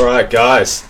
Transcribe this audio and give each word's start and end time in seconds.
All 0.00 0.06
right, 0.06 0.30
guys. 0.30 0.82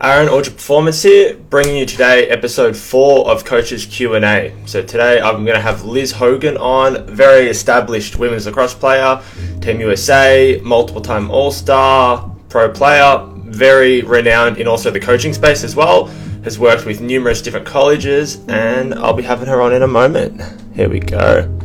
Aaron 0.00 0.28
Ultra 0.28 0.52
Performance 0.52 1.00
here, 1.00 1.34
bringing 1.34 1.76
you 1.76 1.86
today 1.86 2.28
episode 2.28 2.76
four 2.76 3.30
of 3.30 3.44
Coaches 3.44 3.86
Q 3.86 4.14
and 4.14 4.24
A. 4.24 4.52
So 4.66 4.82
today 4.82 5.20
I'm 5.20 5.44
going 5.44 5.54
to 5.54 5.62
have 5.62 5.84
Liz 5.84 6.10
Hogan 6.10 6.56
on, 6.56 7.06
very 7.06 7.46
established 7.46 8.16
women's 8.16 8.44
lacrosse 8.44 8.74
player, 8.74 9.22
Team 9.60 9.78
USA, 9.78 10.60
multiple 10.64 11.00
time 11.00 11.30
All 11.30 11.52
Star, 11.52 12.28
pro 12.48 12.68
player, 12.68 13.24
very 13.44 14.02
renowned 14.02 14.58
in 14.58 14.66
also 14.66 14.90
the 14.90 14.98
coaching 14.98 15.32
space 15.32 15.62
as 15.62 15.76
well. 15.76 16.06
Has 16.42 16.58
worked 16.58 16.86
with 16.86 17.00
numerous 17.00 17.40
different 17.40 17.66
colleges, 17.66 18.44
and 18.48 18.94
I'll 18.94 19.14
be 19.14 19.22
having 19.22 19.46
her 19.46 19.62
on 19.62 19.74
in 19.74 19.82
a 19.82 19.88
moment. 19.88 20.42
Here 20.74 20.88
we 20.88 20.98
go. 20.98 21.55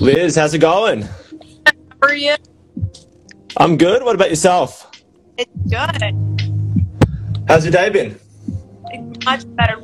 Liz, 0.00 0.34
how's 0.34 0.54
it 0.54 0.60
going? 0.60 1.02
How 1.02 1.72
are 2.02 2.14
you? 2.14 2.34
I'm 3.58 3.76
good. 3.76 4.02
What 4.02 4.14
about 4.14 4.30
yourself? 4.30 4.90
It's 5.36 5.50
good. 5.68 6.14
How's 7.48 7.64
your 7.64 7.72
day 7.72 7.90
been? 7.90 8.18
It's 8.86 9.24
much 9.26 9.56
better. 9.56 9.76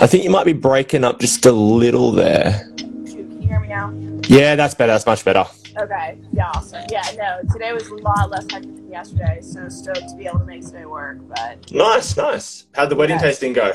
I 0.00 0.06
think 0.08 0.24
you 0.24 0.30
might 0.30 0.44
be 0.44 0.52
breaking 0.52 1.04
up 1.04 1.20
just 1.20 1.46
a 1.46 1.52
little 1.52 2.10
there. 2.10 2.66
Shoot, 2.76 3.06
Can 3.06 3.40
you 3.42 3.48
hear 3.48 3.60
me 3.60 3.68
now? 3.68 3.92
Yeah, 4.26 4.56
that's 4.56 4.74
better. 4.74 4.92
That's 4.92 5.06
much 5.06 5.24
better. 5.24 5.44
Okay. 5.80 6.18
Yeah, 6.32 6.50
awesome. 6.54 6.82
Yeah, 6.90 7.02
no, 7.16 7.40
today 7.52 7.72
was 7.72 7.86
a 7.86 7.94
lot 7.96 8.30
less 8.30 8.50
hectic 8.50 8.74
than 8.74 8.90
yesterday, 8.90 9.38
so 9.42 9.68
stoked 9.68 10.08
to 10.08 10.16
be 10.16 10.26
able 10.26 10.40
to 10.40 10.44
make 10.44 10.66
today 10.66 10.86
work. 10.86 11.18
But 11.28 11.70
Nice, 11.70 12.16
nice. 12.16 12.66
How'd 12.74 12.90
the 12.90 12.96
wedding 12.96 13.18
tasting 13.20 13.52
go? 13.52 13.72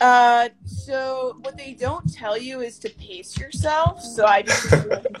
Uh, 0.00 0.48
so 0.64 1.36
what 1.42 1.56
they 1.56 1.74
don't 1.74 2.12
tell 2.12 2.38
you 2.38 2.60
is 2.60 2.78
to 2.80 2.90
pace 2.90 3.38
yourself. 3.38 4.02
So 4.02 4.24
I 4.24 4.42
just, 4.42 4.72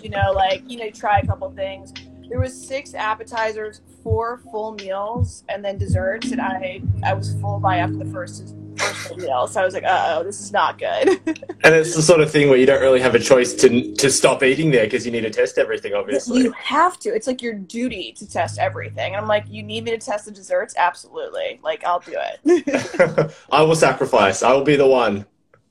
you 0.02 0.10
know, 0.10 0.32
like 0.34 0.62
you 0.68 0.78
know, 0.78 0.90
try 0.90 1.18
a 1.18 1.26
couple 1.26 1.50
things. 1.50 1.92
There 2.28 2.38
was 2.38 2.54
six 2.66 2.94
appetizers, 2.94 3.82
four 4.02 4.38
full 4.50 4.72
meals, 4.74 5.44
and 5.48 5.64
then 5.64 5.78
desserts, 5.78 6.30
and 6.30 6.40
I 6.40 6.80
I 7.02 7.12
was 7.14 7.34
full 7.40 7.58
by 7.58 7.78
after 7.78 7.96
the 7.96 8.06
first 8.06 8.54
first 8.76 9.16
meal. 9.16 9.46
So 9.46 9.60
I 9.60 9.64
was 9.64 9.74
like, 9.74 9.84
uh 9.84 10.16
oh, 10.18 10.24
this 10.24 10.40
is 10.40 10.52
not 10.52 10.78
good. 10.78 11.20
And 11.62 11.74
it's 11.74 11.94
the 11.94 12.00
sort 12.00 12.22
of 12.22 12.30
thing 12.30 12.48
where 12.48 12.56
you 12.56 12.64
don't 12.64 12.80
really 12.80 13.00
have 13.00 13.14
a 13.14 13.18
choice 13.18 13.52
to 13.54 13.94
to 13.94 14.10
stop 14.10 14.42
eating 14.42 14.70
there 14.70 14.84
because 14.84 15.04
you 15.04 15.12
need 15.12 15.22
to 15.22 15.30
test 15.30 15.58
everything, 15.58 15.92
obviously. 15.94 16.42
You 16.42 16.52
have 16.52 16.98
to. 17.00 17.10
It's 17.10 17.26
like 17.26 17.42
your 17.42 17.54
duty 17.54 18.12
to 18.12 18.28
test 18.28 18.58
everything. 18.58 19.12
And 19.12 19.20
I'm 19.20 19.28
like, 19.28 19.44
you 19.48 19.62
need 19.62 19.84
me 19.84 19.90
to 19.90 19.98
test 19.98 20.24
the 20.24 20.32
desserts? 20.32 20.74
Absolutely. 20.78 21.60
Like, 21.62 21.84
I'll 21.84 22.00
do 22.00 22.16
it. 22.16 23.34
I 23.52 23.62
will 23.62 23.76
sacrifice. 23.76 24.42
I 24.42 24.52
will 24.54 24.64
be 24.64 24.76
the 24.76 24.86
one. 24.86 25.26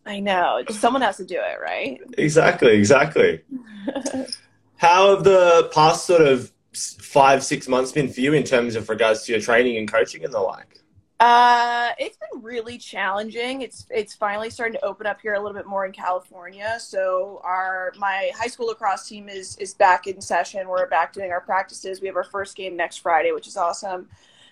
I 0.05 0.19
know. 0.19 0.63
Someone 0.69 1.01
has 1.01 1.17
to 1.17 1.25
do 1.25 1.35
it, 1.35 1.59
right? 1.61 1.99
Exactly, 2.17 2.75
exactly. 2.75 3.41
How 4.77 5.15
have 5.15 5.23
the 5.23 5.69
past 5.73 6.05
sort 6.05 6.21
of 6.21 6.51
five, 6.73 7.43
six 7.43 7.67
months 7.67 7.91
been 7.91 8.11
for 8.11 8.21
you 8.21 8.33
in 8.33 8.43
terms 8.43 8.75
of 8.75 8.89
regards 8.89 9.23
to 9.25 9.33
your 9.33 9.41
training 9.41 9.77
and 9.77 9.91
coaching 9.91 10.23
and 10.23 10.33
the 10.33 10.39
like? 10.39 10.68
Uh, 11.19 11.89
it's 11.97 12.17
been 12.17 12.41
really 12.41 12.77
challenging. 12.77 13.61
It's 13.61 13.85
it's 13.89 14.15
finally 14.15 14.49
starting 14.49 14.75
to 14.79 14.85
open 14.85 15.05
up 15.05 15.19
here 15.19 15.33
a 15.33 15.39
little 15.39 15.55
bit 15.55 15.65
more 15.65 15.85
in 15.85 15.91
California. 15.91 16.77
So 16.79 17.41
our 17.43 17.91
my 17.97 18.31
high 18.37 18.47
school 18.47 18.67
lacrosse 18.67 19.07
team 19.07 19.27
is 19.27 19.57
is 19.57 19.73
back 19.73 20.07
in 20.07 20.21
session. 20.21 20.69
We're 20.69 20.87
back 20.87 21.11
doing 21.11 21.31
our 21.31 21.41
practices. 21.41 21.99
We 21.99 22.07
have 22.07 22.15
our 22.15 22.23
first 22.23 22.55
game 22.55 22.77
next 22.77 22.97
Friday, 22.97 23.33
which 23.33 23.47
is 23.47 23.57
awesome. 23.57 24.07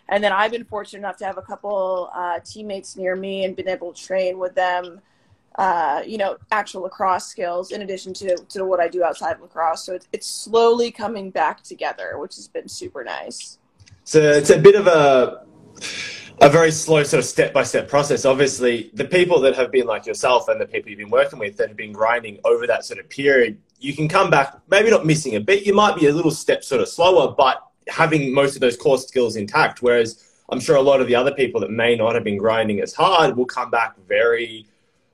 And 0.09 0.21
then 0.21 0.33
I've 0.33 0.51
been 0.51 0.65
fortunate 0.65 0.99
enough 0.99 1.17
to 1.17 1.25
have 1.25 1.37
a 1.37 1.41
couple 1.41 2.09
uh, 2.13 2.39
teammates 2.43 2.97
near 2.97 3.15
me 3.15 3.45
and 3.45 3.55
been 3.55 3.69
able 3.69 3.93
to 3.93 4.01
train 4.05 4.37
with 4.37 4.55
them. 4.55 5.01
Uh, 5.55 6.03
you 6.05 6.17
know, 6.17 6.37
actual 6.51 6.83
lacrosse 6.83 7.25
skills 7.25 7.71
in 7.71 7.81
addition 7.81 8.13
to 8.15 8.35
to 8.49 8.65
what 8.65 8.81
I 8.81 8.89
do 8.89 9.05
outside 9.05 9.37
of 9.37 9.41
lacrosse. 9.41 9.85
So 9.85 9.93
it's 9.93 10.09
it's 10.11 10.27
slowly 10.27 10.91
coming 10.91 11.31
back 11.31 11.63
together, 11.63 12.17
which 12.17 12.35
has 12.35 12.49
been 12.49 12.67
super 12.67 13.05
nice. 13.05 13.57
So 14.03 14.19
it's 14.19 14.49
a 14.49 14.57
bit 14.57 14.75
of 14.75 14.87
a 14.87 15.45
a 16.41 16.49
very 16.49 16.71
slow 16.71 17.03
sort 17.03 17.19
of 17.19 17.25
step 17.25 17.53
by 17.53 17.63
step 17.63 17.87
process. 17.87 18.25
Obviously, 18.25 18.91
the 18.93 19.05
people 19.05 19.39
that 19.41 19.55
have 19.55 19.71
been 19.71 19.87
like 19.87 20.05
yourself 20.05 20.47
and 20.47 20.61
the 20.61 20.65
people 20.65 20.89
you've 20.89 20.99
been 20.99 21.09
working 21.09 21.39
with 21.39 21.57
that 21.57 21.69
have 21.69 21.77
been 21.77 21.91
grinding 21.91 22.39
over 22.45 22.67
that 22.67 22.85
sort 22.85 22.99
of 22.99 23.09
period, 23.09 23.57
you 23.79 23.95
can 23.95 24.07
come 24.07 24.29
back 24.29 24.55
maybe 24.69 24.89
not 24.89 25.05
missing 25.05 25.35
a 25.35 25.39
beat. 25.39 25.65
You 25.65 25.73
might 25.73 25.95
be 25.95 26.07
a 26.07 26.13
little 26.13 26.31
step 26.31 26.63
sort 26.63 26.81
of 26.81 26.89
slower, 26.89 27.33
but 27.35 27.63
having 27.87 28.33
most 28.33 28.55
of 28.55 28.61
those 28.61 28.77
core 28.77 28.97
skills 28.97 29.35
intact. 29.35 29.81
Whereas 29.81 30.23
I'm 30.49 30.59
sure 30.59 30.75
a 30.75 30.81
lot 30.81 31.01
of 31.01 31.07
the 31.07 31.15
other 31.15 31.33
people 31.33 31.59
that 31.61 31.71
may 31.71 31.95
not 31.95 32.13
have 32.13 32.23
been 32.23 32.37
grinding 32.37 32.81
as 32.81 32.93
hard 32.93 33.35
will 33.35 33.45
come 33.45 33.71
back 33.71 33.95
very 34.07 34.67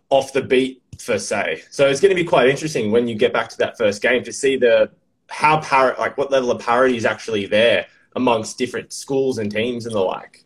off 0.09 0.34
the 0.34 0.41
beat 0.41 0.81
per 1.05 1.17
se. 1.17 1.63
So 1.72 1.88
it's 1.88 2.01
going 2.01 2.16
to 2.16 2.22
be 2.22 2.28
quite 2.28 2.50
interesting 2.50 2.91
when 2.91 3.07
you 3.07 3.16
get 3.16 3.34
back 3.34 3.50
to 3.50 3.57
that 3.59 3.78
first 3.78 4.01
game 4.01 4.23
to 4.23 4.34
see 4.34 4.57
the 4.57 4.91
how 5.29 5.59
par 5.61 5.95
like 5.97 6.17
what 6.17 6.29
level 6.31 6.51
of 6.51 6.61
parity 6.61 6.97
is 6.97 7.05
actually 7.05 7.45
there 7.45 7.88
amongst 8.16 8.57
different 8.57 8.94
schools 8.94 9.38
and 9.38 9.51
teams 9.51 9.85
and 9.85 9.95
the 9.95 10.00
like. 10.00 10.42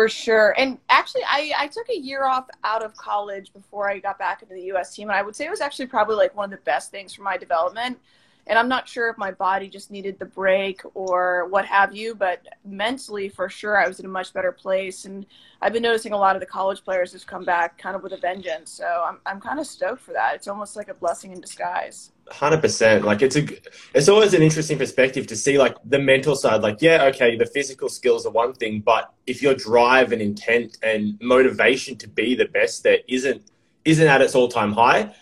For 0.00 0.08
sure. 0.08 0.54
And 0.56 0.78
actually, 0.88 1.24
I, 1.28 1.52
I 1.58 1.66
took 1.66 1.90
a 1.90 1.98
year 1.98 2.24
off 2.24 2.48
out 2.64 2.82
of 2.82 2.96
college 2.96 3.52
before 3.52 3.90
I 3.90 3.98
got 3.98 4.18
back 4.18 4.40
into 4.40 4.54
the 4.54 4.62
U.S. 4.68 4.94
team. 4.94 5.10
And 5.10 5.14
I 5.14 5.20
would 5.20 5.36
say 5.36 5.44
it 5.44 5.50
was 5.50 5.60
actually 5.60 5.88
probably 5.88 6.16
like 6.16 6.34
one 6.34 6.46
of 6.46 6.58
the 6.58 6.64
best 6.64 6.90
things 6.90 7.12
for 7.12 7.20
my 7.20 7.36
development. 7.36 7.98
And 8.46 8.58
I'm 8.58 8.66
not 8.66 8.88
sure 8.88 9.10
if 9.10 9.18
my 9.18 9.30
body 9.30 9.68
just 9.68 9.90
needed 9.90 10.18
the 10.18 10.24
break 10.24 10.80
or 10.94 11.48
what 11.50 11.66
have 11.66 11.94
you, 11.94 12.14
but 12.14 12.40
mentally, 12.64 13.28
for 13.28 13.50
sure, 13.50 13.76
I 13.76 13.86
was 13.86 14.00
in 14.00 14.06
a 14.06 14.08
much 14.08 14.32
better 14.32 14.52
place. 14.52 15.04
And 15.04 15.26
I've 15.60 15.74
been 15.74 15.82
noticing 15.82 16.14
a 16.14 16.18
lot 16.18 16.34
of 16.34 16.40
the 16.40 16.46
college 16.46 16.82
players 16.82 17.12
just 17.12 17.26
come 17.26 17.44
back 17.44 17.76
kind 17.76 17.94
of 17.94 18.02
with 18.02 18.14
a 18.14 18.16
vengeance. 18.16 18.70
So 18.70 19.04
I'm, 19.06 19.18
I'm 19.26 19.38
kind 19.38 19.60
of 19.60 19.66
stoked 19.66 20.00
for 20.00 20.14
that. 20.14 20.34
It's 20.34 20.48
almost 20.48 20.76
like 20.76 20.88
a 20.88 20.94
blessing 20.94 21.32
in 21.32 21.42
disguise. 21.42 22.12
Hundred 22.30 22.60
percent. 22.60 23.04
Like 23.04 23.22
it's 23.22 23.34
a, 23.34 23.46
it's 23.92 24.08
always 24.08 24.34
an 24.34 24.42
interesting 24.42 24.78
perspective 24.78 25.26
to 25.26 25.36
see 25.36 25.58
like 25.58 25.74
the 25.84 25.98
mental 25.98 26.36
side. 26.36 26.62
Like, 26.62 26.80
yeah, 26.80 27.04
okay, 27.06 27.36
the 27.36 27.46
physical 27.46 27.88
skills 27.88 28.24
are 28.24 28.30
one 28.30 28.52
thing, 28.52 28.80
but 28.80 29.12
if 29.26 29.42
your 29.42 29.54
drive 29.54 30.12
and 30.12 30.22
intent 30.22 30.78
and 30.84 31.18
motivation 31.20 31.96
to 31.96 32.08
be 32.08 32.36
the 32.36 32.44
best 32.46 32.84
there 32.84 32.98
isn't 33.08 33.50
isn't 33.84 34.06
at 34.06 34.22
its 34.22 34.36
all 34.36 34.46
time 34.46 34.72
high, 34.72 35.12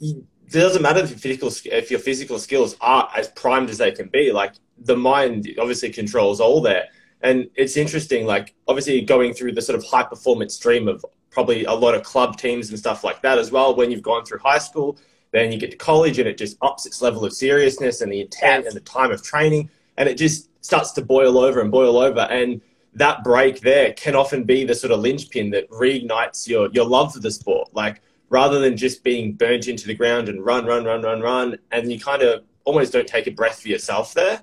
it 0.00 0.24
doesn't 0.50 0.82
matter 0.82 1.00
if 1.00 1.10
your 1.10 1.18
physical 1.18 1.52
if 1.66 1.90
your 1.90 2.00
physical 2.00 2.38
skills 2.38 2.76
are 2.80 3.08
as 3.16 3.28
primed 3.28 3.70
as 3.70 3.78
they 3.78 3.92
can 3.92 4.08
be. 4.08 4.32
Like 4.32 4.54
the 4.78 4.96
mind 4.96 5.48
obviously 5.60 5.90
controls 5.90 6.40
all 6.40 6.60
that, 6.62 6.88
and 7.20 7.48
it's 7.54 7.76
interesting. 7.76 8.26
Like 8.26 8.54
obviously 8.66 9.02
going 9.02 9.34
through 9.34 9.52
the 9.52 9.62
sort 9.62 9.78
of 9.78 9.84
high 9.84 10.02
performance 10.02 10.54
stream 10.54 10.88
of 10.88 11.04
probably 11.30 11.64
a 11.64 11.72
lot 11.72 11.94
of 11.94 12.02
club 12.02 12.36
teams 12.36 12.70
and 12.70 12.78
stuff 12.78 13.04
like 13.04 13.22
that 13.22 13.38
as 13.38 13.52
well. 13.52 13.76
When 13.76 13.92
you've 13.92 14.02
gone 14.02 14.24
through 14.24 14.40
high 14.40 14.58
school 14.58 14.98
then 15.32 15.52
you 15.52 15.58
get 15.58 15.70
to 15.70 15.76
college 15.76 16.18
and 16.18 16.28
it 16.28 16.38
just 16.38 16.56
ups 16.62 16.86
its 16.86 17.02
level 17.02 17.24
of 17.24 17.32
seriousness 17.32 18.00
and 18.00 18.12
the 18.12 18.20
intent 18.20 18.66
and 18.66 18.74
the 18.74 18.80
time 18.80 19.10
of 19.10 19.22
training 19.22 19.70
and 19.96 20.08
it 20.08 20.16
just 20.16 20.48
starts 20.64 20.92
to 20.92 21.02
boil 21.02 21.38
over 21.38 21.60
and 21.60 21.70
boil 21.70 21.98
over. 21.98 22.20
And 22.20 22.60
that 22.94 23.22
break 23.24 23.60
there 23.60 23.92
can 23.92 24.14
often 24.14 24.44
be 24.44 24.64
the 24.64 24.74
sort 24.74 24.92
of 24.92 25.00
linchpin 25.00 25.50
that 25.50 25.68
reignites 25.70 26.48
your 26.48 26.70
your 26.72 26.86
love 26.86 27.12
for 27.12 27.20
the 27.20 27.30
sport. 27.30 27.68
Like 27.74 28.02
rather 28.28 28.58
than 28.58 28.76
just 28.76 29.04
being 29.04 29.32
burnt 29.32 29.68
into 29.68 29.86
the 29.86 29.94
ground 29.94 30.28
and 30.28 30.44
run 30.44 30.66
run 30.66 30.84
run 30.84 31.02
run 31.02 31.20
run 31.20 31.58
and 31.70 31.90
you 31.90 32.00
kind 32.00 32.22
of 32.22 32.44
almost 32.64 32.92
don't 32.92 33.06
take 33.06 33.26
a 33.26 33.30
breath 33.30 33.62
for 33.62 33.68
yourself 33.68 34.14
there. 34.14 34.42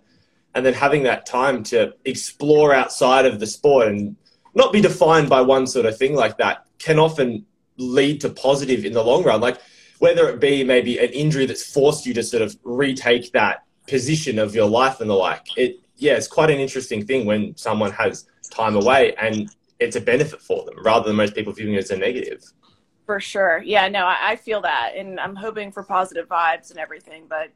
And 0.55 0.65
then 0.65 0.73
having 0.73 1.03
that 1.03 1.25
time 1.25 1.63
to 1.63 1.93
explore 2.05 2.73
outside 2.73 3.25
of 3.25 3.39
the 3.39 3.47
sport 3.47 3.87
and 3.87 4.15
not 4.53 4.71
be 4.71 4.81
defined 4.81 5.27
by 5.27 5.41
one 5.41 5.65
sort 5.65 5.87
of 5.87 5.97
thing 5.97 6.13
like 6.13 6.37
that 6.37 6.65
can 6.77 6.99
often 6.99 7.45
lead 7.77 8.21
to 8.21 8.29
positive 8.29 8.85
in 8.85 8.93
the 8.93 9.03
long 9.03 9.23
run. 9.23 9.41
Like 9.41 9.57
whether 10.03 10.27
it 10.27 10.41
be 10.41 10.65
maybe 10.65 10.99
an 10.99 11.09
injury 11.11 11.45
that's 11.45 11.63
forced 11.63 12.05
you 12.05 12.13
to 12.13 12.21
sort 12.21 12.43
of 12.43 12.57
retake 12.65 13.31
that 13.31 13.63
position 13.87 14.37
of 14.37 14.53
your 14.53 14.69
life 14.69 14.99
and 14.99 15.09
the 15.09 15.13
like. 15.13 15.47
It 15.55 15.79
yeah, 15.95 16.15
it's 16.15 16.27
quite 16.27 16.49
an 16.49 16.59
interesting 16.59 17.05
thing 17.05 17.25
when 17.25 17.55
someone 17.55 17.89
has 17.93 18.27
time 18.51 18.75
away 18.75 19.15
and 19.15 19.49
it's 19.79 19.95
a 19.95 20.01
benefit 20.01 20.41
for 20.41 20.65
them 20.65 20.75
rather 20.83 21.07
than 21.07 21.15
most 21.15 21.33
people 21.33 21.53
viewing 21.53 21.75
it 21.75 21.77
as 21.85 21.91
a 21.91 21.95
negative. 21.95 22.43
For 23.05 23.21
sure. 23.21 23.63
Yeah, 23.63 23.87
no, 23.87 24.05
I, 24.05 24.31
I 24.31 24.35
feel 24.35 24.59
that. 24.63 24.91
And 24.97 25.21
I'm 25.21 25.37
hoping 25.37 25.71
for 25.71 25.83
positive 25.83 26.27
vibes 26.27 26.69
and 26.69 26.79
everything. 26.79 27.23
But 27.29 27.51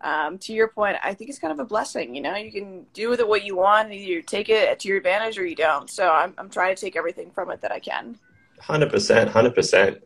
um, 0.00 0.38
to 0.38 0.52
your 0.52 0.66
point, 0.66 0.96
I 1.04 1.14
think 1.14 1.30
it's 1.30 1.38
kind 1.38 1.52
of 1.52 1.60
a 1.60 1.64
blessing. 1.64 2.16
You 2.16 2.22
know, 2.22 2.34
you 2.34 2.50
can 2.50 2.84
do 2.94 3.10
with 3.10 3.20
it 3.20 3.28
what 3.28 3.44
you 3.44 3.54
want, 3.54 3.84
and 3.86 3.94
either 3.94 4.10
you 4.10 4.22
take 4.22 4.48
it 4.48 4.80
to 4.80 4.88
your 4.88 4.96
advantage 4.96 5.38
or 5.38 5.46
you 5.46 5.54
don't. 5.54 5.88
So 5.88 6.10
I'm, 6.10 6.34
I'm 6.36 6.50
trying 6.50 6.74
to 6.74 6.80
take 6.80 6.96
everything 6.96 7.30
from 7.30 7.52
it 7.52 7.60
that 7.60 7.70
I 7.70 7.78
can. 7.78 8.18
Hundred 8.58 8.90
percent, 8.90 9.30
hundred 9.30 9.54
percent. 9.54 10.02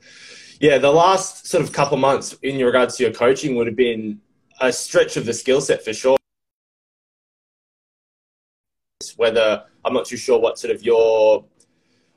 Yeah, 0.58 0.78
the 0.78 0.90
last 0.90 1.46
sort 1.46 1.62
of 1.62 1.72
couple 1.72 1.98
months 1.98 2.34
in 2.42 2.64
regards 2.64 2.96
to 2.96 3.02
your 3.02 3.12
coaching 3.12 3.56
would 3.56 3.66
have 3.66 3.76
been 3.76 4.20
a 4.60 4.72
stretch 4.72 5.18
of 5.18 5.26
the 5.26 5.34
skill 5.34 5.60
set 5.60 5.84
for 5.84 5.92
sure. 5.92 6.16
Whether 9.16 9.64
I'm 9.84 9.92
not 9.92 10.06
too 10.06 10.16
sure 10.16 10.40
what 10.40 10.58
sort 10.58 10.74
of 10.74 10.82
your 10.82 11.44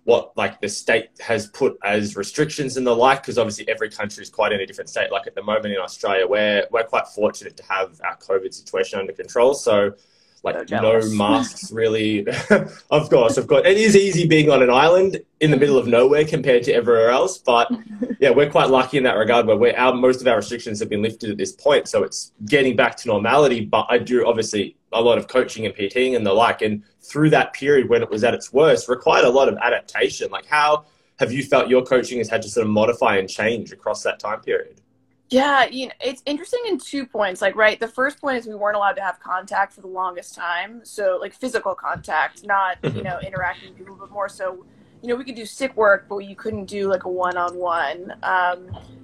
what 0.05 0.35
like 0.37 0.61
the 0.61 0.69
state 0.69 1.09
has 1.19 1.47
put 1.47 1.77
as 1.83 2.15
restrictions 2.15 2.77
and 2.77 2.87
the 2.87 2.95
like, 2.95 3.21
because 3.21 3.37
obviously 3.37 3.67
every 3.67 3.89
country 3.89 4.23
is 4.23 4.29
quite 4.29 4.53
in 4.53 4.61
a 4.61 4.65
different 4.65 4.89
state. 4.89 5.11
Like 5.11 5.27
at 5.27 5.35
the 5.35 5.43
moment 5.43 5.73
in 5.73 5.77
Australia, 5.79 6.25
we're 6.25 6.65
we're 6.71 6.85
quite 6.85 7.07
fortunate 7.07 7.57
to 7.57 7.63
have 7.63 7.99
our 8.05 8.17
COVID 8.17 8.53
situation 8.53 8.99
under 8.99 9.11
control. 9.11 9.53
So 9.53 9.91
like 10.43 10.69
so 10.69 10.81
no 10.81 11.01
masks 11.11 11.71
really. 11.73 12.27
of 12.91 13.09
course, 13.09 13.37
of 13.37 13.47
course, 13.47 13.63
it 13.65 13.77
is 13.77 13.95
easy 13.95 14.27
being 14.27 14.49
on 14.49 14.61
an 14.61 14.69
island 14.69 15.19
in 15.39 15.51
the 15.51 15.57
middle 15.57 15.77
of 15.77 15.87
nowhere 15.87 16.25
compared 16.25 16.63
to 16.63 16.73
everywhere 16.73 17.09
else. 17.09 17.37
But 17.37 17.71
yeah, 18.19 18.29
we're 18.31 18.49
quite 18.49 18.69
lucky 18.69 18.97
in 18.97 19.03
that 19.03 19.17
regard 19.17 19.45
where 19.47 19.57
we're, 19.57 19.75
our, 19.75 19.93
most 19.93 20.21
of 20.21 20.27
our 20.27 20.37
restrictions 20.37 20.79
have 20.79 20.89
been 20.89 21.01
lifted 21.01 21.29
at 21.29 21.37
this 21.37 21.51
point, 21.51 21.87
so 21.87 22.03
it's 22.03 22.31
getting 22.45 22.75
back 22.75 22.95
to 22.97 23.07
normality. 23.07 23.65
But 23.65 23.87
I 23.89 23.97
do 23.97 24.25
obviously 24.27 24.75
a 24.91 25.01
lot 25.01 25.17
of 25.17 25.27
coaching 25.27 25.65
and 25.65 25.75
PTing 25.75 26.15
and 26.15 26.25
the 26.25 26.33
like, 26.33 26.61
and 26.61 26.83
through 27.01 27.29
that 27.31 27.53
period 27.53 27.89
when 27.89 28.01
it 28.01 28.09
was 28.09 28.23
at 28.23 28.33
its 28.33 28.51
worst, 28.53 28.89
required 28.89 29.25
a 29.25 29.29
lot 29.29 29.49
of 29.49 29.57
adaptation. 29.57 30.31
Like 30.31 30.45
how 30.45 30.85
have 31.19 31.31
you 31.33 31.43
felt 31.43 31.69
your 31.69 31.83
coaching 31.83 32.17
has 32.19 32.29
had 32.29 32.41
to 32.41 32.49
sort 32.49 32.65
of 32.65 32.71
modify 32.71 33.17
and 33.17 33.29
change 33.29 33.71
across 33.71 34.03
that 34.03 34.19
time 34.19 34.41
period? 34.41 34.81
Yeah, 35.29 35.65
you 35.67 35.87
know, 35.87 35.93
it's 36.01 36.23
interesting 36.25 36.61
in 36.67 36.79
two 36.79 37.05
points. 37.05 37.41
Like, 37.41 37.55
right, 37.55 37.79
the 37.79 37.87
first 37.87 38.19
point 38.19 38.37
is 38.37 38.47
we 38.47 38.55
weren't 38.55 38.75
allowed 38.75 38.93
to 38.93 39.01
have 39.01 39.19
contact 39.19 39.73
for 39.73 39.81
the 39.81 39.87
longest 39.87 40.35
time. 40.35 40.81
So, 40.83 41.17
like, 41.21 41.33
physical 41.33 41.75
contact, 41.75 42.39
mm-hmm. 42.39 42.47
not, 42.47 42.77
you 42.83 42.89
mm-hmm. 42.89 43.03
know, 43.03 43.19
interacting 43.19 43.69
with 43.69 43.77
people, 43.77 43.95
but 43.95 44.11
more 44.11 44.27
so, 44.27 44.65
you 45.01 45.07
know, 45.07 45.15
we 45.15 45.23
could 45.23 45.35
do 45.35 45.45
stick 45.45 45.75
work, 45.77 46.07
but 46.09 46.17
you 46.19 46.35
couldn't 46.35 46.65
do 46.65 46.89
like 46.89 47.05
a 47.05 47.09
one 47.09 47.37
on 47.37 47.55
one. 47.55 48.15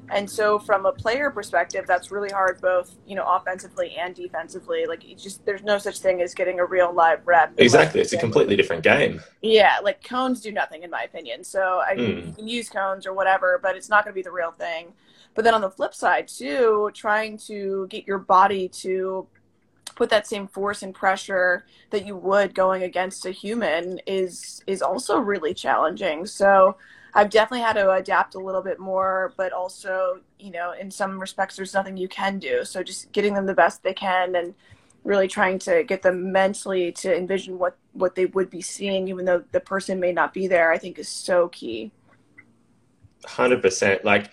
And 0.07 0.29
so, 0.29 0.59
from 0.59 0.85
a 0.85 0.91
player 0.91 1.31
perspective, 1.31 1.85
that's 1.87 2.11
really 2.11 2.29
hard, 2.29 2.61
both, 2.61 2.95
you 3.07 3.15
know, 3.15 3.25
offensively 3.27 3.95
and 3.95 4.13
defensively. 4.13 4.85
Like, 4.85 5.03
it's 5.03 5.23
just, 5.23 5.43
there's 5.45 5.63
no 5.63 5.79
such 5.79 5.99
thing 5.99 6.21
as 6.21 6.35
getting 6.35 6.59
a 6.59 6.65
real 6.65 6.93
live 6.93 7.25
rep. 7.25 7.53
Exactly. 7.57 8.01
It's 8.01 8.13
a 8.13 8.17
completely 8.17 8.55
different 8.55 8.83
game. 8.83 9.19
Yeah. 9.41 9.77
Like, 9.81 10.03
cones 10.03 10.41
do 10.41 10.51
nothing, 10.51 10.83
in 10.83 10.91
my 10.91 11.03
opinion. 11.03 11.43
So, 11.43 11.81
I 11.87 11.95
mean, 11.95 12.17
mm. 12.17 12.27
you 12.27 12.33
can 12.33 12.47
use 12.47 12.69
cones 12.69 13.07
or 13.07 13.13
whatever, 13.13 13.59
but 13.63 13.75
it's 13.75 13.89
not 13.89 14.03
going 14.03 14.11
to 14.13 14.15
be 14.15 14.21
the 14.21 14.31
real 14.31 14.51
thing. 14.51 14.93
But 15.35 15.43
then 15.43 15.53
on 15.53 15.61
the 15.61 15.69
flip 15.69 15.93
side, 15.93 16.27
too, 16.27 16.89
trying 16.93 17.37
to 17.39 17.87
get 17.89 18.07
your 18.07 18.19
body 18.19 18.69
to 18.69 19.27
put 19.95 20.09
that 20.09 20.27
same 20.27 20.47
force 20.47 20.81
and 20.81 20.93
pressure 20.93 21.65
that 21.89 22.05
you 22.05 22.15
would 22.15 22.53
going 22.55 22.83
against 22.83 23.25
a 23.25 23.31
human 23.31 23.99
is 24.05 24.61
is 24.67 24.81
also 24.81 25.19
really 25.19 25.53
challenging. 25.53 26.25
So 26.25 26.77
I've 27.13 27.29
definitely 27.29 27.63
had 27.63 27.73
to 27.73 27.91
adapt 27.91 28.35
a 28.35 28.39
little 28.39 28.61
bit 28.61 28.77
more, 28.77 29.33
but 29.37 29.53
also, 29.53 30.19
you 30.37 30.51
know, 30.51 30.73
in 30.73 30.91
some 30.91 31.17
respects, 31.17 31.55
there's 31.55 31.73
nothing 31.73 31.95
you 31.95 32.09
can 32.09 32.39
do. 32.39 32.65
So 32.65 32.83
just 32.83 33.11
getting 33.13 33.33
them 33.33 33.45
the 33.45 33.53
best 33.53 33.83
they 33.83 33.93
can 33.93 34.35
and 34.35 34.53
really 35.05 35.27
trying 35.27 35.59
to 35.59 35.83
get 35.83 36.01
them 36.01 36.31
mentally 36.31 36.91
to 36.91 37.15
envision 37.15 37.57
what 37.57 37.77
what 37.93 38.15
they 38.15 38.25
would 38.25 38.49
be 38.49 38.61
seeing, 38.61 39.07
even 39.07 39.23
though 39.23 39.43
the 39.51 39.61
person 39.61 39.99
may 39.99 40.11
not 40.11 40.33
be 40.33 40.47
there, 40.47 40.71
I 40.71 40.77
think 40.77 40.99
is 40.99 41.07
so 41.07 41.47
key. 41.49 41.91
Hundred 43.25 43.61
percent. 43.61 44.03
Like 44.03 44.29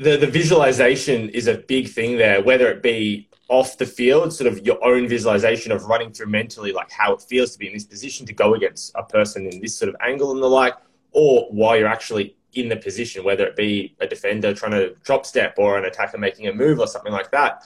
the 0.00 0.16
the 0.16 0.26
visualization 0.26 1.28
is 1.28 1.46
a 1.46 1.58
big 1.58 1.88
thing 1.88 2.16
there, 2.16 2.42
whether 2.42 2.68
it 2.68 2.82
be 2.82 3.28
off 3.48 3.76
the 3.76 3.84
field, 3.84 4.32
sort 4.32 4.50
of 4.50 4.64
your 4.64 4.82
own 4.82 5.06
visualization 5.06 5.70
of 5.72 5.84
running 5.84 6.10
through 6.10 6.28
mentally, 6.28 6.72
like 6.72 6.90
how 6.90 7.12
it 7.12 7.20
feels 7.20 7.52
to 7.52 7.58
be 7.58 7.66
in 7.66 7.74
this 7.74 7.84
position 7.84 8.24
to 8.24 8.32
go 8.32 8.54
against 8.54 8.92
a 8.94 9.02
person 9.02 9.46
in 9.46 9.60
this 9.60 9.76
sort 9.76 9.88
of 9.88 9.96
angle 10.00 10.32
and 10.32 10.42
the 10.42 10.46
like, 10.46 10.74
or 11.12 11.46
while 11.50 11.76
you're 11.76 11.88
actually 11.88 12.34
in 12.54 12.68
the 12.68 12.76
position, 12.76 13.24
whether 13.24 13.46
it 13.46 13.56
be 13.56 13.94
a 14.00 14.06
defender 14.06 14.54
trying 14.54 14.72
to 14.72 14.94
drop 15.02 15.26
step 15.26 15.54
or 15.58 15.76
an 15.76 15.84
attacker 15.84 16.16
making 16.16 16.46
a 16.48 16.52
move 16.52 16.78
or 16.78 16.86
something 16.86 17.12
like 17.12 17.30
that. 17.30 17.62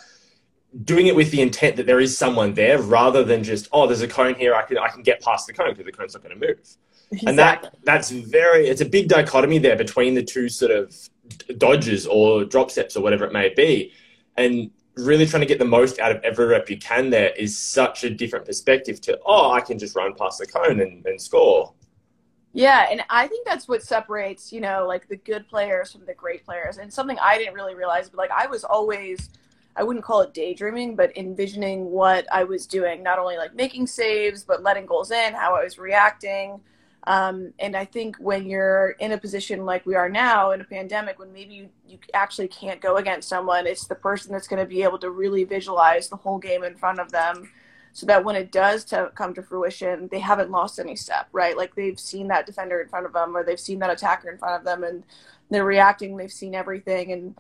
Doing 0.85 1.07
it 1.07 1.15
with 1.15 1.31
the 1.31 1.41
intent 1.41 1.77
that 1.77 1.87
there 1.87 2.01
is 2.01 2.19
someone 2.19 2.55
there 2.55 2.83
rather 2.83 3.23
than 3.23 3.45
just, 3.45 3.69
oh, 3.73 3.87
there's 3.87 4.03
a 4.03 4.09
cone 4.09 4.35
here, 4.35 4.55
I 4.55 4.63
can 4.63 4.77
I 4.77 4.89
can 4.89 5.03
get 5.03 5.23
past 5.23 5.47
the 5.47 5.53
cone 5.53 5.71
because 5.71 5.85
the 5.85 5.93
cone's 5.93 6.15
not 6.15 6.25
going 6.25 6.39
to 6.39 6.47
move. 6.49 6.59
Exactly. 7.13 7.29
And 7.29 7.39
that 7.39 7.77
that's 7.85 8.11
very 8.11 8.67
it's 8.67 8.81
a 8.81 8.85
big 8.87 9.09
dichotomy 9.09 9.59
there 9.59 9.77
between 9.77 10.15
the 10.15 10.23
two 10.23 10.49
sort 10.49 10.73
of 10.73 10.97
dodges 11.59 12.07
or 12.07 12.45
drop 12.45 12.71
steps 12.71 12.97
or 12.97 13.03
whatever 13.03 13.25
it 13.25 13.33
may 13.33 13.53
be. 13.55 13.93
And 14.37 14.71
really 14.97 15.27
trying 15.27 15.41
to 15.41 15.47
get 15.47 15.59
the 15.59 15.65
most 15.65 15.99
out 15.99 16.13
of 16.13 16.23
every 16.23 16.47
rep 16.47 16.71
you 16.71 16.79
can 16.79 17.11
there 17.11 17.31
is 17.31 17.59
such 17.59 18.05
a 18.05 18.11
different 18.11 18.45
perspective 18.45 19.01
to, 19.03 19.19
oh, 19.27 19.51
I 19.51 19.61
can 19.61 19.79
just 19.79 19.97
run 19.97 20.15
past 20.15 20.39
the 20.39 20.47
cone 20.47 20.81
and, 20.81 21.05
and 21.07 21.21
score. 21.21 21.73
Yeah, 22.53 22.87
and 22.89 23.03
I 23.11 23.27
think 23.27 23.45
that's 23.47 23.67
what 23.67 23.83
separates, 23.83 24.53
you 24.53 24.61
know, 24.61 24.87
like 24.87 25.09
the 25.09 25.17
good 25.17 25.49
players 25.49 25.91
from 25.91 26.07
the 26.07 26.15
great 26.15 26.45
players. 26.45 26.79
And 26.79 26.93
something 26.93 27.19
I 27.21 27.37
didn't 27.37 27.55
really 27.55 27.75
realize, 27.75 28.09
but 28.09 28.19
like 28.19 28.31
I 28.31 28.47
was 28.47 28.63
always 28.63 29.31
I 29.77 29.83
wouldn't 29.83 30.05
call 30.05 30.21
it 30.21 30.35
daydreaming, 30.35 30.95
but 30.95 31.17
envisioning 31.17 31.91
what 31.91 32.33
I 32.33 32.45
was 32.45 32.67
doing, 32.67 33.03
not 33.03 33.19
only 33.19 33.37
like 33.37 33.55
making 33.55 33.89
saves, 33.89 34.45
but 34.45 34.63
letting 34.63 34.87
goals 34.87 35.11
in, 35.11 35.35
how 35.35 35.57
I 35.57 35.65
was 35.65 35.79
reacting, 35.79 36.61
um, 37.07 37.53
and 37.59 37.77
I 37.77 37.85
think 37.85 38.17
when 38.17 38.47
you're 38.47 38.91
in 38.99 39.13
a 39.13 39.19
position 39.19 39.65
like 39.65 39.85
we 39.85 39.95
are 39.95 40.09
now 40.09 40.53
in 40.53 40.61
a 40.61 40.65
pandemic, 40.65 41.19
when 41.19 41.33
maybe 41.33 41.55
you, 41.55 41.69
you 41.87 41.99
actually 42.15 42.49
can't 42.49 42.81
go 42.81 42.97
against 42.97 43.29
someone, 43.29 43.67
it's 43.67 43.87
the 43.87 43.95
person 43.95 44.33
that's 44.33 44.49
going 44.49 44.61
to 44.61 44.69
be 44.69 44.83
able 44.83 44.99
to 44.99 45.11
really 45.11 45.45
visualize 45.45 46.09
the 46.09 46.17
whole 46.17 46.39
game 46.39 46.65
in 46.65 46.75
front 46.75 46.99
of 46.99 47.11
them 47.13 47.51
so 47.93 48.07
that 48.07 48.25
when 48.25 48.37
it 48.37 48.51
does 48.51 48.85
to 48.85 49.13
come 49.15 49.35
to 49.35 49.43
fruition, 49.43 50.09
they 50.11 50.19
haven't 50.19 50.51
lost 50.51 50.81
any 50.81 50.97
step, 50.97 51.29
right? 51.33 51.57
Like 51.57 51.75
they've 51.75 52.01
seen 52.01 52.29
that 52.29 52.47
defender 52.47 52.81
in 52.81 52.89
front 52.89 53.07
of 53.07 53.13
them 53.13 53.37
or 53.37 53.45
they've 53.45 53.61
seen 53.61 53.79
that 53.81 53.91
attacker 53.91 54.31
in 54.31 54.39
front 54.39 54.59
of 54.59 54.65
them 54.65 54.83
and 54.83 55.05
they're 55.51 55.65
reacting, 55.65 56.17
they've 56.17 56.33
seen 56.33 56.55
everything. 56.55 57.13
And 57.13 57.35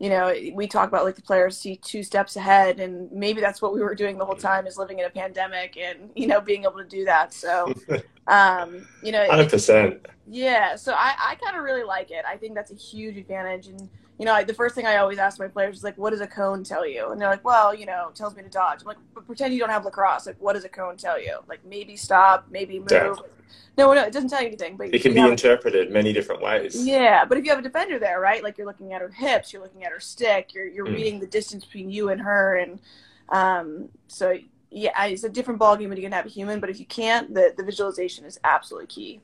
you 0.00 0.08
know, 0.08 0.34
we 0.54 0.66
talk 0.66 0.88
about 0.88 1.04
like 1.04 1.14
the 1.14 1.22
players 1.22 1.58
see 1.58 1.76
two 1.76 2.02
steps 2.02 2.34
ahead, 2.34 2.80
and 2.80 3.12
maybe 3.12 3.42
that's 3.42 3.60
what 3.60 3.74
we 3.74 3.82
were 3.82 3.94
doing 3.94 4.16
the 4.16 4.24
whole 4.24 4.34
time 4.34 4.66
is 4.66 4.78
living 4.78 4.98
in 4.98 5.04
a 5.04 5.10
pandemic 5.10 5.76
and 5.76 6.10
you 6.16 6.26
know 6.26 6.40
being 6.40 6.62
able 6.62 6.78
to 6.78 6.86
do 6.86 7.04
that. 7.04 7.34
So, 7.34 7.70
um, 8.26 8.88
you 9.02 9.12
know, 9.12 9.28
hundred 9.28 9.50
percent. 9.50 10.06
Yeah, 10.26 10.74
so 10.76 10.94
I 10.94 11.14
I 11.18 11.34
kind 11.34 11.54
of 11.54 11.62
really 11.62 11.84
like 11.84 12.10
it. 12.10 12.24
I 12.26 12.38
think 12.38 12.54
that's 12.54 12.72
a 12.72 12.76
huge 12.76 13.18
advantage, 13.18 13.66
and 13.66 13.90
you 14.20 14.26
know, 14.26 14.34
I, 14.34 14.44
the 14.44 14.52
first 14.52 14.74
thing 14.74 14.84
I 14.84 14.98
always 14.98 15.18
ask 15.18 15.38
my 15.38 15.48
players 15.48 15.78
is 15.78 15.82
like, 15.82 15.96
"What 15.96 16.10
does 16.10 16.20
a 16.20 16.26
cone 16.26 16.62
tell 16.62 16.86
you?" 16.86 17.10
And 17.10 17.18
they're 17.18 17.30
like, 17.30 17.42
"Well, 17.42 17.74
you 17.74 17.86
know, 17.86 18.08
it 18.10 18.14
tells 18.14 18.36
me 18.36 18.42
to 18.42 18.50
dodge." 18.50 18.82
I'm 18.82 18.86
like, 18.86 18.98
"But 19.14 19.26
pretend 19.26 19.54
you 19.54 19.60
don't 19.60 19.70
have 19.70 19.86
lacrosse. 19.86 20.26
Like, 20.26 20.36
what 20.38 20.52
does 20.52 20.64
a 20.64 20.68
cone 20.68 20.98
tell 20.98 21.18
you? 21.18 21.38
Like, 21.48 21.64
maybe 21.64 21.96
stop, 21.96 22.46
maybe 22.50 22.80
move." 22.80 22.88
Yeah. 22.90 23.14
No, 23.78 23.94
no, 23.94 24.02
it 24.02 24.12
doesn't 24.12 24.28
tell 24.28 24.42
you 24.42 24.48
anything. 24.48 24.76
But 24.76 24.94
it 24.94 25.00
can 25.00 25.14
be 25.14 25.20
interpreted 25.20 25.90
many 25.90 26.12
different 26.12 26.42
ways. 26.42 26.86
Yeah, 26.86 27.24
but 27.24 27.38
if 27.38 27.44
you 27.44 27.50
have 27.50 27.60
a 27.60 27.62
defender 27.62 27.98
there, 27.98 28.20
right? 28.20 28.44
Like 28.44 28.58
you're 28.58 28.66
looking 28.66 28.92
at 28.92 29.00
her 29.00 29.08
hips, 29.08 29.54
you're 29.54 29.62
looking 29.62 29.84
at 29.84 29.90
her 29.90 30.00
stick, 30.00 30.52
you're 30.52 30.66
you're 30.66 30.86
mm. 30.86 30.96
reading 30.96 31.18
the 31.18 31.26
distance 31.26 31.64
between 31.64 31.88
you 31.90 32.10
and 32.10 32.20
her, 32.20 32.56
and 32.56 32.78
um, 33.30 33.88
so 34.08 34.36
yeah, 34.70 35.06
it's 35.06 35.24
a 35.24 35.30
different 35.30 35.58
ballgame 35.58 35.88
when 35.88 35.96
you 35.96 36.02
can 36.02 36.12
have 36.12 36.26
a 36.26 36.28
human. 36.28 36.60
But 36.60 36.68
if 36.68 36.78
you 36.78 36.84
can't, 36.84 37.32
the 37.32 37.54
the 37.56 37.64
visualization 37.64 38.26
is 38.26 38.38
absolutely 38.44 38.88
key. 38.88 39.20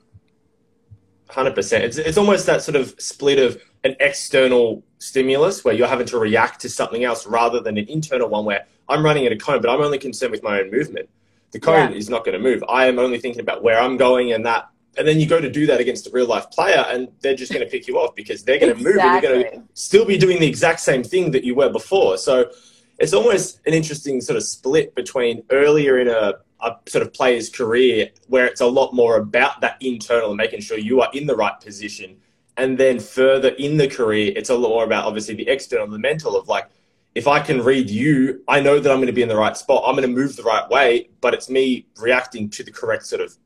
Hundred 1.29 1.53
percent. 1.53 1.83
It's 1.83 1.97
it's 1.97 2.17
almost 2.17 2.47
that 2.47 2.63
sort 2.63 2.77
of 2.77 2.95
split 2.97 3.37
of 3.37 3.61
an 3.83 3.95
external 3.99 4.83
stimulus 4.99 5.63
where 5.63 5.73
you're 5.73 5.87
having 5.87 6.07
to 6.07 6.17
react 6.17 6.61
to 6.61 6.69
something 6.69 7.03
else 7.03 7.27
rather 7.27 7.59
than 7.59 7.77
an 7.77 7.87
internal 7.87 8.29
one 8.29 8.45
where 8.45 8.65
I'm 8.89 9.03
running 9.03 9.25
at 9.25 9.31
a 9.31 9.37
cone, 9.37 9.61
but 9.61 9.69
I'm 9.69 9.81
only 9.81 9.99
concerned 9.99 10.31
with 10.31 10.43
my 10.43 10.59
own 10.59 10.71
movement 10.71 11.09
the 11.51 11.59
cone 11.59 11.91
yeah. 11.91 11.97
is 11.97 12.09
not 12.09 12.25
going 12.25 12.33
to 12.33 12.43
move. 12.43 12.63
I 12.67 12.87
am 12.87 12.99
only 12.99 13.19
thinking 13.19 13.41
about 13.41 13.63
where 13.63 13.79
I'm 13.79 13.97
going 13.97 14.33
and 14.33 14.45
that. 14.45 14.69
And 14.97 15.07
then 15.07 15.19
you 15.19 15.27
go 15.27 15.39
to 15.39 15.49
do 15.49 15.67
that 15.67 15.79
against 15.79 16.07
a 16.07 16.09
real 16.09 16.25
life 16.25 16.49
player, 16.49 16.83
and 16.89 17.09
they're 17.21 17.35
just 17.35 17.53
going 17.53 17.63
to 17.63 17.69
pick 17.69 17.87
you 17.87 17.99
off 17.99 18.15
because 18.15 18.43
they're 18.43 18.59
going 18.59 18.73
to 18.73 18.79
exactly. 18.79 18.93
move 18.93 19.05
and 19.05 19.23
you're 19.23 19.51
going 19.51 19.61
to 19.61 19.67
still 19.75 20.05
be 20.05 20.17
doing 20.17 20.39
the 20.39 20.47
exact 20.47 20.79
same 20.79 21.03
thing 21.03 21.29
that 21.31 21.43
you 21.43 21.53
were 21.53 21.69
before. 21.69 22.17
So 22.17 22.49
it's 22.97 23.13
almost 23.13 23.61
an 23.67 23.75
interesting 23.75 24.21
sort 24.21 24.37
of 24.37 24.43
split 24.43 24.95
between 24.95 25.43
earlier 25.51 25.99
in 25.99 26.07
a, 26.07 26.33
a 26.61 26.77
sort 26.87 27.03
of 27.03 27.13
player's 27.13 27.47
career 27.49 28.09
where 28.27 28.47
it's 28.47 28.61
a 28.61 28.65
lot 28.65 28.91
more 28.93 29.17
about 29.17 29.61
that 29.61 29.77
internal 29.81 30.29
and 30.29 30.37
making 30.37 30.61
sure 30.61 30.79
you 30.79 30.99
are 31.01 31.09
in 31.13 31.27
the 31.27 31.35
right 31.35 31.59
position. 31.61 32.17
And 32.57 32.77
then 32.77 32.99
further 32.99 33.49
in 33.49 33.77
the 33.77 33.87
career, 33.87 34.33
it's 34.35 34.49
a 34.49 34.55
lot 34.55 34.69
more 34.69 34.83
about 34.83 35.05
obviously 35.05 35.35
the 35.35 35.47
external, 35.47 35.87
the 35.87 35.99
mental 35.99 36.35
of 36.35 36.47
like, 36.47 36.67
if 37.13 37.27
I 37.27 37.39
can 37.39 37.63
read 37.63 37.89
you, 37.89 38.43
I 38.47 38.59
know 38.59 38.79
that 38.79 38.91
I'm 38.91 38.97
going 38.97 39.07
to 39.07 39.13
be 39.13 39.21
in 39.21 39.29
the 39.29 39.37
right 39.37 39.55
spot. 39.55 39.83
I'm 39.85 39.95
going 39.95 40.07
to 40.07 40.13
move 40.13 40.35
the 40.35 40.43
right 40.43 40.67
way, 40.69 41.09
but 41.21 41.33
it's 41.33 41.49
me 41.49 41.87
reacting 41.97 42.49
to 42.51 42.63
the 42.63 42.71
correct 42.71 43.05
sort 43.05 43.21
of 43.21 43.37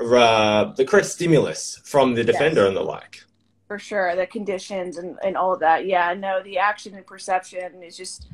uh, 0.00 0.72
the 0.72 0.84
correct 0.84 1.06
stimulus 1.06 1.80
from 1.84 2.14
the 2.14 2.24
defender 2.24 2.62
yes. 2.62 2.68
and 2.68 2.76
the 2.76 2.82
like. 2.82 3.24
For 3.66 3.78
sure, 3.78 4.16
the 4.16 4.26
conditions 4.26 4.96
and, 4.96 5.18
and 5.22 5.36
all 5.36 5.52
of 5.52 5.60
that. 5.60 5.86
Yeah, 5.86 6.14
no, 6.14 6.42
the 6.42 6.58
action 6.58 6.94
and 6.94 7.06
perception 7.06 7.82
is 7.82 7.96
just. 7.96 8.28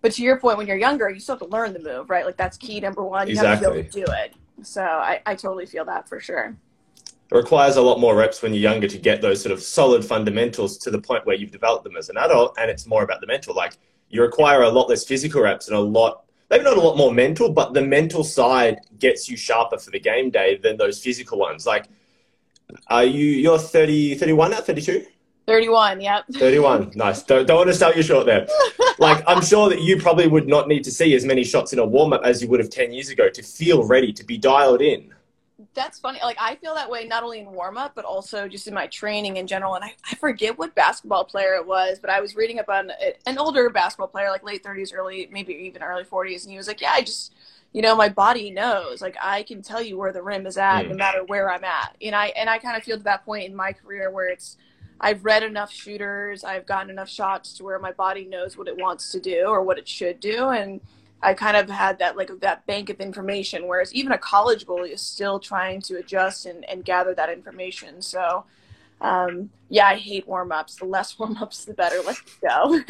But 0.00 0.12
to 0.12 0.22
your 0.22 0.38
point, 0.38 0.58
when 0.58 0.66
you're 0.66 0.76
younger, 0.76 1.08
you 1.08 1.20
still 1.20 1.36
have 1.36 1.40
to 1.40 1.46
learn 1.46 1.72
the 1.72 1.78
move, 1.78 2.10
right? 2.10 2.26
Like 2.26 2.36
that's 2.36 2.56
key 2.56 2.80
number 2.80 3.02
one. 3.02 3.28
You 3.28 3.32
exactly. 3.32 3.50
have 3.50 3.60
to 3.60 3.70
be 3.70 3.78
able 3.78 3.90
to 3.90 4.04
do 4.04 4.12
it. 4.24 4.66
So 4.66 4.82
I, 4.82 5.20
I 5.24 5.34
totally 5.36 5.66
feel 5.66 5.84
that 5.84 6.08
for 6.08 6.20
sure. 6.20 6.56
It 7.32 7.36
requires 7.36 7.76
a 7.76 7.82
lot 7.82 7.98
more 7.98 8.14
reps 8.14 8.42
when 8.42 8.52
you're 8.52 8.60
younger 8.70 8.86
to 8.86 8.98
get 8.98 9.22
those 9.22 9.40
sort 9.40 9.52
of 9.52 9.62
solid 9.62 10.04
fundamentals 10.04 10.76
to 10.76 10.90
the 10.90 11.00
point 11.00 11.24
where 11.24 11.34
you've 11.34 11.50
developed 11.50 11.82
them 11.82 11.96
as 11.96 12.10
an 12.10 12.18
adult, 12.18 12.54
and 12.58 12.70
it's 12.70 12.86
more 12.86 13.02
about 13.02 13.22
the 13.22 13.26
mental. 13.26 13.54
Like 13.54 13.72
you 14.10 14.20
require 14.20 14.60
a 14.60 14.68
lot 14.68 14.90
less 14.90 15.02
physical 15.06 15.40
reps 15.40 15.68
and 15.68 15.74
a 15.74 15.80
lot 15.80 16.24
maybe 16.50 16.64
not 16.64 16.76
a 16.76 16.80
lot 16.80 16.98
more 16.98 17.10
mental, 17.10 17.50
but 17.50 17.72
the 17.72 17.80
mental 17.80 18.22
side 18.22 18.76
gets 18.98 19.30
you 19.30 19.38
sharper 19.38 19.78
for 19.78 19.90
the 19.90 19.98
game 19.98 20.28
day 20.28 20.58
than 20.58 20.76
those 20.76 21.02
physical 21.02 21.38
ones. 21.38 21.64
Like, 21.64 21.86
are 22.88 23.04
you 23.04 23.24
you're 23.24 23.58
30, 23.58 24.16
31 24.16 24.50
now, 24.50 24.60
32? 24.60 25.06
31, 25.46 26.02
yep. 26.02 26.24
31, 26.34 26.92
nice. 26.96 27.22
Don't, 27.22 27.46
don't 27.46 27.56
want 27.56 27.68
to 27.68 27.74
sell 27.74 27.96
you 27.96 28.02
short 28.02 28.26
there. 28.26 28.46
like, 28.98 29.24
I'm 29.26 29.42
sure 29.42 29.70
that 29.70 29.80
you 29.80 29.96
probably 29.96 30.28
would 30.28 30.48
not 30.48 30.68
need 30.68 30.84
to 30.84 30.90
see 30.90 31.14
as 31.14 31.24
many 31.24 31.44
shots 31.44 31.72
in 31.72 31.78
a 31.78 31.86
warm 31.86 32.12
up 32.12 32.20
as 32.24 32.42
you 32.42 32.48
would 32.48 32.60
have 32.60 32.68
10 32.68 32.92
years 32.92 33.08
ago 33.08 33.30
to 33.30 33.42
feel 33.42 33.84
ready, 33.84 34.12
to 34.12 34.22
be 34.22 34.36
dialed 34.36 34.82
in 34.82 35.10
that's 35.74 35.98
funny. 35.98 36.20
Like 36.22 36.36
I 36.40 36.56
feel 36.56 36.74
that 36.74 36.90
way 36.90 37.06
not 37.06 37.22
only 37.22 37.40
in 37.40 37.50
warm 37.50 37.78
up, 37.78 37.94
but 37.94 38.04
also 38.04 38.48
just 38.48 38.66
in 38.66 38.74
my 38.74 38.86
training 38.86 39.36
in 39.36 39.46
general. 39.46 39.74
And 39.74 39.84
I, 39.84 39.94
I 40.10 40.14
forget 40.16 40.58
what 40.58 40.74
basketball 40.74 41.24
player 41.24 41.54
it 41.54 41.66
was, 41.66 41.98
but 41.98 42.10
I 42.10 42.20
was 42.20 42.36
reading 42.36 42.58
up 42.58 42.68
on 42.68 42.90
an 43.26 43.38
older 43.38 43.70
basketball 43.70 44.08
player, 44.08 44.30
like 44.30 44.44
late 44.44 44.62
30s, 44.62 44.94
early, 44.94 45.28
maybe 45.32 45.54
even 45.54 45.82
early 45.82 46.04
40s, 46.04 46.42
and 46.42 46.50
he 46.50 46.56
was 46.56 46.68
like, 46.68 46.80
"Yeah, 46.80 46.92
I 46.94 47.02
just 47.02 47.32
you 47.72 47.80
know, 47.80 47.96
my 47.96 48.08
body 48.08 48.50
knows. 48.50 49.00
Like 49.00 49.16
I 49.22 49.42
can 49.42 49.62
tell 49.62 49.82
you 49.82 49.96
where 49.96 50.12
the 50.12 50.22
rim 50.22 50.46
is 50.46 50.58
at, 50.58 50.82
mm. 50.82 50.90
no 50.90 50.94
matter 50.94 51.24
where 51.24 51.50
I'm 51.50 51.64
at. 51.64 51.96
And 52.02 52.14
I 52.14 52.26
and 52.28 52.48
I 52.48 52.58
kind 52.58 52.76
of 52.76 52.82
feel 52.82 52.98
to 52.98 53.02
that 53.04 53.24
point 53.24 53.44
in 53.44 53.56
my 53.56 53.72
career 53.72 54.10
where 54.10 54.28
it's 54.28 54.56
I've 55.00 55.24
read 55.24 55.42
enough 55.42 55.72
shooters, 55.72 56.44
I've 56.44 56.66
gotten 56.66 56.90
enough 56.90 57.08
shots 57.08 57.54
to 57.54 57.64
where 57.64 57.78
my 57.78 57.92
body 57.92 58.24
knows 58.24 58.56
what 58.56 58.68
it 58.68 58.76
wants 58.76 59.10
to 59.12 59.20
do 59.20 59.46
or 59.46 59.62
what 59.62 59.78
it 59.78 59.88
should 59.88 60.20
do, 60.20 60.50
and 60.50 60.80
I 61.22 61.34
kind 61.34 61.56
of 61.56 61.70
had 61.70 61.98
that 62.00 62.16
like 62.16 62.30
that 62.40 62.66
bank 62.66 62.90
of 62.90 63.00
information. 63.00 63.66
Whereas 63.66 63.94
even 63.94 64.12
a 64.12 64.18
college 64.18 64.66
goalie 64.66 64.92
is 64.92 65.00
still 65.00 65.38
trying 65.38 65.80
to 65.82 65.98
adjust 65.98 66.46
and, 66.46 66.68
and 66.68 66.84
gather 66.84 67.14
that 67.14 67.30
information. 67.30 68.02
So 68.02 68.44
um, 69.00 69.50
yeah, 69.68 69.86
I 69.86 69.96
hate 69.96 70.26
warm 70.26 70.52
ups. 70.52 70.76
The 70.76 70.84
less 70.84 71.18
warm 71.18 71.36
ups, 71.38 71.64
the 71.64 71.74
better. 71.74 72.00
Let's 72.04 72.22
go. 72.40 72.80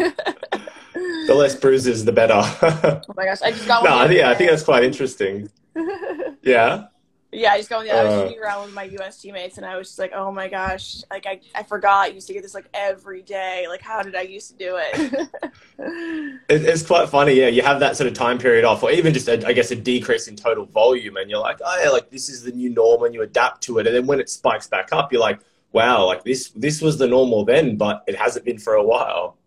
the 1.26 1.34
less 1.34 1.54
bruises, 1.54 2.04
the 2.04 2.12
better. 2.12 2.34
oh 3.02 3.14
my 3.16 3.24
gosh, 3.24 3.42
I 3.42 3.50
just 3.50 3.66
got. 3.66 3.82
one. 3.82 4.08
No, 4.08 4.14
yeah, 4.14 4.30
I 4.30 4.34
think 4.34 4.50
that's 4.50 4.62
quite 4.62 4.84
interesting. 4.84 5.50
yeah. 6.42 6.86
Yeah, 7.34 7.52
I 7.52 7.56
just 7.56 7.70
going. 7.70 7.90
I 7.90 8.04
was 8.04 8.12
uh, 8.12 8.28
shooting 8.28 8.42
around 8.42 8.66
with 8.66 8.74
my 8.74 8.84
U.S. 8.84 9.18
teammates, 9.18 9.56
and 9.56 9.64
I 9.64 9.78
was 9.78 9.88
just 9.88 9.98
like, 9.98 10.12
"Oh 10.14 10.30
my 10.30 10.48
gosh! 10.48 11.02
Like 11.10 11.26
I, 11.26 11.40
I 11.54 11.62
forgot 11.62 12.04
I 12.04 12.06
used 12.08 12.26
to 12.26 12.34
get 12.34 12.42
this 12.42 12.52
like 12.52 12.66
every 12.74 13.22
day. 13.22 13.64
Like 13.68 13.80
how 13.80 14.02
did 14.02 14.14
I 14.14 14.20
used 14.20 14.50
to 14.50 14.56
do 14.56 14.78
it?" 14.78 15.28
it 15.78 16.64
it's 16.66 16.82
quite 16.86 17.08
funny. 17.08 17.32
Yeah, 17.32 17.48
you 17.48 17.62
have 17.62 17.80
that 17.80 17.96
sort 17.96 18.08
of 18.08 18.12
time 18.12 18.36
period 18.36 18.66
off, 18.66 18.82
or 18.82 18.90
even 18.90 19.14
just 19.14 19.28
a, 19.28 19.46
I 19.46 19.54
guess 19.54 19.70
a 19.70 19.76
decrease 19.76 20.28
in 20.28 20.36
total 20.36 20.66
volume, 20.66 21.16
and 21.16 21.30
you're 21.30 21.40
like, 21.40 21.58
"Oh 21.64 21.80
yeah, 21.82 21.88
like 21.88 22.10
this 22.10 22.28
is 22.28 22.42
the 22.42 22.52
new 22.52 22.68
norm," 22.68 23.04
and 23.04 23.14
you 23.14 23.22
adapt 23.22 23.62
to 23.62 23.78
it, 23.78 23.86
and 23.86 23.96
then 23.96 24.06
when 24.06 24.20
it 24.20 24.28
spikes 24.28 24.66
back 24.66 24.90
up, 24.92 25.10
you're 25.10 25.20
like, 25.22 25.40
wow, 25.72 26.04
like 26.04 26.24
this 26.24 26.50
this 26.50 26.82
was 26.82 26.98
the 26.98 27.08
normal 27.08 27.44
then, 27.44 27.76
but 27.76 28.04
it 28.06 28.14
hasn't 28.14 28.44
been 28.44 28.58
for 28.58 28.74
a 28.74 28.84
while. 28.84 29.38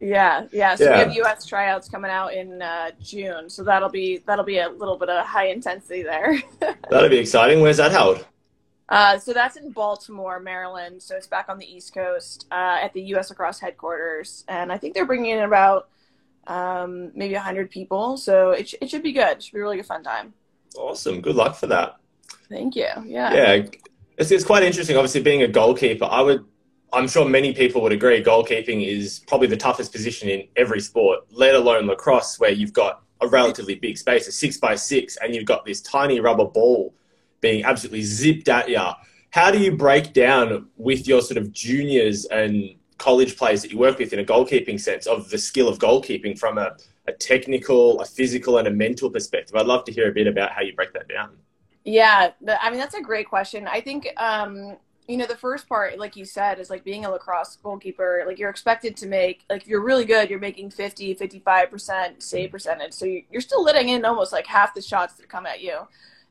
Yeah, 0.00 0.46
yeah. 0.50 0.74
So 0.76 0.84
yeah. 0.84 0.92
we 0.92 0.98
have 0.98 1.14
U.S. 1.16 1.44
tryouts 1.44 1.88
coming 1.88 2.10
out 2.10 2.32
in 2.32 2.62
uh, 2.62 2.90
June, 3.02 3.50
so 3.50 3.62
that'll 3.62 3.90
be 3.90 4.22
that'll 4.26 4.44
be 4.44 4.58
a 4.58 4.68
little 4.68 4.96
bit 4.96 5.10
of 5.10 5.26
high 5.26 5.48
intensity 5.48 6.02
there. 6.02 6.40
that'll 6.90 7.10
be 7.10 7.18
exciting. 7.18 7.60
Where's 7.60 7.76
that 7.76 7.92
held? 7.92 8.26
Uh, 8.88 9.18
so 9.18 9.32
that's 9.32 9.56
in 9.56 9.70
Baltimore, 9.70 10.40
Maryland. 10.40 11.02
So 11.02 11.16
it's 11.16 11.26
back 11.26 11.48
on 11.48 11.58
the 11.58 11.66
East 11.66 11.94
Coast 11.94 12.46
uh, 12.50 12.78
at 12.82 12.92
the 12.94 13.02
U.S. 13.02 13.30
Lacrosse 13.30 13.60
headquarters, 13.60 14.44
and 14.48 14.72
I 14.72 14.78
think 14.78 14.94
they're 14.94 15.06
bringing 15.06 15.32
in 15.32 15.44
about 15.44 15.90
um, 16.46 17.12
maybe 17.14 17.34
hundred 17.34 17.70
people. 17.70 18.16
So 18.16 18.50
it 18.50 18.70
sh- 18.70 18.74
it 18.80 18.88
should 18.88 19.02
be 19.02 19.12
good. 19.12 19.36
It 19.36 19.42
should 19.42 19.52
be 19.52 19.58
a 19.58 19.62
really 19.62 19.76
good 19.76 19.86
fun 19.86 20.02
time. 20.02 20.32
Awesome. 20.76 21.20
Good 21.20 21.36
luck 21.36 21.56
for 21.56 21.66
that. 21.66 21.96
Thank 22.48 22.74
you. 22.74 22.88
Yeah. 23.04 23.34
Yeah. 23.34 23.66
It's, 24.16 24.30
it's 24.30 24.44
quite 24.44 24.62
interesting. 24.62 24.96
Obviously, 24.96 25.22
being 25.22 25.42
a 25.42 25.48
goalkeeper, 25.48 26.04
I 26.04 26.20
would, 26.20 26.44
I'm 26.92 27.08
sure 27.08 27.28
many 27.28 27.52
people 27.52 27.82
would 27.82 27.92
agree, 27.92 28.22
goalkeeping 28.22 28.86
is 28.86 29.20
probably 29.26 29.46
the 29.46 29.56
toughest 29.56 29.92
position 29.92 30.28
in 30.28 30.48
every 30.56 30.80
sport, 30.80 31.20
let 31.30 31.54
alone 31.54 31.86
lacrosse, 31.86 32.38
where 32.38 32.50
you've 32.50 32.72
got 32.72 33.02
a 33.20 33.28
relatively 33.28 33.74
big 33.74 33.98
space, 33.98 34.26
a 34.26 34.32
six 34.32 34.56
by 34.56 34.74
six, 34.74 35.16
and 35.18 35.34
you've 35.34 35.44
got 35.44 35.64
this 35.64 35.80
tiny 35.80 36.20
rubber 36.20 36.46
ball 36.46 36.94
being 37.40 37.64
absolutely 37.64 38.02
zipped 38.02 38.48
at 38.48 38.68
you. 38.68 38.80
How 39.30 39.50
do 39.50 39.58
you 39.58 39.76
break 39.76 40.12
down 40.12 40.66
with 40.76 41.06
your 41.06 41.22
sort 41.22 41.38
of 41.38 41.52
juniors 41.52 42.24
and 42.26 42.74
college 42.98 43.36
players 43.36 43.62
that 43.62 43.70
you 43.70 43.78
work 43.78 43.98
with 43.98 44.12
in 44.12 44.18
a 44.18 44.24
goalkeeping 44.24 44.78
sense 44.78 45.06
of 45.06 45.30
the 45.30 45.38
skill 45.38 45.68
of 45.68 45.78
goalkeeping 45.78 46.38
from 46.38 46.58
a, 46.58 46.76
a 47.06 47.12
technical, 47.12 48.00
a 48.00 48.04
physical, 48.04 48.58
and 48.58 48.66
a 48.66 48.70
mental 48.70 49.10
perspective? 49.10 49.54
I'd 49.54 49.66
love 49.66 49.84
to 49.84 49.92
hear 49.92 50.08
a 50.08 50.12
bit 50.12 50.26
about 50.26 50.52
how 50.52 50.62
you 50.62 50.74
break 50.74 50.92
that 50.94 51.08
down. 51.08 51.36
Yeah, 51.84 52.32
I 52.60 52.70
mean 52.70 52.78
that's 52.78 52.94
a 52.94 53.00
great 53.00 53.28
question. 53.28 53.66
I 53.66 53.80
think 53.80 54.08
um, 54.16 54.76
you 55.10 55.16
know 55.16 55.26
the 55.26 55.36
first 55.36 55.68
part, 55.68 55.98
like 55.98 56.16
you 56.16 56.24
said, 56.24 56.58
is 56.58 56.70
like 56.70 56.84
being 56.84 57.04
a 57.04 57.10
lacrosse 57.10 57.56
goalkeeper. 57.62 58.24
Like 58.26 58.38
you're 58.38 58.50
expected 58.50 58.96
to 58.98 59.06
make, 59.06 59.44
like 59.50 59.62
if 59.62 59.68
you're 59.68 59.82
really 59.82 60.04
good, 60.04 60.30
you're 60.30 60.38
making 60.38 60.70
50, 60.70 61.14
55 61.14 61.70
percent 61.70 62.22
save 62.22 62.46
mm-hmm. 62.46 62.52
percentage. 62.52 62.92
So 62.92 63.06
you're 63.30 63.40
still 63.40 63.62
letting 63.62 63.88
in 63.88 64.04
almost 64.04 64.32
like 64.32 64.46
half 64.46 64.74
the 64.74 64.82
shots 64.82 65.14
that 65.14 65.28
come 65.28 65.46
at 65.46 65.60
you. 65.60 65.80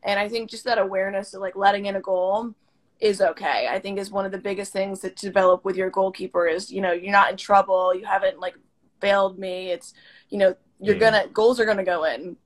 And 0.03 0.19
I 0.19 0.29
think 0.29 0.49
just 0.49 0.63
that 0.63 0.77
awareness 0.77 1.33
of 1.33 1.41
like 1.41 1.55
letting 1.55 1.87
in 1.87 1.95
a 1.95 2.01
goal 2.01 2.53
is 2.99 3.21
okay. 3.21 3.67
I 3.69 3.79
think 3.79 3.99
is 3.99 4.11
one 4.11 4.25
of 4.25 4.31
the 4.31 4.37
biggest 4.37 4.73
things 4.73 5.01
that 5.01 5.15
develop 5.15 5.65
with 5.65 5.75
your 5.75 5.89
goalkeeper 5.89 6.47
is 6.47 6.71
you 6.71 6.81
know 6.81 6.91
you're 6.91 7.11
not 7.11 7.31
in 7.31 7.37
trouble. 7.37 7.93
You 7.93 8.05
haven't 8.05 8.39
like 8.39 8.55
failed 9.01 9.37
me. 9.37 9.71
It's 9.71 9.93
you 10.29 10.37
know 10.37 10.55
you're 10.79 10.95
mm. 10.95 10.99
gonna 10.99 11.27
goals 11.27 11.59
are 11.59 11.65
gonna 11.65 11.83
go 11.83 12.05
in 12.05 12.37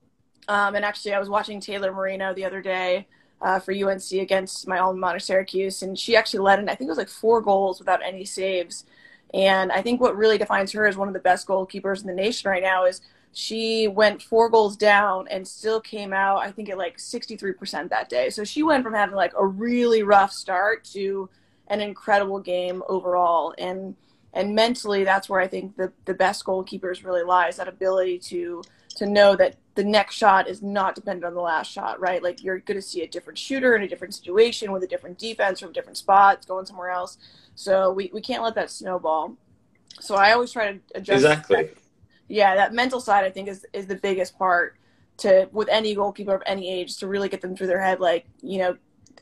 um, 0.48 0.74
and 0.74 0.84
actually, 0.84 1.14
I 1.14 1.18
was 1.18 1.28
watching 1.28 1.60
Taylor 1.60 1.92
Moreno 1.92 2.34
the 2.34 2.44
other 2.44 2.60
day 2.60 3.06
uh, 3.44 3.60
for 3.60 3.72
UNC 3.72 4.10
against 4.12 4.66
my 4.66 4.78
alma 4.78 4.98
mater, 4.98 5.18
Syracuse, 5.18 5.82
and 5.82 5.98
she 5.98 6.16
actually 6.16 6.40
led 6.40 6.58
in, 6.58 6.68
I 6.68 6.74
think 6.74 6.88
it 6.88 6.92
was 6.92 6.98
like 6.98 7.10
four 7.10 7.42
goals 7.42 7.78
without 7.78 8.00
any 8.02 8.24
saves. 8.24 8.86
And 9.34 9.70
I 9.70 9.82
think 9.82 10.00
what 10.00 10.16
really 10.16 10.38
defines 10.38 10.72
her 10.72 10.86
as 10.86 10.96
one 10.96 11.08
of 11.08 11.14
the 11.14 11.20
best 11.20 11.46
goalkeepers 11.46 12.00
in 12.00 12.06
the 12.06 12.14
nation 12.14 12.50
right 12.50 12.62
now 12.62 12.86
is 12.86 13.02
she 13.32 13.86
went 13.86 14.22
four 14.22 14.48
goals 14.48 14.76
down 14.76 15.28
and 15.28 15.46
still 15.46 15.78
came 15.78 16.14
out, 16.14 16.38
I 16.38 16.52
think, 16.52 16.70
at 16.70 16.78
like 16.78 16.96
63% 16.96 17.90
that 17.90 18.08
day. 18.08 18.30
So 18.30 18.44
she 18.44 18.62
went 18.62 18.82
from 18.82 18.94
having 18.94 19.14
like 19.14 19.34
a 19.36 19.44
really 19.44 20.02
rough 20.02 20.32
start 20.32 20.84
to 20.94 21.28
an 21.68 21.82
incredible 21.82 22.40
game 22.40 22.82
overall. 22.88 23.54
And 23.58 23.94
and 24.32 24.54
mentally, 24.54 25.04
that's 25.04 25.28
where 25.28 25.40
I 25.40 25.46
think 25.46 25.76
the, 25.76 25.92
the 26.06 26.14
best 26.14 26.44
goalkeepers 26.44 27.04
really 27.04 27.22
lies 27.22 27.56
that 27.58 27.68
ability 27.68 28.18
to 28.30 28.64
to 28.96 29.06
know 29.06 29.36
that 29.36 29.56
the 29.74 29.84
next 29.84 30.14
shot 30.14 30.48
is 30.48 30.62
not 30.62 30.94
dependent 30.94 31.24
on 31.24 31.34
the 31.34 31.40
last 31.40 31.70
shot, 31.70 32.00
right? 32.00 32.22
Like 32.22 32.42
you're 32.42 32.60
going 32.60 32.76
to 32.78 32.82
see 32.82 33.02
a 33.02 33.08
different 33.08 33.38
shooter 33.38 33.74
in 33.74 33.82
a 33.82 33.88
different 33.88 34.14
situation 34.14 34.70
with 34.70 34.84
a 34.84 34.86
different 34.86 35.18
defense 35.18 35.60
from 35.60 35.72
different 35.72 35.96
spots 35.96 36.46
going 36.46 36.64
somewhere 36.64 36.90
else. 36.90 37.18
So 37.56 37.92
we, 37.92 38.10
we 38.12 38.20
can't 38.20 38.42
let 38.42 38.54
that 38.54 38.70
snowball. 38.70 39.36
So 40.00 40.14
I 40.14 40.32
always 40.32 40.52
try 40.52 40.72
to 40.72 40.80
adjust. 40.94 41.24
Exactly. 41.24 41.56
That, 41.56 41.74
yeah, 42.28 42.54
that 42.54 42.72
mental 42.72 43.00
side 43.00 43.24
I 43.24 43.30
think 43.30 43.48
is 43.48 43.66
is 43.72 43.86
the 43.86 43.96
biggest 43.96 44.38
part 44.38 44.76
to 45.18 45.48
with 45.52 45.68
any 45.68 45.94
goalkeeper 45.94 46.34
of 46.34 46.42
any 46.46 46.70
age 46.72 46.96
to 46.98 47.06
really 47.06 47.28
get 47.28 47.40
them 47.40 47.56
through 47.56 47.68
their 47.68 47.80
head. 47.80 48.00
Like 48.00 48.26
you 48.42 48.58
know, 48.58 48.76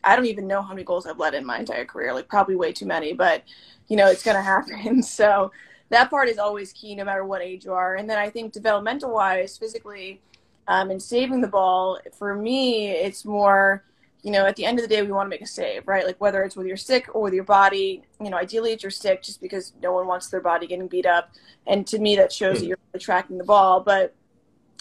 I 0.04 0.16
don't 0.16 0.26
even 0.26 0.46
know 0.46 0.62
how 0.62 0.70
many 0.70 0.84
goals 0.84 1.06
I've 1.06 1.18
let 1.18 1.34
in 1.34 1.44
my 1.44 1.58
entire 1.58 1.84
career. 1.84 2.14
Like 2.14 2.28
probably 2.28 2.56
way 2.56 2.72
too 2.72 2.86
many, 2.86 3.12
but 3.12 3.42
you 3.88 3.96
know 3.96 4.08
it's 4.08 4.22
going 4.22 4.36
to 4.36 4.42
happen. 4.42 5.02
So 5.02 5.52
that 5.92 6.08
part 6.08 6.28
is 6.28 6.38
always 6.38 6.72
key 6.72 6.94
no 6.94 7.04
matter 7.04 7.24
what 7.24 7.42
age 7.42 7.66
you 7.66 7.72
are. 7.74 7.96
And 7.96 8.08
then 8.08 8.18
I 8.18 8.30
think 8.30 8.52
developmental 8.52 9.12
wise, 9.12 9.58
physically, 9.58 10.22
um, 10.66 10.90
and 10.90 11.00
saving 11.00 11.42
the 11.42 11.48
ball, 11.48 11.98
for 12.18 12.34
me, 12.34 12.88
it's 12.88 13.26
more, 13.26 13.84
you 14.22 14.30
know, 14.30 14.46
at 14.46 14.56
the 14.56 14.64
end 14.64 14.78
of 14.78 14.82
the 14.82 14.88
day, 14.88 15.02
we 15.02 15.12
want 15.12 15.26
to 15.26 15.30
make 15.30 15.42
a 15.42 15.46
save, 15.46 15.86
right? 15.86 16.06
Like 16.06 16.18
whether 16.18 16.42
it's 16.44 16.56
with 16.56 16.66
your 16.66 16.78
stick 16.78 17.14
or 17.14 17.20
with 17.20 17.34
your 17.34 17.44
body, 17.44 18.04
you 18.22 18.30
know, 18.30 18.38
ideally 18.38 18.72
it's 18.72 18.82
your 18.82 18.90
stick 18.90 19.22
just 19.22 19.38
because 19.42 19.74
no 19.82 19.92
one 19.92 20.06
wants 20.06 20.28
their 20.28 20.40
body 20.40 20.66
getting 20.66 20.88
beat 20.88 21.04
up. 21.04 21.30
And 21.66 21.86
to 21.88 21.98
me, 21.98 22.16
that 22.16 22.32
shows 22.32 22.56
mm. 22.56 22.60
that 22.60 22.66
you're 22.68 22.78
really 22.92 23.04
tracking 23.04 23.36
the 23.36 23.44
ball. 23.44 23.80
But, 23.80 24.14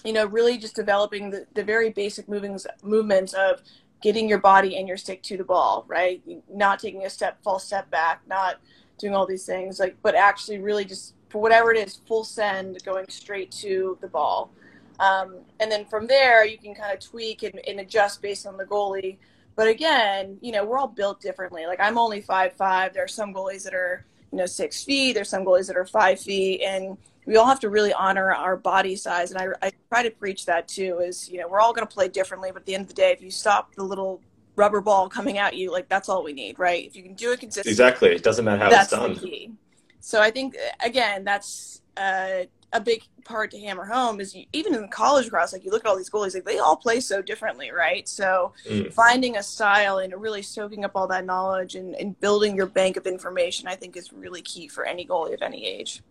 you 0.06 0.14
know, 0.14 0.26
really 0.28 0.58
just 0.58 0.78
developing 0.78 1.30
the, 1.30 1.46
the 1.56 1.64
very 1.64 1.90
basic 1.90 2.30
movings, 2.30 2.66
movements 2.84 3.34
of 3.34 3.62
getting 4.02 4.30
your 4.30 4.40
body 4.40 4.78
and 4.78 4.88
your 4.88 4.98
stick 4.98 5.22
to 5.24 5.36
the 5.36 5.44
ball, 5.44 5.84
right? 5.90 6.24
Not 6.50 6.80
taking 6.80 7.06
a 7.06 7.10
step, 7.10 7.44
false 7.44 7.66
step 7.66 7.92
back, 7.92 8.22
not– 8.28 8.62
doing 9.02 9.16
all 9.16 9.26
these 9.26 9.46
things 9.46 9.80
like 9.80 9.98
but 10.02 10.16
actually 10.16 10.60
really 10.60 10.86
just 10.86 11.16
for 11.30 11.42
whatever 11.42 11.74
it 11.74 11.78
is 11.78 11.98
full 12.08 12.24
send 12.24 12.84
going 12.84 13.06
straight 13.10 13.52
to 13.52 13.98
the 14.02 14.08
ball. 14.08 14.52
Um, 15.00 15.38
and 15.60 15.72
then 15.72 15.86
from 15.86 16.06
there 16.06 16.46
you 16.46 16.58
can 16.58 16.76
kind 16.76 16.94
of 16.94 17.00
tweak 17.00 17.44
and, 17.44 17.60
and, 17.68 17.80
adjust 17.80 18.22
based 18.22 18.46
on 18.46 18.58
the 18.58 18.66
goalie. 18.66 19.18
But 19.56 19.68
again 19.68 20.38
you 20.42 20.52
know 20.52 20.64
we're 20.64 20.78
all 20.78 20.88
built 20.88 21.22
differently. 21.22 21.66
Like 21.66 21.80
i'm 21.80 21.98
only 21.98 22.22
five 22.22 22.54
five. 22.54 22.94
There 22.94 23.04
are 23.04 23.10
some 23.10 23.34
goalies 23.34 23.64
that 23.64 23.74
are 23.74 24.06
you 24.32 24.38
know 24.38 24.46
six 24.46 24.84
feet. 24.84 25.14
There's 25.14 25.30
some 25.30 25.44
goalies 25.44 25.68
that 25.68 25.78
are 25.78 25.86
five 25.86 26.20
feet. 26.20 26.62
And 26.62 26.98
we 27.26 27.38
all 27.38 27.46
have 27.46 27.60
to 27.62 27.70
really 27.70 27.94
honor 27.94 28.34
our 28.34 28.58
body 28.58 28.96
size. 28.96 29.32
And 29.32 29.40
I, 29.40 29.68
I 29.68 29.72
try 29.90 30.04
to 30.04 30.12
preach 30.12 30.46
that 30.46 30.68
too 30.68 31.00
is 31.00 31.30
you 31.30 31.40
know 31.40 31.48
we're 31.48 31.60
all 31.60 31.74
going 31.74 31.88
to 31.88 31.94
play 31.94 32.08
differently. 32.08 32.52
But 32.52 32.62
at 32.62 32.66
the 32.66 32.76
end 32.76 32.84
of 32.84 32.88
the 32.90 32.96
day 32.96 33.12
if 33.12 33.22
you 33.22 33.32
stop 33.32 33.74
the 33.74 33.84
little 33.84 34.22
rubber 34.56 34.82
ball 34.82 35.10
coming 35.10 35.38
at 35.38 35.56
you, 35.56 35.72
like 35.72 35.88
that's 35.90 36.10
all 36.10 36.24
we 36.24 36.34
need, 36.34 36.60
right? 36.60 36.86
If 36.86 36.96
you 36.96 37.04
can 37.04 37.14
do 37.14 37.32
it 37.32 37.40
consistently, 37.40 37.72
exactly. 37.72 38.10
It 38.10 38.24
doesn't 38.24 38.46
matter 38.46 38.64
how 38.64 38.70
that's 38.70 38.92
it's 38.92 39.02
done. 39.02 39.14
The 39.14 39.20
key. 39.20 39.52
So 40.00 40.22
I 40.22 40.32
think 40.32 40.56
again, 40.84 41.24
that's 41.24 41.82
uh, 41.98 42.44
a 42.74 42.80
big 42.80 43.04
part 43.24 43.52
to 43.52 43.60
hammer 43.60 43.86
home. 43.86 44.20
Is 44.20 44.36
you, 44.36 44.46
even 44.54 44.74
in 44.76 44.88
college 44.88 45.30
cross, 45.30 45.54
like 45.54 45.64
you 45.64 45.72
look 45.72 45.86
at 45.86 45.90
all 45.90 45.98
these 45.98 46.10
goalies, 46.10 46.34
like 46.34 46.46
they 46.46 46.60
all 46.60 46.76
play 46.76 47.00
so 47.00 47.22
differently, 47.22 47.72
right? 47.72 48.08
So 48.08 48.54
mm. 48.68 48.92
finding 48.94 49.38
a 49.38 49.44
style 49.44 50.00
and 50.00 50.14
really 50.20 50.42
soaking 50.42 50.86
up 50.86 50.92
all 50.96 51.08
that 51.08 51.26
knowledge 51.26 51.76
and, 51.76 51.96
and 51.96 52.20
building 52.20 52.56
your 52.56 52.66
bank 52.66 52.98
of 52.98 53.06
information, 53.06 53.68
I 53.68 53.76
think, 53.76 53.96
is 53.96 54.12
really 54.12 54.42
key 54.42 54.68
for 54.68 54.86
any 54.86 55.06
goalie 55.06 55.34
of 55.34 55.42
any 55.42 55.66
age. 55.66 56.02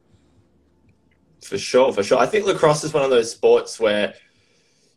For 1.42 1.58
sure, 1.58 1.92
for 1.92 2.02
sure. 2.02 2.18
I 2.18 2.26
think 2.26 2.46
lacrosse 2.46 2.84
is 2.84 2.92
one 2.92 3.02
of 3.02 3.10
those 3.10 3.30
sports 3.30 3.80
where 3.80 4.14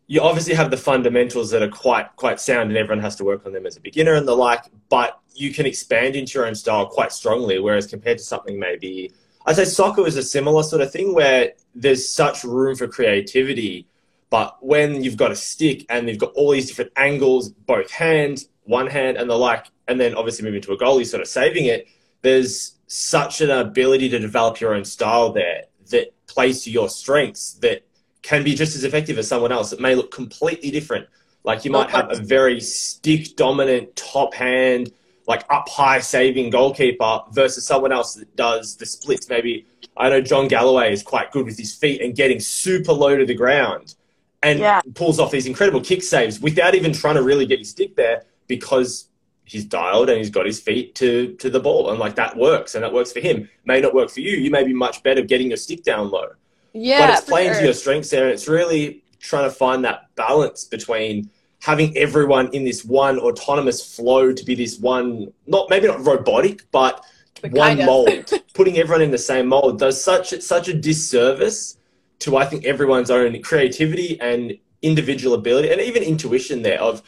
you 0.08 0.22
obviously 0.22 0.54
have 0.54 0.70
the 0.70 0.78
fundamentals 0.78 1.50
that 1.52 1.62
are 1.62 1.70
quite 1.70 2.14
quite 2.16 2.40
sound 2.40 2.70
and 2.70 2.78
everyone 2.78 3.02
has 3.02 3.16
to 3.16 3.24
work 3.24 3.46
on 3.46 3.54
them 3.54 3.66
as 3.66 3.78
a 3.78 3.82
beginner 3.82 4.14
and 4.14 4.28
the 4.28 4.36
like 4.36 4.64
but 4.90 5.20
you 5.34 5.54
can 5.54 5.66
expand 5.66 6.16
into 6.16 6.38
your 6.38 6.48
own 6.48 6.56
style 6.56 6.86
quite 6.86 7.12
strongly 7.12 7.60
whereas 7.60 7.88
compared 7.88 8.18
to 8.18 8.24
something 8.24 8.60
maybe 8.60 9.12
i'd 9.46 9.56
say 9.56 9.66
soccer 9.66 10.06
is 10.06 10.18
a 10.18 10.24
similar 10.24 10.64
sort 10.64 10.82
of 10.82 10.92
thing 10.92 11.14
where 11.14 11.54
there's 11.76 12.08
such 12.08 12.44
room 12.44 12.76
for 12.76 12.88
creativity 12.88 13.88
but 14.30 14.58
when 14.62 15.04
you've 15.04 15.18
got 15.18 15.32
a 15.32 15.36
stick 15.36 15.86
and 15.90 16.10
you've 16.10 16.18
got 16.18 16.34
all 16.34 16.52
these 16.52 16.68
different 16.68 16.92
angles 16.98 17.50
both 17.50 17.90
hands 17.92 18.50
one 18.64 18.88
hand 18.88 19.18
and 19.18 19.30
the 19.30 19.38
like 19.38 19.68
and 19.88 20.00
then 20.00 20.16
obviously 20.16 20.46
moving 20.46 20.62
to 20.62 20.74
a 20.74 20.78
goalie 20.78 21.06
sort 21.06 21.22
of 21.22 21.28
saving 21.28 21.66
it 21.66 21.88
there's 22.22 22.76
such 22.88 23.42
an 23.42 23.50
ability 23.50 24.10
to 24.10 24.20
develop 24.20 24.60
your 24.60 24.74
own 24.74 24.86
style 24.86 25.32
there 25.32 25.64
that 25.90 26.14
plays 26.28 26.64
to 26.64 26.72
your 26.72 26.90
strengths 26.90 27.54
that 27.56 27.86
can 28.24 28.44
be 28.44 28.56
just 28.56 28.76
as 28.76 28.84
effective 28.84 29.18
as 29.18 29.28
someone 29.28 29.52
else. 29.52 29.72
It 29.74 29.80
may 29.80 29.96
look 29.96 30.12
completely 30.12 30.72
different. 30.72 31.08
Like 31.44 31.66
you 31.66 31.72
might 31.72 31.90
have 31.90 32.10
a 32.10 32.16
very 32.16 32.62
stick 32.62 33.36
dominant 33.36 33.96
top 33.98 34.34
hand, 34.34 34.92
like 35.28 35.46
up 35.50 35.68
high 35.68 36.00
saving 36.00 36.50
goalkeeper 36.50 37.20
versus 37.32 37.68
someone 37.68 37.92
else 37.92 38.16
that 38.16 38.34
does 38.38 38.78
the 38.78 38.86
splits. 38.86 39.30
Maybe 39.30 39.68
I 39.98 40.10
know 40.10 40.22
John 40.22 40.48
Galloway 40.48 40.94
is 40.94 41.04
quite 41.04 41.32
good 41.32 41.46
with 41.46 41.58
his 41.58 41.76
feet 41.76 42.02
and 42.02 42.16
getting 42.16 42.40
super 42.40 42.94
low 42.94 43.18
to 43.18 43.26
the 43.26 43.36
ground 43.36 43.96
and 44.42 44.60
yeah. 44.60 44.82
pulls 44.96 45.20
off 45.20 45.32
these 45.32 45.46
incredible 45.46 45.82
kick 45.82 46.02
saves 46.02 46.40
without 46.40 46.76
even 46.76 46.94
trying 46.94 47.16
to 47.16 47.24
really 47.24 47.46
get 47.46 47.60
his 47.60 47.70
stick 47.70 47.96
there 47.96 48.24
because 48.48 49.10
he's 49.46 49.66
dialed 49.66 50.10
and 50.10 50.18
he's 50.18 50.30
got 50.30 50.46
his 50.46 50.62
feet 50.62 50.96
to, 50.96 51.34
to 51.36 51.50
the 51.50 51.60
ball. 51.60 51.90
And 51.90 52.00
like 52.00 52.16
that 52.16 52.38
works 52.38 52.76
and 52.76 52.84
that 52.86 52.94
works 52.94 53.12
for 53.12 53.20
him. 53.20 53.50
May 53.66 53.82
not 53.82 53.94
work 53.94 54.10
for 54.10 54.22
you. 54.22 54.38
You 54.38 54.50
may 54.50 54.64
be 54.64 54.74
much 54.74 55.04
better 55.04 55.22
getting 55.22 55.50
your 55.50 55.58
stick 55.58 55.84
down 55.84 56.10
low. 56.10 56.30
Yeah. 56.74 57.08
But 57.08 57.10
it's 57.18 57.30
playing 57.30 57.52
sure. 57.52 57.60
to 57.60 57.66
your 57.66 57.74
strengths 57.74 58.10
there. 58.10 58.24
And 58.24 58.34
it's 58.34 58.48
really 58.48 59.04
trying 59.20 59.46
to 59.46 59.56
find 59.56 59.86
that 59.86 60.14
balance 60.16 60.66
between 60.66 61.30
having 61.62 61.96
everyone 61.98 62.54
in 62.54 62.66
this 62.66 62.84
one 62.84 63.18
autonomous 63.20 63.96
flow 63.96 64.34
to 64.34 64.44
be 64.44 64.56
this 64.56 64.80
one, 64.80 65.32
not 65.48 65.70
maybe 65.70 65.88
not 65.88 66.06
robotic, 66.06 66.70
but, 66.72 67.06
but 67.42 67.52
one 67.52 67.78
mold. 67.86 68.32
Putting 68.54 68.78
everyone 68.78 69.02
in 69.02 69.12
the 69.12 69.18
same 69.18 69.48
mold 69.48 69.80
does 69.80 70.04
such 70.04 70.40
such 70.42 70.68
a 70.68 70.74
disservice 70.74 71.78
to 72.20 72.38
I 72.38 72.46
think 72.46 72.66
everyone's 72.66 73.10
own 73.10 73.42
creativity 73.42 74.20
and 74.20 74.58
individual 74.82 75.36
ability 75.36 75.72
and 75.72 75.80
even 75.80 76.04
intuition 76.04 76.62
there 76.62 76.82
of 76.82 77.02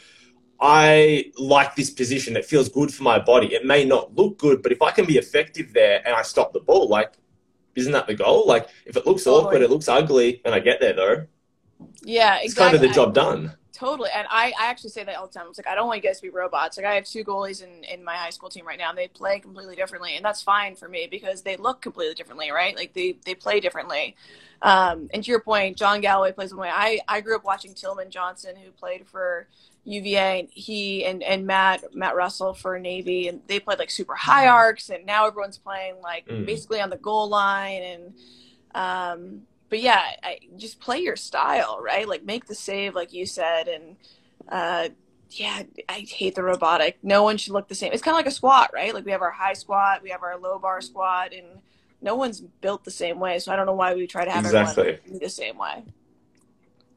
I 0.60 1.32
like 1.38 1.74
this 1.76 1.90
position. 1.90 2.36
It 2.36 2.46
feels 2.46 2.68
good 2.68 2.92
for 2.92 3.02
my 3.02 3.18
body. 3.18 3.54
It 3.54 3.66
may 3.66 3.84
not 3.84 4.14
look 4.14 4.38
good, 4.38 4.62
but 4.62 4.72
if 4.72 4.80
I 4.80 4.90
can 4.90 5.04
be 5.04 5.18
effective 5.18 5.72
there 5.72 6.00
and 6.06 6.14
I 6.14 6.22
stop 6.22 6.52
the 6.52 6.60
ball, 6.60 6.88
like, 6.88 7.12
isn't 7.76 7.92
that 7.92 8.06
the 8.06 8.14
goal? 8.14 8.46
Like, 8.46 8.68
if 8.84 8.96
it 8.96 9.06
looks 9.06 9.24
totally. 9.24 9.44
awkward, 9.44 9.62
it 9.62 9.70
looks 9.70 9.88
ugly, 9.88 10.40
and 10.44 10.54
I 10.54 10.60
get 10.60 10.80
there 10.80 10.92
though. 10.92 11.26
Yeah, 12.02 12.38
exactly. 12.40 12.46
It's 12.46 12.54
kind 12.54 12.74
of 12.74 12.80
the 12.80 12.88
job 12.88 13.14
done. 13.14 13.52
Totally. 13.72 14.08
And 14.14 14.26
I, 14.30 14.54
I 14.58 14.68
actually 14.68 14.88
say 14.88 15.04
that 15.04 15.16
all 15.16 15.26
the 15.26 15.38
time. 15.38 15.48
It's 15.50 15.58
like, 15.58 15.66
I 15.66 15.74
don't 15.74 15.86
want 15.86 16.02
you 16.02 16.08
guys 16.08 16.16
to 16.16 16.22
be 16.22 16.30
robots. 16.30 16.78
Like, 16.78 16.86
I 16.86 16.94
have 16.94 17.04
two 17.04 17.22
goalies 17.22 17.62
in, 17.62 17.84
in 17.84 18.02
my 18.02 18.14
high 18.14 18.30
school 18.30 18.48
team 18.48 18.66
right 18.66 18.78
now, 18.78 18.88
and 18.88 18.96
they 18.96 19.08
play 19.08 19.38
completely 19.38 19.76
differently. 19.76 20.16
And 20.16 20.24
that's 20.24 20.40
fine 20.40 20.76
for 20.76 20.88
me 20.88 21.08
because 21.10 21.42
they 21.42 21.56
look 21.58 21.82
completely 21.82 22.14
differently, 22.14 22.50
right? 22.50 22.74
Like, 22.74 22.94
they, 22.94 23.18
they 23.26 23.34
play 23.34 23.60
differently. 23.60 24.16
Um, 24.62 25.08
and 25.12 25.22
to 25.22 25.30
your 25.30 25.40
point, 25.40 25.76
John 25.76 26.00
Galloway 26.00 26.32
plays 26.32 26.52
one 26.52 26.62
way. 26.62 26.70
I, 26.72 27.00
I 27.08 27.20
grew 27.20 27.36
up 27.36 27.44
watching 27.44 27.74
Tillman 27.74 28.10
Johnson, 28.10 28.56
who 28.56 28.70
played 28.70 29.06
for 29.06 29.48
UVA, 29.84 30.40
and 30.40 30.48
he 30.50 31.04
and, 31.04 31.22
and 31.22 31.46
Matt 31.46 31.94
Matt 31.94 32.16
Russell 32.16 32.54
for 32.54 32.78
Navy, 32.78 33.28
and 33.28 33.40
they 33.46 33.60
played 33.60 33.78
like 33.78 33.90
super 33.90 34.14
high 34.14 34.48
arcs, 34.48 34.90
and 34.90 35.06
now 35.06 35.26
everyone's 35.26 35.58
playing 35.58 36.00
like 36.02 36.26
mm. 36.26 36.44
basically 36.44 36.80
on 36.80 36.90
the 36.90 36.96
goal 36.96 37.28
line, 37.28 37.82
and 37.82 38.14
um, 38.74 39.42
but 39.68 39.80
yeah, 39.80 40.02
I, 40.22 40.38
just 40.56 40.80
play 40.80 40.98
your 40.98 41.16
style, 41.16 41.78
right? 41.82 42.08
Like 42.08 42.24
make 42.24 42.46
the 42.46 42.54
save, 42.54 42.94
like 42.94 43.12
you 43.12 43.26
said, 43.26 43.68
and 43.68 43.96
uh, 44.48 44.88
yeah, 45.30 45.62
I 45.88 46.06
hate 46.08 46.34
the 46.34 46.42
robotic. 46.42 46.98
No 47.02 47.22
one 47.22 47.36
should 47.36 47.52
look 47.52 47.68
the 47.68 47.74
same. 47.74 47.92
It's 47.92 48.02
kind 48.02 48.14
of 48.14 48.18
like 48.18 48.26
a 48.26 48.30
squat, 48.30 48.70
right? 48.72 48.94
Like 48.94 49.04
we 49.04 49.12
have 49.12 49.22
our 49.22 49.30
high 49.30 49.54
squat, 49.54 50.02
we 50.02 50.10
have 50.10 50.22
our 50.22 50.38
low 50.38 50.58
bar 50.58 50.80
squat, 50.80 51.32
and 51.32 51.46
no 52.00 52.14
one's 52.14 52.40
built 52.40 52.84
the 52.84 52.90
same 52.90 53.18
way. 53.18 53.38
So 53.38 53.52
I 53.52 53.56
don't 53.56 53.66
know 53.66 53.74
why 53.74 53.94
we 53.94 54.06
try 54.06 54.24
to 54.24 54.30
have 54.30 54.44
exactly. 54.44 54.94
everyone 54.94 55.20
the 55.20 55.28
same 55.28 55.58
way. 55.58 55.84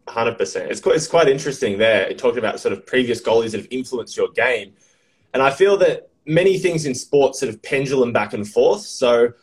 Hundred 0.08 0.38
percent. 0.38 0.72
It's 0.72 0.82
quite, 0.82 0.96
it's 0.96 1.08
quite 1.08 1.27
interesting 1.27 1.77
there. 1.77 2.13
Talking 2.13 2.39
about 2.39 2.60
sort 2.60 2.74
of 2.74 2.86
previous 2.86 3.22
goalies 3.22 3.51
that 3.51 3.62
have 3.62 3.68
influenced 3.70 4.18
your 4.18 4.29
game, 4.29 4.74
and 5.34 5.44
I 5.44 5.51
feel 5.51 5.77
that 5.77 6.10
many 6.25 6.58
things 6.58 6.86
in 6.86 6.96
sports 6.96 7.39
sort 7.39 7.53
of 7.53 7.62
pendulum 7.62 8.12
back 8.12 8.34
and 8.34 8.48
forth. 8.48 8.82
So, 8.82 9.34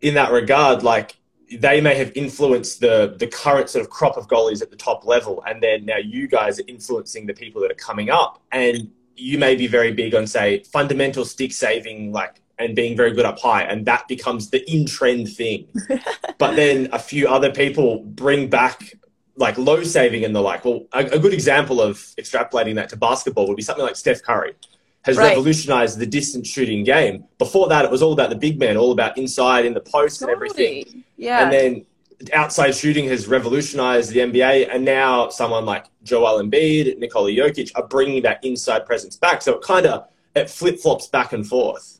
in 0.00 0.14
that 0.14 0.32
regard, 0.32 0.82
like 0.82 1.16
they 1.58 1.80
may 1.80 1.94
have 1.96 2.12
influenced 2.14 2.80
the 2.80 3.16
the 3.18 3.26
current 3.26 3.68
sort 3.68 3.84
of 3.84 3.90
crop 3.90 4.16
of 4.16 4.28
goalies 4.28 4.62
at 4.62 4.70
the 4.70 4.76
top 4.76 5.04
level, 5.04 5.42
and 5.46 5.62
then 5.62 5.84
now 5.84 5.98
you 5.98 6.26
guys 6.26 6.58
are 6.58 6.64
influencing 6.68 7.26
the 7.26 7.34
people 7.34 7.60
that 7.62 7.70
are 7.70 7.74
coming 7.74 8.10
up, 8.10 8.42
and 8.52 8.90
you 9.16 9.38
may 9.38 9.54
be 9.56 9.66
very 9.66 9.92
big 9.92 10.14
on 10.14 10.26
say 10.26 10.62
fundamental 10.72 11.24
stick 11.24 11.52
saving, 11.52 12.12
like 12.12 12.41
and 12.58 12.76
being 12.76 12.96
very 12.96 13.12
good 13.12 13.24
up 13.24 13.38
high, 13.38 13.62
and 13.62 13.86
that 13.86 14.06
becomes 14.08 14.50
the 14.50 14.70
in 14.70 14.86
trend 14.86 15.28
thing. 15.28 15.66
but 16.38 16.56
then 16.56 16.88
a 16.92 16.98
few 16.98 17.28
other 17.28 17.50
people 17.50 18.00
bring 18.00 18.48
back 18.48 18.94
like 19.36 19.56
low 19.58 19.82
saving 19.82 20.24
and 20.24 20.34
the 20.34 20.40
like. 20.40 20.64
Well, 20.64 20.86
a, 20.92 21.00
a, 21.06 21.18
good 21.18 21.32
example 21.32 21.80
of 21.80 21.96
extrapolating 22.18 22.74
that 22.74 22.90
to 22.90 22.96
basketball 22.96 23.48
would 23.48 23.56
be 23.56 23.62
something 23.62 23.84
like 23.84 23.96
Steph 23.96 24.22
Curry 24.22 24.54
has 25.04 25.16
right. 25.16 25.30
revolutionized 25.30 25.98
the 25.98 26.06
distance 26.06 26.48
shooting 26.48 26.84
game. 26.84 27.24
Before 27.38 27.68
that, 27.68 27.84
it 27.84 27.90
was 27.90 28.02
all 28.02 28.12
about 28.12 28.30
the 28.30 28.36
big 28.36 28.58
man, 28.58 28.76
all 28.76 28.92
about 28.92 29.18
inside 29.18 29.64
in 29.64 29.74
the 29.74 29.80
post 29.80 30.20
totally. 30.20 30.32
and 30.32 30.36
everything. 30.36 31.04
Yeah. 31.16 31.42
And 31.42 31.52
then 31.52 31.86
outside 32.32 32.74
shooting 32.74 33.08
has 33.08 33.26
revolutionized 33.26 34.10
the 34.12 34.20
NBA, 34.20 34.68
and 34.72 34.84
now 34.84 35.28
someone 35.28 35.64
like 35.64 35.86
Joel 36.04 36.42
Embiid, 36.42 36.98
Nikola 36.98 37.30
Jokic 37.30 37.72
are 37.74 37.86
bringing 37.86 38.22
that 38.22 38.44
inside 38.44 38.86
presence 38.86 39.16
back. 39.16 39.42
So 39.42 39.54
it 39.54 39.62
kind 39.62 39.86
of 39.86 40.08
it 40.34 40.48
flip 40.48 40.78
flops 40.78 41.08
back 41.08 41.32
and 41.32 41.46
forth. 41.46 41.91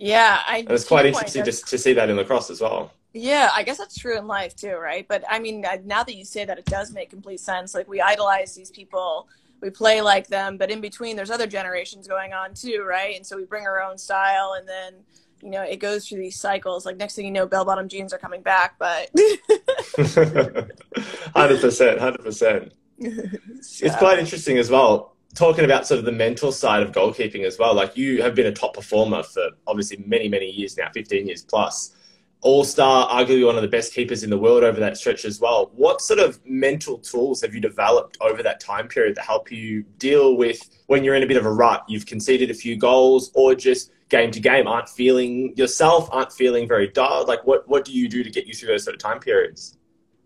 Yeah, 0.00 0.40
I. 0.46 0.58
And 0.58 0.70
it's 0.70 0.86
quite 0.86 1.04
interesting 1.04 1.44
just 1.44 1.68
to 1.68 1.78
see 1.78 1.92
that 1.92 2.08
in 2.08 2.16
lacrosse 2.16 2.48
as 2.50 2.60
well. 2.60 2.90
Yeah, 3.12 3.50
I 3.54 3.62
guess 3.62 3.76
that's 3.76 3.98
true 3.98 4.16
in 4.16 4.26
life 4.26 4.56
too, 4.56 4.76
right? 4.76 5.06
But 5.06 5.24
I 5.28 5.38
mean, 5.38 5.64
now 5.84 6.02
that 6.02 6.14
you 6.14 6.24
say 6.24 6.44
that, 6.46 6.58
it 6.58 6.64
does 6.64 6.92
make 6.92 7.10
complete 7.10 7.40
sense. 7.40 7.74
Like 7.74 7.86
we 7.86 8.00
idolize 8.00 8.54
these 8.54 8.70
people, 8.70 9.28
we 9.60 9.68
play 9.68 10.00
like 10.00 10.26
them, 10.28 10.56
but 10.56 10.70
in 10.70 10.80
between, 10.80 11.16
there's 11.16 11.30
other 11.30 11.46
generations 11.46 12.08
going 12.08 12.32
on 12.32 12.54
too, 12.54 12.82
right? 12.88 13.14
And 13.14 13.26
so 13.26 13.36
we 13.36 13.44
bring 13.44 13.66
our 13.66 13.82
own 13.82 13.98
style, 13.98 14.54
and 14.58 14.66
then 14.66 14.94
you 15.42 15.50
know 15.50 15.62
it 15.62 15.76
goes 15.80 16.08
through 16.08 16.20
these 16.20 16.40
cycles. 16.40 16.86
Like 16.86 16.96
next 16.96 17.14
thing 17.14 17.26
you 17.26 17.30
know, 17.30 17.46
bell 17.46 17.66
bottom 17.66 17.86
jeans 17.86 18.14
are 18.14 18.18
coming 18.18 18.40
back, 18.40 18.76
but 18.78 19.10
hundred 21.34 21.60
percent, 21.60 22.00
hundred 22.00 22.24
percent. 22.24 22.72
It's 23.82 23.96
quite 23.96 24.18
interesting 24.18 24.58
as 24.58 24.70
well 24.70 25.16
talking 25.34 25.64
about 25.64 25.86
sort 25.86 25.98
of 25.98 26.04
the 26.04 26.12
mental 26.12 26.52
side 26.52 26.82
of 26.82 26.92
goalkeeping 26.92 27.44
as 27.44 27.58
well. 27.58 27.74
Like 27.74 27.96
you 27.96 28.22
have 28.22 28.34
been 28.34 28.46
a 28.46 28.52
top 28.52 28.74
performer 28.74 29.22
for 29.22 29.50
obviously 29.66 30.02
many, 30.06 30.28
many 30.28 30.50
years 30.50 30.76
now, 30.76 30.88
15 30.92 31.26
years 31.26 31.42
plus 31.42 31.94
all 32.42 32.64
star, 32.64 33.08
arguably 33.08 33.44
one 33.44 33.56
of 33.56 33.62
the 33.62 33.68
best 33.68 33.92
keepers 33.92 34.22
in 34.22 34.30
the 34.30 34.38
world 34.38 34.64
over 34.64 34.80
that 34.80 34.96
stretch 34.96 35.24
as 35.24 35.40
well. 35.40 35.70
What 35.74 36.00
sort 36.00 36.18
of 36.18 36.40
mental 36.46 36.98
tools 36.98 37.42
have 37.42 37.54
you 37.54 37.60
developed 37.60 38.16
over 38.20 38.42
that 38.42 38.60
time 38.60 38.88
period 38.88 39.14
to 39.16 39.20
help 39.20 39.52
you 39.52 39.82
deal 39.98 40.36
with 40.36 40.58
when 40.86 41.04
you're 41.04 41.14
in 41.14 41.22
a 41.22 41.26
bit 41.26 41.36
of 41.36 41.44
a 41.44 41.52
rut? 41.52 41.84
You've 41.86 42.06
conceded 42.06 42.50
a 42.50 42.54
few 42.54 42.76
goals, 42.76 43.30
or 43.34 43.54
just 43.54 43.92
game 44.08 44.30
to 44.30 44.40
game 44.40 44.66
aren't 44.66 44.88
feeling 44.88 45.54
yourself, 45.56 46.08
aren't 46.12 46.32
feeling 46.32 46.66
very 46.66 46.88
dialed. 46.88 47.28
Like, 47.28 47.46
what 47.46 47.68
what 47.68 47.84
do 47.84 47.92
you 47.92 48.08
do 48.08 48.22
to 48.22 48.30
get 48.30 48.46
you 48.46 48.54
through 48.54 48.68
those 48.68 48.84
sort 48.84 48.94
of 48.94 49.00
time 49.00 49.20
periods? 49.20 49.76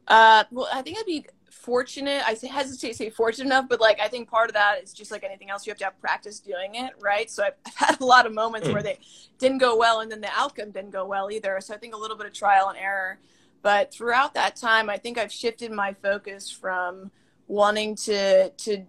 Uh, 0.06 0.44
well, 0.50 0.68
I 0.72 0.82
think 0.82 0.98
I'd 0.98 1.06
be 1.06 1.26
fortunate. 1.64 2.22
I 2.26 2.36
hesitate 2.46 2.88
to 2.88 2.94
say 2.94 3.10
fortunate 3.10 3.46
enough, 3.46 3.66
but 3.68 3.80
like 3.80 3.98
I 3.98 4.08
think 4.08 4.28
part 4.28 4.50
of 4.50 4.54
that 4.54 4.82
is 4.82 4.92
just 4.92 5.10
like 5.10 5.24
anything 5.24 5.50
else, 5.50 5.66
you 5.66 5.70
have 5.70 5.78
to 5.78 5.84
have 5.84 6.00
practice 6.00 6.40
doing 6.40 6.74
it, 6.74 6.92
right? 7.00 7.30
So 7.30 7.42
I've, 7.42 7.54
I've 7.66 7.74
had 7.74 8.00
a 8.00 8.04
lot 8.04 8.26
of 8.26 8.34
moments 8.34 8.68
mm. 8.68 8.72
where 8.72 8.82
they 8.82 8.98
didn't 9.38 9.58
go 9.58 9.76
well, 9.76 10.00
and 10.00 10.10
then 10.10 10.20
the 10.20 10.30
outcome 10.34 10.70
didn't 10.70 10.90
go 10.90 11.06
well 11.06 11.30
either. 11.30 11.58
So 11.60 11.74
I 11.74 11.78
think 11.78 11.94
a 11.94 11.98
little 11.98 12.16
bit 12.16 12.26
of 12.26 12.32
trial 12.32 12.68
and 12.68 12.78
error. 12.78 13.18
But 13.62 13.94
throughout 13.94 14.34
that 14.34 14.56
time, 14.56 14.90
I 14.90 14.98
think 14.98 15.16
I've 15.16 15.32
shifted 15.32 15.72
my 15.72 15.94
focus 15.94 16.50
from 16.50 17.10
wanting 17.46 17.94
to 17.94 18.50
to 18.50 18.84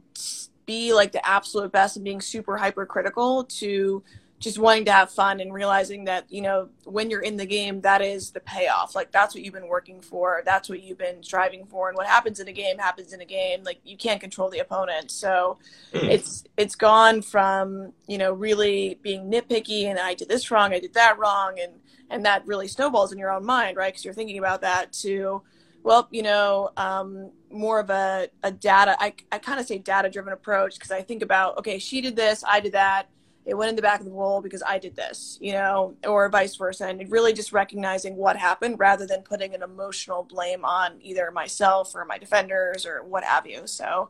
be 0.66 0.94
like 0.94 1.12
the 1.12 1.26
absolute 1.28 1.72
best 1.72 1.96
and 1.96 2.04
being 2.04 2.22
super 2.22 2.58
hypercritical 2.58 3.46
to 3.46 4.04
just 4.46 4.60
wanting 4.60 4.86
to 4.86 4.92
have 4.92 5.10
fun 5.10 5.40
and 5.40 5.52
realizing 5.52 6.06
that 6.06 6.32
you 6.32 6.40
know 6.40 6.70
when 6.84 7.10
you're 7.10 7.24
in 7.24 7.36
the 7.36 7.48
game 7.48 7.82
that 7.82 8.00
is 8.04 8.30
the 8.30 8.40
payoff. 8.40 8.94
Like 8.94 9.12
that's 9.12 9.34
what 9.34 9.44
you've 9.44 9.56
been 9.56 9.68
working 9.68 10.02
for. 10.02 10.44
That's 10.46 10.70
what 10.70 10.84
you've 10.84 11.00
been 11.00 11.24
striving 11.24 11.66
for. 11.66 11.90
And 11.90 11.98
what 11.98 12.06
happens 12.06 12.40
in 12.40 12.48
a 12.48 12.54
game 12.54 12.78
happens 12.78 13.12
in 13.12 13.22
a 13.22 13.26
game. 13.26 13.64
Like 13.64 13.80
you 13.84 13.98
can't 13.98 14.22
control 14.22 14.52
the 14.52 14.60
opponent. 14.60 15.10
So 15.10 15.58
mm. 15.92 16.04
it's 16.04 16.44
it's 16.58 16.76
gone 16.76 17.24
from 17.24 17.92
you 18.08 18.20
know 18.20 18.34
really 18.34 19.00
being 19.02 19.32
nitpicky 19.32 19.86
and 19.86 19.98
i 19.98 20.14
did 20.14 20.30
this 20.30 20.52
wrong 20.52 20.74
i 20.74 20.80
did 20.80 20.94
that 20.94 21.18
wrong 21.18 21.60
and 21.60 21.74
and 22.12 22.24
that 22.24 22.46
really 22.46 22.68
snowballs 22.68 23.12
in 23.12 23.18
your 23.18 23.32
own 23.32 23.44
mind 23.44 23.76
right? 23.76 23.92
Because 23.92 24.06
you're 24.06 24.14
thinking 24.14 24.38
about 24.38 24.62
that 24.62 24.94
to 24.94 25.42
well 25.82 26.08
you 26.12 26.22
know 26.22 26.70
um, 26.78 27.32
more 27.50 27.80
of 27.80 27.90
a, 27.90 28.30
a 28.44 28.52
data 28.52 28.96
i, 29.00 29.12
I 29.32 29.40
kind 29.40 29.60
of 29.60 29.66
say 29.66 29.80
data 29.80 30.10
driven 30.10 30.34
approach 30.34 30.76
because 30.76 30.92
i 30.92 31.02
think 31.02 31.24
about 31.24 31.58
okay 31.58 31.80
she 31.80 32.02
did 32.02 32.16
this 32.16 32.44
i 32.48 32.60
did 32.60 32.74
that 32.74 33.10
it 33.46 33.54
went 33.54 33.70
in 33.70 33.76
the 33.76 33.82
back 33.82 34.00
of 34.00 34.06
the 34.06 34.12
roll 34.12 34.42
because 34.42 34.64
I 34.66 34.80
did 34.80 34.96
this, 34.96 35.38
you 35.40 35.54
know, 35.54 35.96
or 36.06 36.28
vice 36.30 36.56
versa. 36.56 36.88
And 36.88 37.12
really 37.12 37.32
just 37.32 37.54
recognizing 37.54 38.16
what 38.16 38.36
happened 38.38 38.80
rather 38.80 39.06
than 39.06 39.22
putting 39.22 39.54
an 39.54 39.62
emotional 39.62 40.24
blame 40.24 40.66
on 40.66 41.00
either 41.02 41.30
myself 41.32 41.94
or 41.94 42.06
my 42.06 42.18
defenders 42.18 42.86
or 42.86 43.04
what 43.04 43.24
have 43.24 43.46
you. 43.46 43.68
So, 43.68 44.10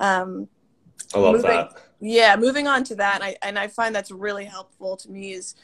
um, 0.00 0.48
I 1.14 1.18
love 1.18 1.34
moving, 1.36 1.50
that. 1.50 1.72
Yeah, 2.00 2.36
moving 2.36 2.66
on 2.66 2.84
to 2.84 2.96
that, 2.96 3.16
and 3.16 3.24
I, 3.24 3.36
and 3.42 3.58
I 3.58 3.68
find 3.68 3.94
that's 3.94 4.10
really 4.10 4.44
helpful 4.44 4.96
to 4.98 5.10
me 5.10 5.32
is 5.32 5.54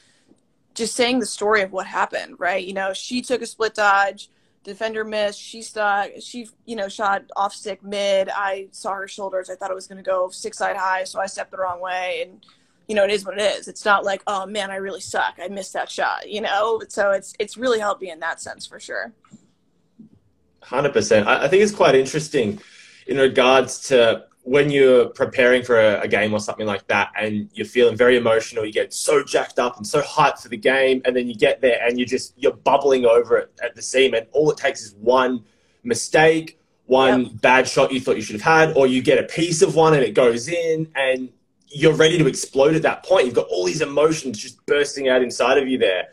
just 0.75 0.95
saying 0.95 1.19
the 1.19 1.27
story 1.27 1.63
of 1.63 1.73
what 1.73 1.87
happened, 1.87 2.37
right? 2.39 2.65
You 2.65 2.75
know, 2.75 2.93
she 2.93 3.21
took 3.23 3.43
a 3.43 3.47
split 3.47 3.75
dodge, 3.75 4.31
defender 4.63 5.05
missed, 5.05 5.41
she 5.41 5.63
saw 5.63 6.07
she 6.21 6.49
you 6.67 6.77
know 6.77 6.89
shot 6.89 7.25
off 7.35 7.55
stick 7.55 7.83
mid. 7.83 8.29
I 8.29 8.69
saw 8.71 8.95
her 8.95 9.09
shoulders. 9.09 9.51
I 9.51 9.57
thought 9.57 9.71
it 9.71 9.75
was 9.75 9.87
going 9.87 10.03
to 10.03 10.09
go 10.09 10.29
six 10.31 10.59
side 10.59 10.77
high, 10.77 11.05
so 11.05 11.21
I 11.21 11.27
stepped 11.27 11.51
the 11.51 11.59
wrong 11.59 11.81
way 11.81 12.27
and 12.27 12.45
you 12.89 12.95
know, 12.95 13.05
it 13.05 13.11
is 13.11 13.25
what 13.25 13.39
it 13.39 13.43
is. 13.43 13.69
It's 13.69 13.85
not 13.85 14.05
like, 14.05 14.23
oh 14.27 14.47
man, 14.47 14.71
I 14.71 14.77
really 14.77 15.01
suck. 15.01 15.39
I 15.43 15.49
missed 15.49 15.75
that 15.75 15.91
shot, 15.91 16.29
you 16.29 16.41
know? 16.41 16.81
So 16.89 17.11
it's 17.11 17.35
it's 17.39 17.57
really 17.57 17.79
helped 17.79 18.01
me 18.01 18.11
in 18.11 18.21
that 18.21 18.41
sense 18.41 18.67
for 18.67 18.81
sure. 18.81 19.13
Hundred 20.63 20.95
percent. 20.95 21.29
I 21.29 21.47
think 21.49 21.63
it's 21.63 21.73
quite 21.73 21.95
interesting 21.95 22.61
in 23.07 23.19
regards 23.19 23.81
to 23.89 24.25
when 24.43 24.71
you're 24.71 25.07
preparing 25.11 25.63
for 25.63 25.79
a, 25.79 26.01
a, 26.01 26.09
game 26.09 26.33
or 26.33 26.41
something 26.41 26.67
like 26.67 26.87
that, 26.87 27.11
and 27.15 27.51
you're 27.53 27.67
feeling 27.67 27.95
very 27.97 28.17
emotional. 28.17 28.65
You 28.65 28.73
get 28.73 28.95
so 28.95 29.23
jacked 29.23 29.59
up 29.59 29.77
and 29.77 29.87
so 29.87 30.01
hyped 30.01 30.43
for 30.43 30.49
the 30.49 30.57
game, 30.57 31.03
and 31.05 31.15
then 31.15 31.29
you 31.29 31.35
get 31.35 31.61
there 31.61 31.79
and 31.87 31.99
you're 31.99 32.09
just 32.09 32.33
you're 32.37 32.55
bubbling 32.55 33.05
over 33.05 33.37
it 33.37 33.53
at 33.63 33.77
the 33.77 33.83
seam, 33.83 34.15
and 34.15 34.27
all 34.33 34.51
it 34.51 34.57
takes 34.57 34.81
is 34.83 34.95
one 34.95 35.45
mistake, 35.85 36.59
one 36.87 37.25
yep. 37.25 37.41
bad 37.43 37.69
shot 37.69 37.93
you 37.93 38.01
thought 38.01 38.17
you 38.17 38.23
should 38.23 38.41
have 38.41 38.69
had, 38.69 38.77
or 38.77 38.87
you 38.87 39.03
get 39.03 39.19
a 39.19 39.25
piece 39.25 39.61
of 39.61 39.75
one 39.75 39.93
and 39.93 40.03
it 40.03 40.15
goes 40.15 40.49
in, 40.49 40.91
and 40.95 41.29
you're 41.71 41.95
ready 41.95 42.19
to 42.19 42.27
explode 42.27 42.75
at 42.75 42.83
that 42.83 43.05
point. 43.05 43.27
You've 43.27 43.35
got 43.35 43.49
all 43.49 43.65
these 43.65 43.81
emotions 43.81 44.39
just 44.39 44.65
bursting 44.67 45.09
out 45.09 45.23
inside 45.23 45.59
of 45.59 45.69
you 45.69 45.79
there. 45.79 46.09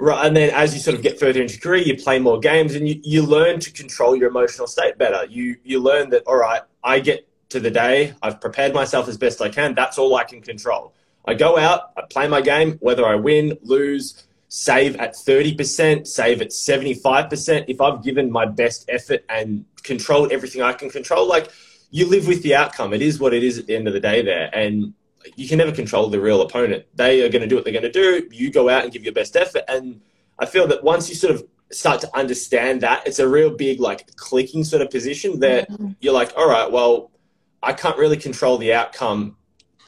Right, 0.00 0.26
and 0.26 0.36
then 0.36 0.50
as 0.50 0.74
you 0.74 0.80
sort 0.80 0.96
of 0.96 1.02
get 1.02 1.18
further 1.18 1.42
into 1.42 1.58
career, 1.58 1.82
you 1.82 1.96
play 1.96 2.20
more 2.20 2.38
games 2.38 2.76
and 2.76 2.88
you, 2.88 3.00
you 3.02 3.22
learn 3.22 3.58
to 3.60 3.72
control 3.72 4.14
your 4.14 4.28
emotional 4.28 4.68
state 4.68 4.96
better. 4.96 5.26
You 5.26 5.56
you 5.64 5.80
learn 5.80 6.10
that 6.10 6.22
all 6.24 6.36
right, 6.36 6.62
I 6.84 7.00
get 7.00 7.28
to 7.48 7.60
the 7.60 7.70
day, 7.70 8.14
I've 8.22 8.40
prepared 8.40 8.74
myself 8.74 9.08
as 9.08 9.16
best 9.16 9.40
I 9.40 9.48
can. 9.48 9.74
That's 9.74 9.98
all 9.98 10.14
I 10.14 10.24
can 10.24 10.40
control. 10.40 10.94
I 11.26 11.34
go 11.34 11.58
out, 11.58 11.92
I 11.96 12.02
play 12.08 12.28
my 12.28 12.40
game, 12.40 12.78
whether 12.80 13.06
I 13.06 13.14
win, 13.14 13.58
lose, 13.62 14.24
save 14.48 14.96
at 14.96 15.14
30%, 15.14 16.06
save 16.06 16.42
at 16.42 16.48
75%. 16.48 17.64
If 17.68 17.80
I've 17.80 18.02
given 18.02 18.30
my 18.30 18.46
best 18.46 18.84
effort 18.88 19.24
and 19.28 19.64
controlled 19.82 20.32
everything 20.32 20.62
I 20.62 20.72
can 20.72 20.90
control, 20.90 21.26
like 21.26 21.50
you 21.90 22.06
live 22.06 22.26
with 22.26 22.42
the 22.42 22.54
outcome. 22.54 22.92
It 22.92 23.02
is 23.02 23.18
what 23.18 23.32
it 23.32 23.42
is 23.42 23.58
at 23.58 23.66
the 23.66 23.76
end 23.76 23.86
of 23.88 23.94
the 23.94 24.00
day 24.00 24.22
there. 24.22 24.50
And 24.52 24.94
you 25.36 25.48
can 25.48 25.58
never 25.58 25.72
control 25.72 26.08
the 26.08 26.20
real 26.20 26.42
opponent. 26.42 26.84
They 26.94 27.22
are 27.22 27.28
going 27.28 27.42
to 27.42 27.48
do 27.48 27.54
what 27.54 27.64
they're 27.64 27.72
going 27.72 27.82
to 27.82 27.92
do. 27.92 28.28
You 28.30 28.50
go 28.50 28.68
out 28.68 28.84
and 28.84 28.92
give 28.92 29.04
your 29.04 29.12
best 29.12 29.36
effort. 29.36 29.64
And 29.68 30.00
I 30.38 30.46
feel 30.46 30.66
that 30.68 30.84
once 30.84 31.08
you 31.08 31.14
sort 31.14 31.34
of 31.34 31.44
start 31.70 32.00
to 32.00 32.16
understand 32.16 32.80
that, 32.82 33.06
it's 33.06 33.18
a 33.18 33.28
real 33.28 33.50
big, 33.50 33.80
like, 33.80 34.14
clicking 34.16 34.64
sort 34.64 34.82
of 34.82 34.90
position 34.90 35.40
that 35.40 35.70
mm-hmm. 35.70 35.90
you're 36.00 36.14
like, 36.14 36.32
all 36.36 36.48
right, 36.48 36.70
well, 36.70 37.10
I 37.62 37.72
can't 37.72 37.98
really 37.98 38.16
control 38.16 38.56
the 38.58 38.72
outcome 38.72 39.36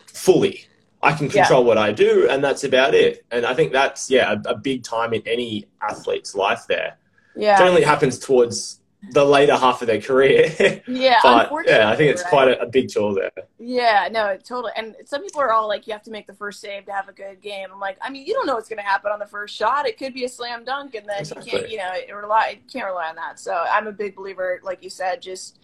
fully. 0.06 0.66
I 1.02 1.12
can 1.12 1.30
control 1.30 1.62
yeah. 1.62 1.66
what 1.66 1.78
I 1.78 1.92
do, 1.92 2.28
and 2.28 2.44
that's 2.44 2.64
about 2.64 2.94
it. 2.94 3.24
And 3.30 3.46
I 3.46 3.54
think 3.54 3.72
that's, 3.72 4.10
yeah, 4.10 4.32
a, 4.32 4.50
a 4.50 4.54
big 4.56 4.82
time 4.82 5.14
in 5.14 5.22
any 5.26 5.66
athlete's 5.80 6.34
life 6.34 6.64
there. 6.68 6.98
Yeah. 7.36 7.56
Generally 7.56 7.84
happens 7.84 8.18
towards 8.18 8.79
the 9.12 9.24
later 9.24 9.56
half 9.56 9.80
of 9.80 9.86
their 9.86 10.00
career. 10.00 10.82
Yeah, 10.86 11.20
but 11.22 11.50
yeah, 11.66 11.90
I 11.90 11.96
think 11.96 12.10
it's 12.10 12.22
right? 12.22 12.30
quite 12.30 12.48
a, 12.48 12.60
a, 12.62 12.66
big 12.66 12.88
tool 12.88 13.14
there. 13.14 13.30
Yeah, 13.58 14.08
no, 14.10 14.36
totally. 14.36 14.72
And 14.76 14.94
some 15.06 15.22
people 15.22 15.40
are 15.40 15.52
all 15.52 15.68
like, 15.68 15.86
you 15.86 15.92
have 15.92 16.02
to 16.02 16.10
make 16.10 16.26
the 16.26 16.34
first 16.34 16.60
save 16.60 16.84
to 16.86 16.92
have 16.92 17.08
a 17.08 17.12
good 17.12 17.40
game. 17.40 17.68
I'm 17.72 17.80
like, 17.80 17.96
I 18.02 18.10
mean, 18.10 18.26
you 18.26 18.34
don't 18.34 18.46
know 18.46 18.54
what's 18.54 18.68
going 18.68 18.78
to 18.78 18.84
happen 18.84 19.10
on 19.10 19.18
the 19.18 19.26
first 19.26 19.54
shot. 19.54 19.86
It 19.86 19.98
could 19.98 20.12
be 20.12 20.24
a 20.24 20.28
slam 20.28 20.64
dunk, 20.64 20.94
and 20.94 21.08
then 21.08 21.20
exactly. 21.20 21.50
you 21.50 21.58
can't, 21.58 21.70
you 21.70 21.78
know, 21.78 22.16
rely, 22.16 22.58
can't 22.70 22.86
rely 22.86 23.08
on 23.08 23.16
that. 23.16 23.40
So 23.40 23.64
I'm 23.70 23.86
a 23.86 23.92
big 23.92 24.14
believer, 24.16 24.60
like 24.62 24.82
you 24.82 24.90
said, 24.90 25.22
just 25.22 25.58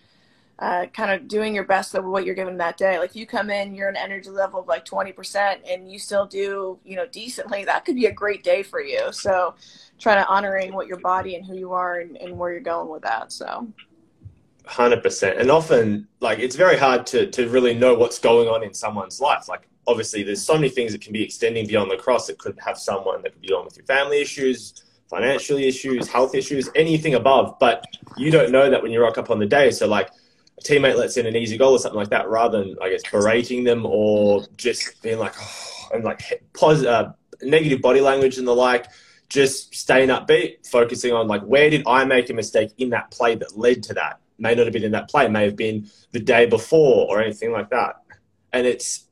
uh, 0.59 0.87
kind 0.87 1.11
of 1.11 1.29
doing 1.29 1.55
your 1.55 1.64
best 1.64 1.94
of 1.94 2.05
what 2.05 2.25
you're 2.25 2.35
given 2.35 2.57
that 2.57 2.77
day. 2.79 2.99
Like 2.99 3.14
you 3.14 3.27
come 3.27 3.51
in, 3.51 3.75
you're 3.75 3.88
an 3.88 3.96
energy 3.96 4.31
level 4.31 4.61
of 4.61 4.66
like 4.66 4.85
20% 4.87 5.59
and 5.70 5.90
you 5.90 5.99
still 5.99 6.27
do, 6.27 6.79
you 6.85 6.96
know, 6.96 7.07
decently, 7.07 7.64
that 7.64 7.85
could 7.85 7.94
be 7.94 8.07
a 8.07 8.12
great 8.12 8.42
day 8.42 8.62
for 8.62 8.81
you. 8.81 9.12
So 9.12 9.55
trying 9.98 10.22
to 10.22 10.28
honoring 10.28 10.74
what 10.74 10.87
your 10.87 10.98
body 11.00 11.37
and 11.37 11.44
who 11.44 11.56
you 11.56 11.72
are 11.72 12.00
and, 12.00 12.16
and 12.16 12.37
where 12.37 12.52
you're 12.52 12.61
going 12.61 12.88
with 12.88 13.02
that. 13.02 13.32
So. 13.32 13.68
100% 14.66 15.38
and 15.38 15.48
often 15.48 16.09
like 16.18 16.40
it's 16.40 16.56
very 16.56 16.76
hard 16.76 17.06
to, 17.06 17.30
to 17.30 17.48
really 17.48 17.72
know 17.72 17.94
what's 17.94 18.18
going 18.18 18.48
on 18.48 18.64
in 18.64 18.74
someone's 18.74 19.20
life 19.20 19.48
like 19.48 19.68
obviously 19.87 20.24
there's 20.24 20.42
so 20.42 20.54
many 20.54 20.68
things 20.68 20.90
that 20.90 21.00
can 21.00 21.12
be 21.12 21.22
extending 21.22 21.68
beyond 21.68 21.88
the 21.88 21.96
cross 21.96 22.26
that 22.26 22.37
could 22.37 22.59
have 22.59 22.76
someone 22.76 23.22
that 23.22 23.30
could 23.30 23.40
be 23.40 23.52
on 23.52 23.64
with 23.64 23.76
your 23.76 23.87
family 23.87 24.20
issues 24.20 24.82
financial 25.09 25.56
issues 25.56 26.09
health 26.09 26.35
issues 26.35 26.68
anything 26.74 27.14
above 27.14 27.56
but 27.61 27.85
you 28.16 28.28
don't 28.28 28.50
know 28.50 28.68
that 28.68 28.82
when 28.82 28.90
you 28.90 29.00
rock 29.00 29.18
up 29.18 29.30
on 29.30 29.38
the 29.38 29.46
day 29.46 29.70
so 29.70 29.87
like 29.87 30.11
a 30.59 30.62
teammate 30.62 30.96
lets 30.96 31.16
in 31.16 31.26
an 31.26 31.37
easy 31.37 31.56
goal 31.56 31.72
or 31.72 31.78
something 31.78 31.98
like 31.98 32.11
that, 32.11 32.28
rather 32.28 32.64
than 32.64 32.76
I 32.80 32.90
guess 32.90 33.02
berating 33.11 33.64
them 33.64 33.85
or 33.85 34.44
just 34.56 35.02
being 35.02 35.18
like 35.18 35.35
oh, 35.40 35.88
and 35.92 36.04
like 36.04 36.22
uh, 36.62 37.11
negative 37.42 37.82
body 37.82 38.00
language 38.00 38.38
and 38.38 38.46
the 38.46 38.54
like. 38.54 38.87
Just 39.29 39.75
staying 39.75 40.09
upbeat, 40.09 40.67
focusing 40.67 41.12
on 41.12 41.29
like 41.29 41.43
where 41.43 41.71
did 41.71 41.83
I 41.87 42.05
make 42.05 42.31
a 42.31 42.35
mistake 42.35 42.73
in 42.79 42.91
that 42.91 43.11
play 43.11 43.35
that 43.37 43.57
led 43.57 43.83
to 43.85 43.95
that? 43.95 44.21
May 44.39 44.55
not 44.55 44.67
have 44.67 44.73
been 44.73 44.85
in 44.85 44.93
that 44.93 45.09
play, 45.09 45.29
may 45.29 45.45
have 45.45 45.57
been 45.57 45.91
the 46.12 46.21
day 46.21 46.47
before 46.47 47.07
or 47.09 47.21
anything 47.21 47.53
like 47.53 47.71
that. 47.71 48.03
And 48.53 48.67
it's 48.67 49.07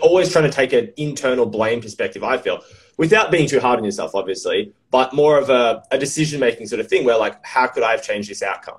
always 0.00 0.30
trying 0.30 0.44
to 0.44 0.50
take 0.50 0.72
an 0.72 0.92
internal 0.96 1.46
blame 1.46 1.80
perspective. 1.80 2.22
I 2.24 2.38
feel 2.38 2.60
without 2.96 3.30
being 3.30 3.48
too 3.48 3.60
hard 3.60 3.78
on 3.78 3.84
yourself, 3.84 4.14
obviously, 4.14 4.72
but 4.90 5.12
more 5.12 5.38
of 5.38 5.50
a, 5.50 5.82
a 5.90 5.98
decision 5.98 6.40
making 6.40 6.66
sort 6.66 6.80
of 6.80 6.88
thing 6.88 7.04
where 7.04 7.18
like 7.18 7.44
how 7.44 7.66
could 7.66 7.82
I 7.82 7.92
have 7.92 8.02
changed 8.02 8.28
this 8.28 8.42
outcome? 8.42 8.78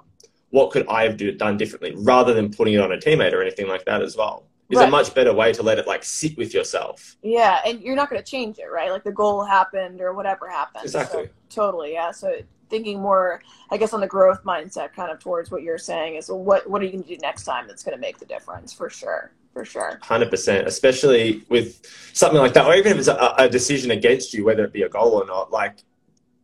what 0.55 0.71
could 0.71 0.87
I 0.87 1.03
have 1.03 1.17
do, 1.17 1.33
done 1.33 1.57
differently 1.57 1.93
rather 1.97 2.33
than 2.33 2.49
putting 2.49 2.75
it 2.75 2.79
on 2.79 2.93
a 2.93 2.97
teammate 2.97 3.33
or 3.33 3.41
anything 3.41 3.67
like 3.67 3.83
that 3.85 4.01
as 4.01 4.15
well 4.15 4.47
is 4.69 4.77
right. 4.77 4.87
a 4.87 4.91
much 4.91 5.13
better 5.13 5.33
way 5.33 5.53
to 5.53 5.63
let 5.63 5.77
it 5.77 5.87
like 5.87 6.03
sit 6.03 6.37
with 6.37 6.53
yourself. 6.53 7.17
Yeah, 7.21 7.59
and 7.65 7.81
you're 7.81 7.95
not 7.95 8.09
going 8.09 8.21
to 8.21 8.29
change 8.29 8.57
it, 8.57 8.65
right? 8.65 8.91
Like 8.91 9.03
the 9.03 9.11
goal 9.11 9.43
happened 9.43 10.01
or 10.01 10.13
whatever 10.13 10.49
happened. 10.49 10.85
Exactly. 10.85 11.25
So, 11.25 11.31
totally, 11.49 11.93
yeah. 11.93 12.11
So 12.11 12.39
thinking 12.69 12.99
more, 12.99 13.41
I 13.69 13.77
guess, 13.77 13.93
on 13.93 14.01
the 14.01 14.07
growth 14.07 14.43
mindset, 14.43 14.93
kind 14.93 15.11
of 15.11 15.19
towards 15.19 15.51
what 15.51 15.61
you're 15.61 15.77
saying 15.77 16.15
is, 16.15 16.29
well, 16.29 16.43
what 16.43 16.69
what 16.69 16.81
are 16.81 16.85
you 16.85 16.91
going 16.91 17.03
to 17.03 17.09
do 17.09 17.17
next 17.21 17.43
time 17.43 17.67
that's 17.67 17.83
going 17.83 17.95
to 17.95 18.01
make 18.01 18.17
the 18.17 18.25
difference 18.25 18.73
for 18.73 18.89
sure, 18.89 19.31
for 19.53 19.65
sure. 19.65 19.99
Hundred 20.01 20.31
percent, 20.31 20.67
especially 20.67 21.43
with 21.49 21.85
something 22.13 22.39
like 22.39 22.53
that, 22.53 22.65
or 22.65 22.75
even 22.75 22.93
if 22.93 22.97
it's 22.97 23.07
a, 23.07 23.35
a 23.37 23.47
decision 23.47 23.91
against 23.91 24.33
you, 24.33 24.45
whether 24.45 24.63
it 24.63 24.73
be 24.73 24.81
a 24.81 24.89
goal 24.89 25.13
or 25.13 25.25
not. 25.25 25.51
Like 25.51 25.83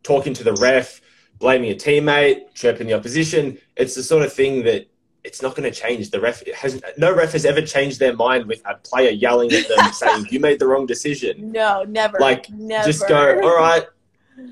talking 0.02 0.34
to 0.34 0.44
the 0.44 0.52
ref 0.54 1.00
blaming 1.38 1.72
a 1.72 1.74
teammate, 1.74 2.54
chirping 2.54 2.86
the 2.86 2.94
opposition. 2.94 3.58
It's 3.76 3.96
the 3.96 4.02
sort 4.02 4.24
of 4.24 4.32
thing 4.32 4.62
that 4.62 4.88
it's 5.24 5.40
not 5.40 5.54
going 5.54 5.70
to 5.70 5.78
change. 5.78 6.10
The 6.10 6.20
ref 6.20 6.46
has 6.54 6.80
no 6.96 7.14
ref 7.14 7.32
has 7.32 7.44
ever 7.44 7.62
changed 7.62 8.00
their 8.00 8.14
mind 8.14 8.46
with 8.46 8.60
a 8.64 8.74
player 8.76 9.10
yelling 9.10 9.52
at 9.52 9.68
them 9.68 9.92
saying 9.92 10.26
you 10.30 10.40
made 10.40 10.58
the 10.58 10.66
wrong 10.66 10.86
decision. 10.86 11.52
No, 11.52 11.84
never. 11.84 12.18
Like 12.18 12.50
never. 12.50 12.84
just 12.84 13.06
go, 13.08 13.40
all 13.42 13.56
right. 13.56 13.86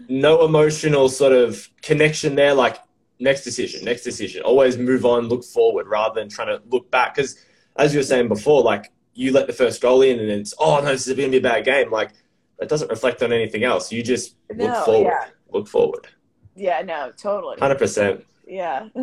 No 0.09 0.44
emotional 0.44 1.09
sort 1.09 1.33
of 1.33 1.68
connection 1.83 2.35
there. 2.35 2.54
Like 2.54 2.78
next 3.18 3.42
decision, 3.42 3.85
next 3.85 4.02
decision. 4.02 4.42
Always 4.42 4.78
move 4.78 5.04
on, 5.04 5.28
look 5.28 5.44
forward 5.44 5.88
rather 5.88 6.20
than 6.20 6.28
trying 6.28 6.48
to 6.48 6.62
look 6.68 6.90
back. 6.90 7.14
Because 7.14 7.38
as 7.76 7.92
you 7.92 7.98
were 7.98 8.04
saying 8.04 8.28
before, 8.28 8.62
like 8.62 8.92
you 9.14 9.33
let 9.33 9.46
the 9.46 9.52
first 9.52 9.80
goal 9.80 10.02
in 10.02 10.20
and 10.20 10.30
it's 10.30 10.54
oh 10.59 10.80
no, 10.80 10.87
this 10.87 11.06
is 11.06 11.16
going 11.16 11.30
to 11.30 11.40
be 11.40 11.46
a 11.46 11.50
bad 11.50 11.64
game. 11.64 11.90
Like 11.90 12.12
that 12.59 12.68
doesn't 12.68 12.90
reflect 12.90 13.22
on 13.22 13.33
anything 13.33 13.64
else. 13.64 13.90
You 13.90 14.02
just 14.02 14.37
no, 14.52 14.66
look 14.66 14.85
forward. 14.85 15.11
Yeah. 15.11 15.28
Look 15.50 15.66
forward. 15.66 16.09
Yeah, 16.54 16.83
no, 16.83 17.11
totally. 17.16 17.56
100%. 17.56 18.22
Yeah. 18.46 18.88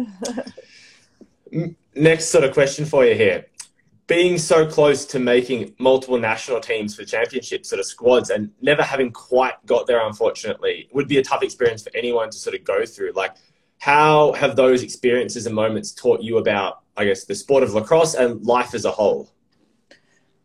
Next 1.95 2.25
sort 2.25 2.43
of 2.43 2.53
question 2.53 2.85
for 2.85 3.05
you 3.05 3.15
here. 3.15 3.45
Being 4.07 4.37
so 4.37 4.65
close 4.65 5.05
to 5.07 5.19
making 5.19 5.75
multiple 5.79 6.17
national 6.17 6.61
teams 6.61 6.95
for 6.95 7.03
championship 7.03 7.65
sort 7.65 7.79
of 7.79 7.85
squads 7.85 8.29
and 8.29 8.51
never 8.61 8.81
having 8.81 9.11
quite 9.11 9.53
got 9.65 9.85
there, 9.85 10.05
unfortunately, 10.05 10.87
would 10.93 11.07
be 11.07 11.17
a 11.17 11.23
tough 11.23 11.43
experience 11.43 11.83
for 11.83 11.91
anyone 11.93 12.29
to 12.29 12.37
sort 12.37 12.55
of 12.55 12.63
go 12.63 12.85
through. 12.85 13.11
Like, 13.15 13.35
how 13.79 14.33
have 14.33 14.55
those 14.55 14.81
experiences 14.81 15.45
and 15.45 15.53
moments 15.53 15.91
taught 15.91 16.21
you 16.21 16.37
about, 16.37 16.81
I 16.95 17.05
guess, 17.05 17.25
the 17.25 17.35
sport 17.35 17.63
of 17.63 17.73
lacrosse 17.73 18.15
and 18.15 18.43
life 18.45 18.73
as 18.73 18.85
a 18.85 18.91
whole? 18.91 19.29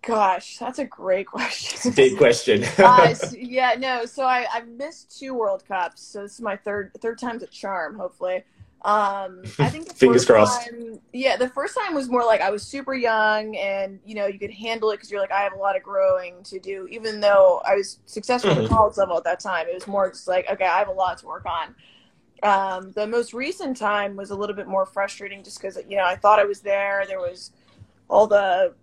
Gosh, 0.03 0.59
that's 0.59 0.81
a 0.81 0.85
great 0.85 1.29
question. 1.29 1.77
It's 1.77 1.87
a 1.87 1.93
big 1.93 2.19
question. 2.19 2.65
uh, 2.79 3.15
so, 3.15 3.37
yeah, 3.37 3.77
no. 3.79 4.05
So 4.05 4.25
I 4.25 4.47
I 4.53 4.63
missed 4.63 5.17
two 5.17 5.33
World 5.33 5.65
Cups. 5.67 6.03
So 6.03 6.23
this 6.23 6.35
is 6.35 6.41
my 6.41 6.57
third 6.57 6.91
third 7.01 7.19
time's 7.19 7.45
a 7.45 7.47
charm. 7.47 7.97
Hopefully, 7.97 8.43
um, 8.85 9.43
I 9.61 9.69
think 9.69 9.89
the 9.89 9.95
fingers 9.95 10.25
crossed. 10.25 10.69
Time, 10.69 10.99
yeah, 11.13 11.37
the 11.37 11.49
first 11.49 11.77
time 11.77 11.95
was 11.95 12.09
more 12.09 12.25
like 12.25 12.41
I 12.41 12.51
was 12.51 12.65
super 12.65 12.95
young, 12.95 13.57
and 13.57 14.01
you 14.05 14.17
know 14.17 14.27
you 14.27 14.41
could 14.41 14.51
handle 14.51 14.91
it 14.91 14.97
because 14.97 15.11
you're 15.11 15.21
like 15.21 15.31
I 15.31 15.41
have 15.41 15.53
a 15.53 15.59
lot 15.59 15.77
of 15.77 15.85
growing 15.85 16.43
to 16.45 16.59
do. 16.59 16.89
Even 16.91 17.21
though 17.21 17.63
I 17.65 17.77
was 17.77 18.01
successful 18.07 18.51
mm-hmm. 18.51 18.63
at 18.63 18.63
the 18.65 18.75
college 18.75 18.97
level 18.97 19.17
at 19.17 19.25
that 19.25 19.39
time, 19.39 19.69
it 19.69 19.75
was 19.75 19.87
more 19.87 20.11
just 20.11 20.27
like 20.27 20.51
okay, 20.51 20.65
I 20.65 20.79
have 20.79 20.89
a 20.89 20.93
lot 20.93 21.19
to 21.19 21.27
work 21.27 21.47
on. 21.47 21.75
Um, 22.43 22.91
the 22.91 23.07
most 23.07 23.33
recent 23.33 23.77
time 23.77 24.17
was 24.17 24.31
a 24.31 24.35
little 24.35 24.57
bit 24.57 24.67
more 24.67 24.85
frustrating, 24.85 25.45
just 25.45 25.61
because 25.61 25.79
you 25.89 25.97
know 25.97 26.05
I 26.05 26.17
thought 26.17 26.41
I 26.41 26.45
was 26.45 26.61
there. 26.61 27.05
There 27.07 27.21
was 27.21 27.53
all 28.09 28.27
the 28.27 28.75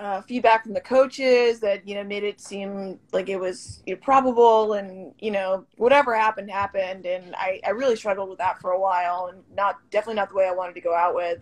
uh, 0.00 0.22
feedback 0.22 0.62
from 0.62 0.72
the 0.72 0.80
coaches 0.80 1.60
that 1.60 1.86
you 1.86 1.94
know 1.94 2.02
made 2.02 2.24
it 2.24 2.40
seem 2.40 2.98
like 3.12 3.28
it 3.28 3.38
was 3.38 3.82
you 3.86 3.94
know, 3.94 4.00
probable 4.00 4.72
and 4.72 5.12
you 5.18 5.30
know 5.30 5.66
whatever 5.76 6.16
happened 6.16 6.50
happened. 6.50 7.04
And 7.04 7.34
I, 7.36 7.60
I 7.66 7.70
really 7.70 7.96
struggled 7.96 8.30
with 8.30 8.38
that 8.38 8.58
for 8.60 8.70
a 8.70 8.80
while 8.80 9.26
and 9.30 9.42
not 9.54 9.78
definitely 9.90 10.14
not 10.14 10.30
the 10.30 10.36
way 10.36 10.46
I 10.46 10.52
wanted 10.52 10.74
to 10.76 10.80
go 10.80 10.94
out 10.94 11.14
with. 11.14 11.40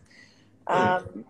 Um, 0.66 1.25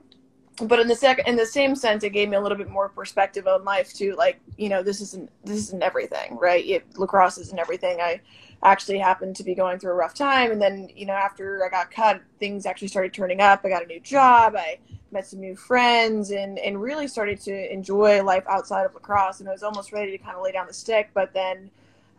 but 0.62 0.80
in 0.80 0.88
the 0.88 0.96
second 0.96 1.28
in 1.28 1.36
the 1.36 1.46
same 1.46 1.76
sense 1.76 2.02
it 2.02 2.10
gave 2.10 2.30
me 2.30 2.36
a 2.36 2.40
little 2.40 2.58
bit 2.58 2.70
more 2.70 2.88
perspective 2.88 3.46
on 3.46 3.62
life 3.62 3.92
too. 3.92 4.14
Like 4.16 4.40
you 4.56 4.70
know 4.70 4.82
this 4.82 5.02
isn't 5.02 5.30
this 5.44 5.58
isn't 5.58 5.82
everything 5.82 6.38
right? 6.38 6.64
It, 6.64 6.96
lacrosse 6.96 7.36
isn't 7.36 7.58
everything. 7.58 8.00
I 8.00 8.22
actually 8.62 8.98
happened 8.98 9.36
to 9.36 9.44
be 9.44 9.54
going 9.54 9.78
through 9.78 9.92
a 9.92 9.96
rough 9.96 10.14
time. 10.14 10.50
And 10.50 10.62
then 10.62 10.88
you 10.96 11.04
know 11.04 11.12
after 11.12 11.62
I 11.62 11.68
got 11.68 11.90
cut 11.90 12.22
things 12.40 12.64
actually 12.64 12.88
started 12.88 13.12
turning 13.12 13.42
up. 13.42 13.60
I 13.64 13.68
got 13.68 13.84
a 13.84 13.86
new 13.86 14.00
job. 14.00 14.56
I 14.56 14.78
met 15.10 15.26
some 15.26 15.40
new 15.40 15.56
friends 15.56 16.30
and 16.30 16.58
and 16.58 16.80
really 16.80 17.08
started 17.08 17.40
to 17.40 17.72
enjoy 17.72 18.22
life 18.22 18.44
outside 18.48 18.84
of 18.84 18.94
lacrosse 18.94 19.40
and 19.40 19.48
I 19.48 19.52
was 19.52 19.62
almost 19.62 19.92
ready 19.92 20.10
to 20.12 20.18
kind 20.18 20.36
of 20.36 20.42
lay 20.42 20.52
down 20.52 20.66
the 20.66 20.74
stick 20.74 21.10
but 21.14 21.32
then 21.32 21.70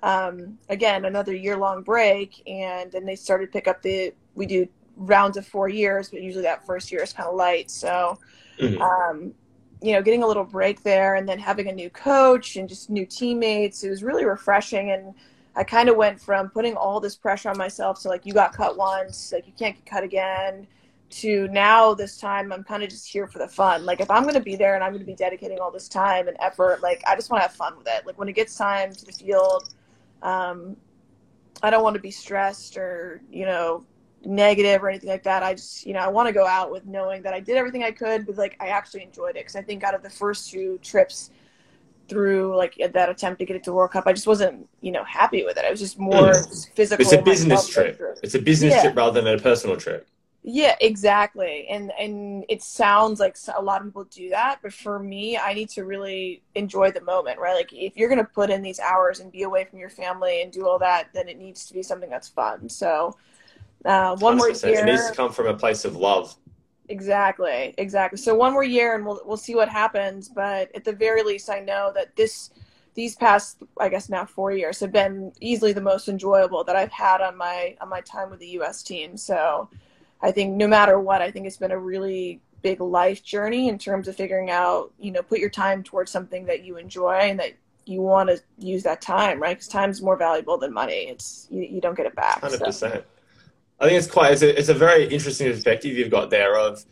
um, 0.02 0.58
again 0.70 1.06
another 1.06 1.36
year 1.36 1.58
long 1.58 1.84
break 1.84 2.42
and 2.48 2.92
then 2.92 3.06
they 3.06 3.16
started 3.16 3.52
pick 3.52 3.68
up 3.68 3.82
the 3.82 4.14
we 4.36 4.46
do 4.46 4.68
rounds 5.00 5.38
of 5.38 5.48
four 5.48 5.70
years, 5.70 6.10
but 6.10 6.22
usually 6.22 6.44
that 6.44 6.66
first 6.66 6.92
year 6.92 7.02
is 7.02 7.14
kind 7.14 7.28
of 7.28 7.36
light. 7.36 7.72
So, 7.72 8.20
mm-hmm. 8.60 8.82
um, 8.82 9.34
you 9.82 9.94
know, 9.94 10.02
getting 10.02 10.24
a 10.24 10.28
little 10.28 10.44
break 10.44 10.84
there 10.84 11.16
and 11.16 11.28
then 11.28 11.40
having 11.40 11.70
a 11.70 11.72
new 11.72 11.90
coach 11.90 12.58
and 12.58 12.68
just 12.68 12.90
new 12.90 13.06
teammates, 13.06 13.84
it 13.84 13.90
was 13.90 14.04
really 14.04 14.26
refreshing. 14.26 14.92
And 14.92 15.14
I 15.56 15.64
kind 15.64 15.90
of 15.90 15.96
went 15.96 16.22
from 16.22 16.50
putting 16.50 16.76
all 16.76 17.00
this 17.00 17.16
pressure 17.16 17.50
on 17.50 17.58
myself 17.58 18.02
to 18.02 18.10
like, 18.10 18.26
you 18.26 18.34
got 18.34 18.54
cut 18.54 18.78
once, 18.78 19.32
like, 19.32 19.48
you 19.48 19.54
can't 19.58 19.76
get 19.76 19.86
cut 19.86 20.04
again, 20.04 20.68
to 21.10 21.48
now 21.50 21.94
this 21.94 22.18
time 22.18 22.52
I'm 22.52 22.64
kind 22.64 22.84
of 22.84 22.90
just 22.90 23.08
here 23.08 23.28
for 23.28 23.40
the 23.40 23.48
fun. 23.48 23.86
Like, 23.86 24.00
if 24.00 24.12
I'm 24.12 24.24
going 24.24 24.36
to 24.36 24.42
be 24.42 24.56
there 24.56 24.76
and 24.76 24.84
I'm 24.84 24.92
going 24.92 25.02
to 25.02 25.06
be 25.06 25.16
dedicating 25.16 25.60
all 25.60 25.72
this 25.72 25.88
time 25.88 26.28
and 26.28 26.38
effort, 26.40 26.82
like, 26.82 27.04
I 27.08 27.16
just 27.16 27.30
want 27.32 27.42
to 27.42 27.48
have 27.48 27.56
fun 27.56 27.78
with 27.78 27.88
it. 27.88 28.06
Like, 28.06 28.18
when 28.18 28.30
it 28.30 28.34
gets 28.34 28.56
time 28.56 28.94
to 28.94 29.06
the 29.06 29.12
field, 29.12 29.74
um, 30.22 30.76
I 31.62 31.70
don't 31.70 31.84
want 31.84 31.96
to 31.96 32.02
be 32.02 32.12
stressed 32.12 32.78
or, 32.78 33.22
you 33.32 33.46
know, 33.46 33.86
negative 34.24 34.84
or 34.84 34.90
anything 34.90 35.10
like 35.10 35.24
that. 35.24 35.44
I 35.44 35.54
just, 35.54 35.86
you 35.86 35.94
know, 35.94 36.00
I 36.00 36.08
want 36.08 36.28
to 36.28 36.34
go 36.34 36.46
out 36.46 36.72
with 36.72 36.86
knowing 36.86 37.22
that 37.24 37.34
I 37.34 37.40
did 37.40 37.58
everything 37.58 37.84
I 37.84 37.92
could, 37.92 38.26
but 38.26 38.38
like 38.38 38.56
I 38.60 38.68
actually 38.68 39.04
enjoyed 39.04 39.32
it 39.32 39.42
because 39.42 39.56
I 39.56 39.62
think 39.62 39.84
out 39.84 39.96
of 39.96 40.04
the 40.04 40.10
first 40.10 40.50
two 40.52 40.80
trips 40.82 41.32
through 42.08 42.56
like 42.56 42.76
that 42.94 43.10
attempt 43.10 43.40
to 43.40 43.46
get 43.46 43.56
it 43.56 43.64
to 43.66 43.74
World 43.74 43.92
Cup, 43.92 44.08
I 44.08 44.14
just 44.14 44.28
wasn't, 44.28 44.68
you 44.82 44.92
know, 44.92 45.04
happy 45.04 45.44
with 45.44 45.58
it. 45.58 45.66
I 45.66 45.72
was 45.72 45.80
just 45.80 46.00
more 46.00 46.34
mm. 46.34 46.76
physical. 46.76 47.02
It's 47.02 47.14
a 47.14 47.22
business 47.22 47.68
trip. 47.68 48.02
It's 48.24 48.36
a 48.36 48.42
business 48.42 48.74
yeah. 48.74 48.84
trip 48.84 48.96
rather 48.98 49.22
than 49.22 49.34
a 49.34 49.42
personal 49.42 49.78
trip. 49.78 50.08
Yeah, 50.42 50.76
exactly. 50.80 51.68
And 51.70 51.92
and 52.00 52.46
it 52.48 52.64
sounds 52.64 53.20
like 53.20 53.36
a 53.56 53.62
lot 53.62 53.82
of 53.82 53.88
people 53.88 54.06
do 54.06 54.30
that, 54.30 54.60
but 54.62 54.74
for 54.74 54.98
me, 55.00 55.38
I 55.38 55.54
need 55.54 55.70
to 55.72 55.84
really 55.84 56.42
enjoy 56.56 56.92
the 56.92 57.02
moment, 57.02 57.40
right? 57.40 57.56
Like 57.56 57.74
if 57.74 57.98
you're 57.98 58.08
going 58.08 58.24
to 58.24 58.32
put 58.32 58.50
in 58.50 58.62
these 58.62 58.80
hours 58.80 59.20
and 59.20 59.32
be 59.32 59.44
away 59.44 59.66
from 59.66 59.80
your 59.80 59.90
family 59.90 60.42
and 60.42 60.52
do 60.52 60.66
all 60.66 60.80
that, 60.80 61.10
then 61.14 61.28
it 61.28 61.38
needs 61.38 61.66
to 61.68 61.74
be 61.74 61.84
something 61.84 62.10
that's 62.10 62.30
fun. 62.30 62.70
So 62.70 63.18
uh, 63.84 64.16
one 64.18 64.38
more 64.38 64.50
year. 64.50 64.80
It 64.80 64.86
needs 64.86 65.10
to 65.10 65.16
come 65.16 65.32
from 65.32 65.48
a 65.48 65.54
place 65.54 65.84
of 65.84 65.98
love. 65.98 66.36
Exactly, 66.88 67.76
exactly. 67.78 68.18
So 68.18 68.34
one 68.34 68.54
more 68.54 68.64
year, 68.64 68.96
and 68.96 69.06
we'll 69.06 69.22
we'll 69.26 69.38
see 69.38 69.56
what 69.56 69.68
happens. 69.68 70.30
But 70.30 70.74
at 70.74 70.86
the 70.86 70.94
very 70.94 71.22
least, 71.22 71.50
I 71.50 71.60
know 71.60 71.92
that 71.96 72.16
this 72.16 72.50
these 72.96 73.16
past, 73.16 73.62
I 73.78 73.90
guess 73.90 74.10
now 74.10 74.26
four 74.26 74.52
years 74.54 74.80
have 74.80 74.92
been 74.92 75.32
easily 75.42 75.74
the 75.74 75.82
most 75.82 76.08
enjoyable 76.08 76.64
that 76.64 76.76
I've 76.76 76.92
had 76.92 77.22
on 77.22 77.38
my 77.38 77.76
on 77.82 77.90
my 77.90 78.02
time 78.02 78.30
with 78.30 78.40
the 78.40 78.48
U.S. 78.48 78.82
team. 78.84 79.18
So 79.18 79.70
I 80.22 80.32
think 80.32 80.56
no 80.56 80.68
matter 80.68 81.00
what, 81.00 81.22
I 81.22 81.32
think 81.32 81.48
it's 81.48 81.58
been 81.58 81.72
a 81.72 81.80
really 81.80 82.42
big 82.62 82.82
life 82.82 83.24
journey 83.24 83.70
in 83.70 83.78
terms 83.78 84.08
of 84.08 84.16
figuring 84.16 84.50
out, 84.50 84.92
you 85.00 85.12
know, 85.12 85.22
put 85.22 85.40
your 85.40 85.50
time 85.50 85.84
towards 85.84 86.12
something 86.12 86.46
that 86.46 86.64
you 86.64 86.78
enjoy 86.78 87.14
and 87.14 87.40
that 87.40 87.54
you 87.86 88.02
want 88.02 88.30
to 88.30 88.42
use 88.58 88.84
that 88.84 89.02
time, 89.02 89.42
right? 89.42 89.56
Because 89.56 89.68
time's 89.68 90.02
more 90.02 90.18
valuable 90.18 90.58
than 90.58 90.74
money. 90.74 91.08
It's 91.08 91.48
you, 91.50 91.64
you 91.64 91.82
don't 91.82 91.96
get 91.96 92.06
it 92.06 92.16
back. 92.16 92.42
Hundred 92.42 92.60
so. 92.60 92.66
percent. 92.66 93.06
I 93.80 93.88
think 93.88 93.98
it's 93.98 94.12
quite 94.12 94.34
it's 94.34 94.42
a, 94.42 94.60
it's 94.60 94.70
a 94.70 94.74
very 94.74 95.06
interesting 95.06 95.52
perspective 95.52 95.98
you've 95.98 96.12
got 96.12 96.30
there 96.30 96.58
of 96.58 96.84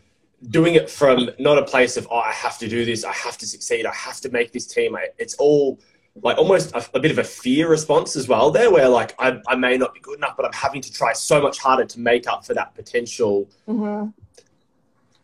doing 0.50 0.76
it 0.76 0.90
from 0.90 1.30
not 1.40 1.58
a 1.58 1.64
place 1.64 1.98
of 1.98 2.08
oh 2.10 2.20
I 2.20 2.32
have 2.32 2.58
to 2.60 2.68
do 2.68 2.86
this, 2.86 3.04
I 3.04 3.12
have 3.12 3.38
to 3.40 3.46
succeed, 3.46 3.86
I 3.86 3.94
have 3.94 4.22
to 4.22 4.30
make 4.30 4.54
this 4.54 4.66
team. 4.66 4.98
It's 5.18 5.36
all 5.36 5.80
like 6.22 6.38
almost 6.38 6.74
a, 6.76 6.86
a, 6.94 7.00
bit 7.00 7.12
of 7.12 7.18
a 7.18 7.24
fear 7.24 7.70
response 7.70 8.16
as 8.16 8.28
well 8.28 8.52
there 8.52 8.72
where 8.72 8.90
like 8.90 9.14
I, 9.20 9.40
I 9.48 9.56
may 9.56 9.78
not 9.78 9.94
be 9.94 10.00
good 10.00 10.18
enough 10.18 10.36
but 10.36 10.46
i'm 10.46 10.54
having 10.54 10.82
to 10.82 10.92
try 10.92 11.14
so 11.14 11.42
much 11.42 11.60
harder 11.60 11.86
to 11.86 12.00
make 12.00 12.28
up 12.28 12.46
for 12.46 12.54
that 12.54 12.76
potential 12.76 13.50
mm-hmm. 13.68 14.10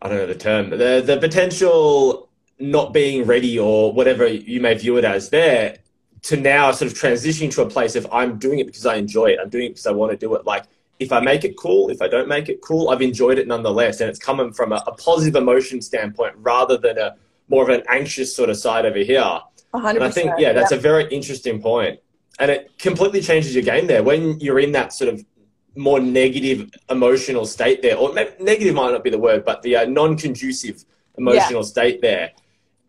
i 0.01 0.07
don't 0.07 0.17
know 0.17 0.27
the 0.27 0.35
term 0.35 0.69
the, 0.69 1.03
the 1.05 1.17
potential 1.19 2.29
not 2.59 2.93
being 2.93 3.25
ready 3.25 3.57
or 3.57 3.91
whatever 3.91 4.27
you 4.27 4.61
may 4.61 4.73
view 4.73 4.97
it 4.97 5.05
as 5.05 5.29
there 5.29 5.77
to 6.21 6.37
now 6.37 6.71
sort 6.71 6.91
of 6.91 6.97
transitioning 6.97 7.51
to 7.51 7.61
a 7.61 7.69
place 7.69 7.95
of 7.95 8.07
i'm 8.11 8.37
doing 8.37 8.59
it 8.59 8.65
because 8.65 8.85
i 8.85 8.95
enjoy 8.95 9.27
it 9.27 9.39
i'm 9.41 9.49
doing 9.49 9.65
it 9.65 9.69
because 9.69 9.87
i 9.87 9.91
want 9.91 10.11
to 10.11 10.17
do 10.17 10.33
it 10.35 10.45
like 10.45 10.65
if 10.99 11.11
I 11.11 11.19
make 11.19 11.43
it 11.43 11.57
cool, 11.57 11.89
if 11.89 12.01
I 12.01 12.07
don't 12.07 12.27
make 12.27 12.49
it 12.49 12.61
cool, 12.61 12.89
I've 12.89 13.01
enjoyed 13.01 13.37
it 13.37 13.47
nonetheless. 13.47 13.99
And 13.99 14.09
it's 14.09 14.19
coming 14.19 14.53
from 14.53 14.71
a, 14.71 14.81
a 14.87 14.93
positive 14.93 15.35
emotion 15.35 15.81
standpoint 15.81 16.35
rather 16.37 16.77
than 16.77 16.97
a 16.97 17.15
more 17.49 17.63
of 17.63 17.69
an 17.69 17.83
anxious 17.89 18.35
sort 18.35 18.49
of 18.49 18.57
side 18.57 18.85
over 18.85 18.99
here. 18.99 19.39
100%, 19.73 19.95
and 19.95 20.03
I 20.03 20.11
think, 20.11 20.33
yeah, 20.37 20.53
that's 20.53 20.71
a 20.71 20.77
very 20.77 21.05
interesting 21.07 21.61
point. 21.61 21.99
And 22.39 22.49
it 22.51 22.77
completely 22.77 23.21
changes 23.21 23.53
your 23.55 23.63
game 23.63 23.87
there 23.87 24.03
when 24.03 24.39
you're 24.39 24.59
in 24.59 24.71
that 24.73 24.93
sort 24.93 25.13
of 25.13 25.23
more 25.75 25.99
negative 25.99 26.71
emotional 26.89 27.45
state 27.45 27.81
there, 27.81 27.97
or 27.97 28.13
negative 28.13 28.75
might 28.75 28.91
not 28.91 29.03
be 29.03 29.09
the 29.09 29.19
word, 29.19 29.43
but 29.45 29.61
the 29.61 29.75
uh, 29.75 29.85
non 29.85 30.17
conducive 30.17 30.83
emotional 31.17 31.61
yeah. 31.61 31.67
state 31.67 32.01
there. 32.01 32.31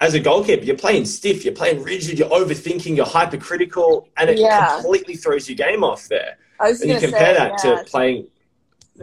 As 0.01 0.15
a 0.15 0.21
goalkeeper, 0.21 0.65
you're 0.65 0.77
playing 0.77 1.05
stiff, 1.05 1.45
you're 1.45 1.55
playing 1.55 1.83
rigid, 1.83 2.19
you're 2.19 2.29
overthinking, 2.29 2.97
you're 2.97 3.07
hypercritical, 3.07 4.09
and 4.17 4.29
it 4.29 4.39
yeah. 4.39 4.75
completely 4.75 5.17
throws 5.17 5.49
your 5.49 5.57
game 5.57 5.85
off 5.85 6.09
there. 6.09 6.37
And 6.61 6.79
you 6.79 6.99
compare 6.99 7.35
say, 7.35 7.35
that 7.35 7.59
to 7.59 7.85
playing, 7.87 8.27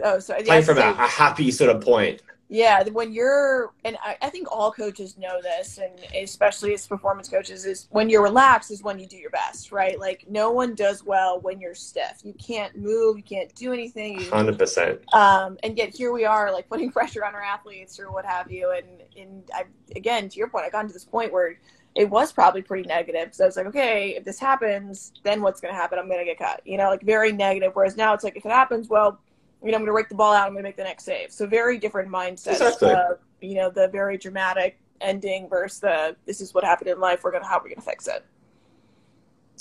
oh, 0.02 0.18
sorry. 0.18 0.44
playing 0.44 0.64
from 0.64 0.78
a, 0.78 0.90
a, 0.90 1.06
happy 1.06 1.50
sort 1.50 1.74
of 1.74 1.82
point. 1.82 2.22
Yeah, 2.52 2.82
when 2.90 3.14
you're, 3.14 3.72
and 3.82 3.96
I, 4.04 4.18
I, 4.20 4.28
think 4.28 4.46
all 4.52 4.70
coaches 4.70 5.16
know 5.16 5.40
this, 5.40 5.78
and 5.78 5.98
especially 6.14 6.74
as 6.74 6.86
performance 6.86 7.26
coaches, 7.26 7.64
is 7.64 7.88
when 7.90 8.10
you're 8.10 8.22
relaxed 8.22 8.70
is 8.70 8.82
when 8.82 8.98
you 8.98 9.06
do 9.06 9.16
your 9.16 9.30
best, 9.30 9.72
right? 9.72 9.98
Like 9.98 10.26
no 10.28 10.50
one 10.50 10.74
does 10.74 11.02
well 11.02 11.40
when 11.40 11.60
you're 11.60 11.74
stiff. 11.74 12.20
You 12.22 12.34
can't 12.34 12.76
move, 12.76 13.16
you 13.16 13.22
can't 13.22 13.54
do 13.54 13.72
anything. 13.72 14.22
Hundred 14.24 14.58
percent. 14.58 15.00
Um, 15.14 15.56
and 15.62 15.78
yet 15.78 15.96
here 15.96 16.12
we 16.12 16.26
are, 16.26 16.52
like 16.52 16.68
putting 16.70 16.92
pressure 16.92 17.24
on 17.24 17.34
our 17.34 17.40
athletes 17.40 17.98
or 17.98 18.12
what 18.12 18.26
have 18.26 18.52
you, 18.52 18.70
and 18.72 18.86
and 19.16 19.50
I 19.54 19.64
again 19.96 20.28
to 20.28 20.36
your 20.36 20.48
point, 20.48 20.66
I 20.66 20.68
got 20.68 20.86
to 20.86 20.92
this 20.92 21.06
point 21.06 21.32
where 21.32 21.56
it 21.94 22.10
was 22.10 22.32
probably 22.32 22.60
pretty 22.60 22.86
negative 22.86 23.24
because 23.24 23.40
I 23.40 23.46
was 23.46 23.56
like, 23.56 23.66
okay, 23.66 24.10
if 24.10 24.24
this 24.24 24.38
happens, 24.38 25.12
then 25.22 25.40
what's 25.40 25.62
going 25.62 25.72
to 25.72 25.80
happen? 25.80 25.98
I'm 25.98 26.06
going 26.06 26.20
to 26.20 26.26
get 26.26 26.38
cut, 26.38 26.60
you 26.66 26.76
know, 26.76 26.90
like 26.90 27.02
very 27.02 27.32
negative. 27.32 27.72
Whereas 27.74 27.96
now 27.96 28.12
it's 28.12 28.24
like, 28.24 28.36
if 28.36 28.44
it 28.44 28.50
happens, 28.50 28.88
well, 28.88 29.20
you 29.64 29.70
know, 29.70 29.76
I'm 29.76 29.82
going 29.82 29.86
to 29.86 29.92
rake 29.92 30.08
the 30.08 30.14
ball 30.14 30.32
out. 30.32 30.46
I'm 30.46 30.52
going 30.52 30.64
to 30.64 30.68
make 30.68 30.76
the 30.76 30.84
next 30.84 31.04
save. 31.04 31.32
So 31.32 31.46
very 31.46 31.78
different 31.78 32.10
mindsets. 32.10 32.52
Exactly. 32.52 32.90
Uh, 32.90 33.14
you 33.40 33.54
know, 33.54 33.70
the 33.70 33.88
very 33.88 34.18
dramatic 34.18 34.78
ending 35.00 35.48
versus 35.48 35.80
the 35.80 36.16
this 36.26 36.40
is 36.40 36.54
what 36.54 36.64
happened 36.64 36.88
in 36.88 37.00
life. 37.00 37.24
We're 37.24 37.30
going 37.30 37.42
to 37.42 37.48
how 37.48 37.58
we're 37.58 37.68
going 37.68 37.76
to 37.76 37.82
fix 37.82 38.06
it. 38.08 38.24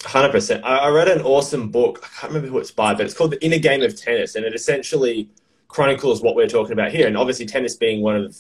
Hundred 0.03 0.31
percent. 0.31 0.63
I 0.65 0.89
read 0.89 1.07
an 1.07 1.21
awesome 1.21 1.69
book. 1.69 1.99
I 2.03 2.07
can't 2.21 2.33
remember 2.33 2.47
who 2.47 2.57
it's 2.57 2.71
by, 2.71 2.93
but 2.93 3.05
it's 3.05 3.13
called 3.13 3.31
The 3.31 3.43
Inner 3.45 3.59
Game 3.59 3.83
of 3.83 3.95
Tennis, 3.95 4.35
and 4.35 4.43
it 4.45 4.55
essentially 4.55 5.29
chronicles 5.67 6.23
what 6.23 6.35
we're 6.35 6.47
talking 6.47 6.73
about 6.73 6.91
here. 6.91 7.07
And 7.07 7.15
obviously, 7.15 7.45
tennis 7.45 7.75
being 7.75 8.01
one 8.01 8.15
of 8.15 8.37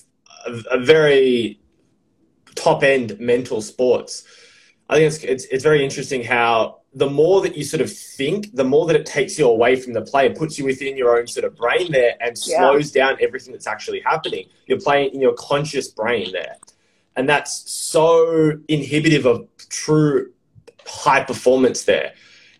a, 0.47 0.77
a 0.77 0.79
very 0.79 1.59
top 2.55 2.83
end 2.83 3.19
mental 3.19 3.61
sports. 3.61 4.25
I 4.89 4.95
think 4.95 5.13
it's, 5.13 5.23
it's 5.23 5.45
it's 5.45 5.63
very 5.63 5.83
interesting 5.83 6.23
how 6.23 6.80
the 6.93 7.09
more 7.09 7.41
that 7.41 7.55
you 7.55 7.63
sort 7.63 7.81
of 7.81 7.91
think, 7.91 8.53
the 8.53 8.63
more 8.63 8.85
that 8.85 8.95
it 8.95 9.05
takes 9.05 9.39
you 9.39 9.47
away 9.47 9.77
from 9.77 9.93
the 9.93 10.01
play. 10.01 10.25
It 10.25 10.37
puts 10.37 10.59
you 10.59 10.65
within 10.65 10.97
your 10.97 11.17
own 11.17 11.25
sort 11.25 11.45
of 11.45 11.55
brain 11.55 11.91
there 11.91 12.15
and 12.19 12.37
slows 12.37 12.91
down 12.91 13.17
everything 13.21 13.53
that's 13.53 13.67
actually 13.67 14.01
happening. 14.01 14.47
You're 14.65 14.79
playing 14.79 15.13
in 15.13 15.21
your 15.21 15.33
conscious 15.33 15.87
brain 15.87 16.31
there. 16.33 16.57
And 17.15 17.29
that's 17.29 17.71
so 17.71 18.59
inhibitive 18.67 19.25
of 19.25 19.47
true 19.69 20.31
high 20.85 21.23
performance 21.23 21.83
there. 21.83 22.13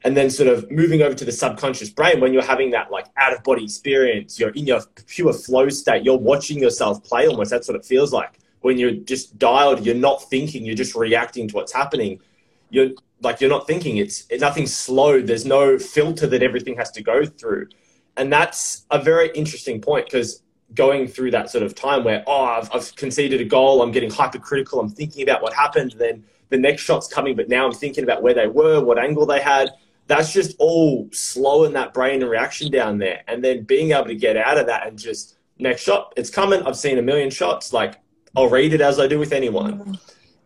And 0.04 0.16
then 0.18 0.30
sort 0.30 0.50
of 0.50 0.72
moving 0.72 1.02
over 1.02 1.14
to 1.14 1.26
the 1.26 1.32
subconscious 1.32 1.90
brain 1.90 2.22
when 2.22 2.34
you're 2.34 2.44
having 2.44 2.72
that 2.72 2.90
like 2.90 3.06
out 3.18 3.34
of 3.34 3.44
body 3.44 3.66
experience, 3.66 4.40
you're 4.40 4.50
in 4.52 4.66
your 4.66 4.82
pure 5.08 5.34
flow 5.34 5.70
state, 5.70 6.04
you're 6.04 6.18
watching 6.18 6.58
yourself 6.58 7.04
play 7.04 7.28
almost. 7.28 7.52
That's 7.52 7.68
what 7.68 7.76
it 7.76 7.86
feels 7.86 8.12
like. 8.12 8.40
When 8.62 8.78
you're 8.78 8.92
just 8.92 9.38
dialed, 9.38 9.86
you're 9.86 9.94
not 9.96 10.28
thinking, 10.30 10.66
you're 10.66 10.76
just 10.76 10.96
reacting 10.96 11.50
to 11.50 11.56
what's 11.56 11.74
happening. 11.74 12.20
You're 12.70 12.92
like 13.22 13.40
you're 13.40 13.50
not 13.50 13.68
thinking 13.68 13.98
it's 13.98 14.26
nothing's 14.40 14.76
slow 14.76 15.22
there's 15.22 15.46
no 15.46 15.78
filter 15.78 16.28
that 16.28 16.44
everything 16.44 16.76
has 16.78 16.92
to 16.92 17.02
go 17.02 17.26
through. 17.26 17.68
And 18.18 18.32
that's 18.32 18.86
a 18.92 19.02
very 19.02 19.32
interesting 19.34 19.80
point 19.82 20.06
because 20.06 20.44
going 20.74 21.08
through 21.08 21.32
that 21.32 21.50
sort 21.50 21.64
of 21.64 21.76
time 21.76 22.04
where 22.04 22.24
oh 22.28 22.44
I've, 22.44 22.70
I've 22.74 22.96
conceded 22.96 23.42
a 23.42 23.46
goal 23.46 23.82
i'm 23.82 23.92
getting 23.92 24.10
hypercritical 24.10 24.80
i'm 24.80 24.88
thinking 24.88 25.22
about 25.22 25.42
what 25.42 25.52
happened 25.54 25.96
then 25.98 26.24
the 26.48 26.58
next 26.58 26.84
shot's 26.84 27.10
coming 27.10 27.36
but 27.36 27.50
now 27.50 27.66
i'm 27.66 27.74
thinking 27.74 28.06
about 28.06 28.24
where 28.24 28.34
they 28.34 28.48
were 28.48 28.82
what 28.84 28.98
angle 28.98 29.26
they 29.26 29.42
had. 29.42 29.72
That's 30.08 30.32
just 30.32 30.56
all 30.60 31.10
slowing 31.12 31.74
that 31.74 31.94
brain 31.94 32.22
and 32.22 32.30
reaction 32.30 32.70
down 32.72 32.98
there. 32.98 33.22
And 33.28 33.42
then 33.44 33.64
being 33.64 33.92
able 33.92 34.06
to 34.06 34.16
get 34.16 34.36
out 34.36 34.58
of 34.58 34.66
that 34.68 34.88
and 34.88 34.98
just 34.98 35.38
next 35.62 35.84
shot 35.84 36.14
it's 36.18 36.30
coming 36.30 36.62
i've 36.64 36.76
seen 36.76 36.98
a 36.98 37.02
million 37.02 37.30
shots 37.30 37.72
like 37.72 38.00
i'll 38.36 38.50
read 38.50 38.74
it 38.74 38.82
as 38.82 39.00
i 39.00 39.08
do 39.08 39.20
with 39.20 39.32
anyone 39.32 39.98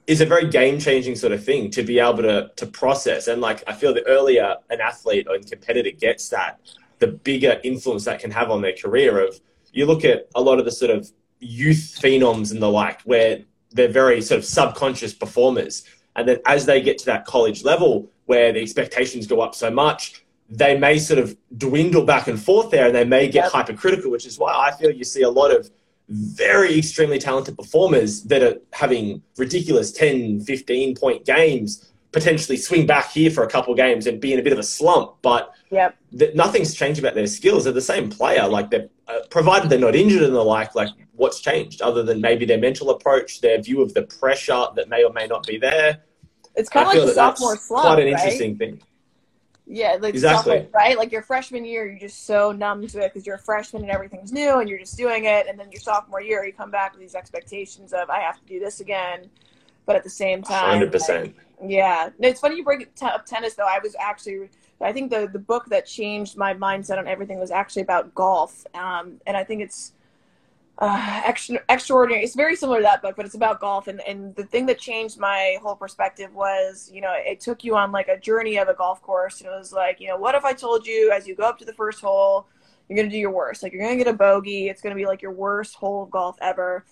is 0.08 0.22
a 0.22 0.26
very 0.26 0.48
game 0.48 0.80
changing 0.80 1.16
sort 1.16 1.34
of 1.34 1.44
thing 1.44 1.72
to 1.72 1.84
be 1.84 2.00
able 2.00 2.18
to 2.18 2.52
to 2.56 2.66
process. 2.66 3.28
And 3.28 3.42
like 3.42 3.64
I 3.68 3.74
feel 3.74 3.94
the 3.94 4.06
earlier 4.08 4.56
an 4.70 4.82
athlete 4.82 5.28
or 5.28 5.36
a 5.36 5.40
competitor 5.40 5.92
gets 5.92 6.30
that, 6.30 6.60
the 7.00 7.08
bigger 7.08 7.60
influence 7.64 8.06
that 8.06 8.20
can 8.20 8.32
have 8.32 8.52
on 8.52 8.62
their 8.62 8.76
career. 8.76 9.26
Of 9.26 9.40
you 9.72 9.86
look 9.86 10.06
at 10.06 10.30
a 10.36 10.42
lot 10.42 10.60
of 10.60 10.66
the 10.66 10.72
sort 10.72 10.92
of 10.92 11.12
youth 11.40 12.00
phenoms 12.02 12.52
and 12.52 12.62
the 12.62 12.70
like, 12.70 13.02
where 13.02 13.40
they're 13.72 13.88
very 13.90 14.22
sort 14.22 14.40
of 14.40 14.46
subconscious 14.46 15.14
performers, 15.14 15.84
and 16.16 16.28
then 16.28 16.40
as 16.46 16.66
they 16.66 16.82
get 16.82 16.98
to 17.00 17.06
that 17.06 17.26
college 17.26 17.64
level 17.64 18.10
where 18.26 18.54
the 18.54 18.62
expectations 18.62 19.28
go 19.28 19.42
up 19.42 19.54
so 19.54 19.70
much, 19.70 20.24
they 20.50 20.78
may 20.78 20.98
sort 20.98 21.20
of 21.20 21.36
dwindle 21.58 22.06
back 22.06 22.28
and 22.28 22.42
forth 22.42 22.70
there, 22.72 22.88
and 22.88 22.96
they 22.96 23.04
may 23.04 23.28
get 23.28 23.52
hypercritical, 23.52 24.12
which 24.12 24.26
is 24.26 24.40
why 24.40 24.54
I 24.54 24.72
feel 24.78 24.92
you 24.92 25.04
see 25.04 25.24
a 25.24 25.30
lot 25.30 25.52
of 25.52 25.70
very 26.10 26.78
extremely 26.78 27.20
talented 27.20 27.58
performers 27.58 28.24
that 28.24 28.44
are 28.44 28.58
having 28.74 29.22
ridiculous 29.38 29.92
10, 29.92 30.42
15 30.42 30.96
point 30.96 31.26
games 31.26 31.92
potentially 32.16 32.56
swing 32.56 32.88
back 32.88 33.12
here 33.12 33.30
for 33.30 33.44
a 33.44 33.48
couple 33.48 33.74
of 33.74 33.78
games 33.78 34.08
and 34.08 34.22
be 34.22 34.32
in 34.32 34.40
a 34.40 34.42
bit 34.42 34.54
of 34.54 34.60
a 34.60 34.64
slump. 34.64 35.16
But 35.22 35.54
yep. 35.70 35.98
th- 36.18 36.34
nothing's 36.34 36.74
changed 36.74 36.98
about 36.98 37.14
their 37.14 37.28
skills. 37.28 37.66
They're 37.66 37.74
the 37.74 37.82
same 37.82 38.10
player. 38.10 38.48
Like 38.48 38.70
they're 38.70 38.88
uh, 39.10 39.20
provided 39.30 39.70
they're 39.70 39.80
not 39.80 39.96
injured 39.96 40.24
and 40.24 40.34
the 40.34 40.42
like, 40.42 40.74
like 40.76 40.90
what's 41.16 41.42
changed 41.42 41.82
other 41.82 42.04
than 42.04 42.22
maybe 42.22 42.46
their 42.46 42.58
mental 42.58 42.90
approach, 42.92 43.42
their 43.42 43.62
view 43.62 43.82
of 43.82 43.94
the 43.94 44.04
pressure 44.04 44.66
that 44.78 44.88
may 44.88 45.04
or 45.04 45.12
may 45.12 45.28
not 45.28 45.46
be 45.46 45.58
there. 45.58 46.04
It's 46.56 46.70
kind 46.70 46.88
of 46.88 46.94
like 46.94 47.06
the 47.06 47.14
sophomore 47.14 47.58
slump, 47.58 47.84
quite 47.84 48.00
an 48.00 48.06
right? 48.06 48.14
interesting 48.14 48.58
thing. 48.58 48.82
Yeah, 49.68 49.98
like 50.00 50.14
Exactly. 50.14 50.58
sophomore, 50.58 50.70
right? 50.74 50.98
Like 50.98 51.12
your 51.12 51.24
freshman 51.24 51.66
year, 51.66 51.88
you're 51.88 52.00
just 52.00 52.26
so 52.26 52.52
numb 52.52 52.86
to 52.88 53.00
it 53.00 53.14
because 53.14 53.26
you're 53.26 53.38
a 53.38 53.40
freshman 53.40 53.82
and 53.82 53.92
everything's 53.92 54.32
new 54.32 54.60
and 54.60 54.70
you're 54.70 54.78
just 54.80 54.96
doing 54.96 55.26
it. 55.26 55.48
And 55.48 55.60
then 55.60 55.72
your 55.72 55.82
sophomore 55.82 56.22
year, 56.22 56.46
you 56.46 56.54
come 56.54 56.70
back 56.70 56.92
with 56.92 57.02
these 57.02 57.16
expectations 57.16 57.92
of 57.92 58.10
I 58.10 58.20
have 58.20 58.40
to 58.40 58.46
do 58.46 58.60
this 58.60 58.80
again. 58.80 59.30
But 59.88 59.96
at 59.96 60.04
the 60.04 60.10
same 60.10 60.42
time, 60.42 60.70
Hundred 60.70 60.86
like, 60.86 60.92
percent. 60.92 61.36
Yeah, 61.64 62.10
No, 62.20 62.28
it's 62.28 62.40
funny 62.40 62.58
you 62.58 62.64
bring 62.64 62.80
t- 62.80 63.06
up 63.06 63.26
tennis 63.26 63.54
though. 63.56 63.68
I 63.68 63.80
was 63.82 63.96
actually, 64.00 64.50
I 64.82 64.92
think 64.92 65.10
the 65.10 65.30
the 65.32 65.40
book 65.40 65.66
that 65.68 65.86
changed 65.86 66.38
my 66.38 66.54
mindset 66.54 66.98
on 66.98 67.08
everything 67.08 67.40
was 67.40 67.50
actually 67.52 67.84
about 67.84 68.14
golf, 68.14 68.66
um, 68.76 69.20
and 69.26 69.38
I 69.38 69.44
think 69.44 69.62
it's 69.62 69.94
uh, 70.80 71.22
extra, 71.26 71.60
extraordinary. 71.70 72.24
It's 72.24 72.36
very 72.36 72.56
similar 72.56 72.80
to 72.80 72.84
that 72.84 73.02
book, 73.02 73.16
but 73.16 73.26
it's 73.26 73.36
about 73.36 73.60
golf. 73.60 73.88
And 73.88 74.02
and 74.02 74.36
the 74.36 74.44
thing 74.44 74.66
that 74.68 74.80
changed 74.80 75.20
my 75.20 75.58
whole 75.62 75.76
perspective 75.76 76.34
was, 76.34 76.90
you 76.94 77.02
know, 77.02 77.14
it 77.16 77.40
took 77.40 77.64
you 77.64 77.76
on 77.76 77.92
like 77.92 78.08
a 78.08 78.20
journey 78.20 78.58
of 78.58 78.68
a 78.68 78.74
golf 78.74 79.02
course, 79.02 79.42
and 79.42 79.50
it 79.50 79.58
was 79.58 79.72
like, 79.72 80.00
you 80.00 80.08
know, 80.08 80.18
what 80.18 80.36
if 80.36 80.44
I 80.44 80.54
told 80.54 80.86
you 80.86 81.12
as 81.12 81.28
you 81.28 81.36
go 81.36 81.44
up 81.44 81.58
to 81.60 81.66
the 81.66 81.74
first 81.74 82.02
hole, 82.02 82.48
you're 82.88 82.98
gonna 82.98 83.10
do 83.10 83.18
your 83.18 83.32
worst, 83.32 83.64
like 83.64 83.74
you're 83.74 83.84
gonna 83.84 83.96
get 83.96 84.08
a 84.08 84.14
bogey, 84.14 84.70
it's 84.70 84.82
gonna 84.82 84.96
be 84.96 85.06
like 85.06 85.22
your 85.22 85.32
worst 85.32 85.76
hole 85.76 86.04
of 86.04 86.12
golf 86.12 86.38
ever 86.42 86.86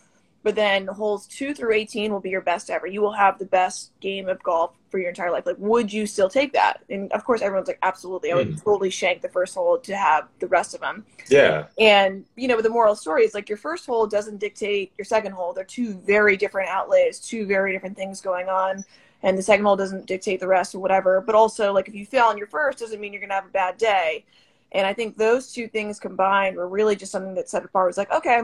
but 0.43 0.55
then 0.55 0.87
holes 0.87 1.25
2 1.27 1.53
through 1.53 1.73
18 1.73 2.11
will 2.11 2.19
be 2.19 2.29
your 2.29 2.41
best 2.41 2.69
ever. 2.69 2.85
You 2.85 3.01
will 3.01 3.13
have 3.13 3.39
the 3.39 3.45
best 3.45 3.91
game 4.01 4.27
of 4.27 4.43
golf 4.43 4.71
for 4.89 4.99
your 4.99 5.09
entire 5.09 5.31
life. 5.31 5.45
Like 5.45 5.55
would 5.57 5.91
you 5.91 6.05
still 6.05 6.29
take 6.29 6.53
that? 6.53 6.83
And 6.89 7.11
of 7.13 7.23
course 7.23 7.41
everyone's 7.41 7.67
like 7.67 7.79
absolutely. 7.81 8.31
I 8.31 8.35
would 8.35 8.49
Mm. 8.49 8.63
totally 8.63 8.89
shank 8.89 9.21
the 9.21 9.29
first 9.29 9.55
hole 9.55 9.77
to 9.79 9.95
have 9.95 10.27
the 10.39 10.47
rest 10.47 10.75
of 10.75 10.81
them 10.81 11.05
Yeah. 11.29 11.65
and 11.79 12.25
you 12.35 12.47
know 12.47 12.61
the 12.61 12.69
moral 12.69 12.95
story 12.95 13.23
is 13.23 13.33
like 13.33 13.47
your 13.49 13.57
first 13.57 13.85
hole 13.85 14.05
doesn't 14.05 14.37
dictate 14.37 14.91
your 14.97 15.05
second 15.05 15.31
hole. 15.31 15.53
They're 15.53 15.63
two 15.63 15.93
very 15.99 16.37
different 16.37 16.69
outlays 16.69 17.19
two 17.19 17.45
very 17.45 17.71
different 17.71 17.95
things 17.97 18.21
going 18.21 18.49
on. 18.49 18.83
And 19.25 19.37
the 19.37 19.41
second 19.41 19.63
hole 19.65 19.77
doesn't 19.77 20.05
dictate 20.05 20.41
the 20.41 20.47
rest 20.47 20.75
or 20.75 20.79
whatever. 20.79 21.21
But 21.21 21.35
also 21.35 21.71
like 21.73 21.87
if 21.87 21.95
you 21.95 22.05
fail 22.05 22.25
on 22.25 22.37
your 22.37 22.47
first 22.47 22.79
doesn't 22.79 22.99
mean 22.99 23.13
you're 23.13 23.21
gonna 23.21 23.33
have 23.33 23.45
a 23.45 23.49
bad 23.49 23.77
day. 23.77 24.25
And 24.73 24.85
i 24.87 24.93
think 24.93 25.17
those 25.17 25.51
two 25.53 25.67
things 25.67 25.99
combined 25.99 26.57
were 26.57 26.67
really 26.67 26.95
just 26.95 27.11
something 27.11 27.35
that 27.35 27.47
set 27.49 27.63
apart. 27.63 27.85
It 27.85 27.87
was 27.87 27.97
like 27.97 28.11
okay 28.11 28.41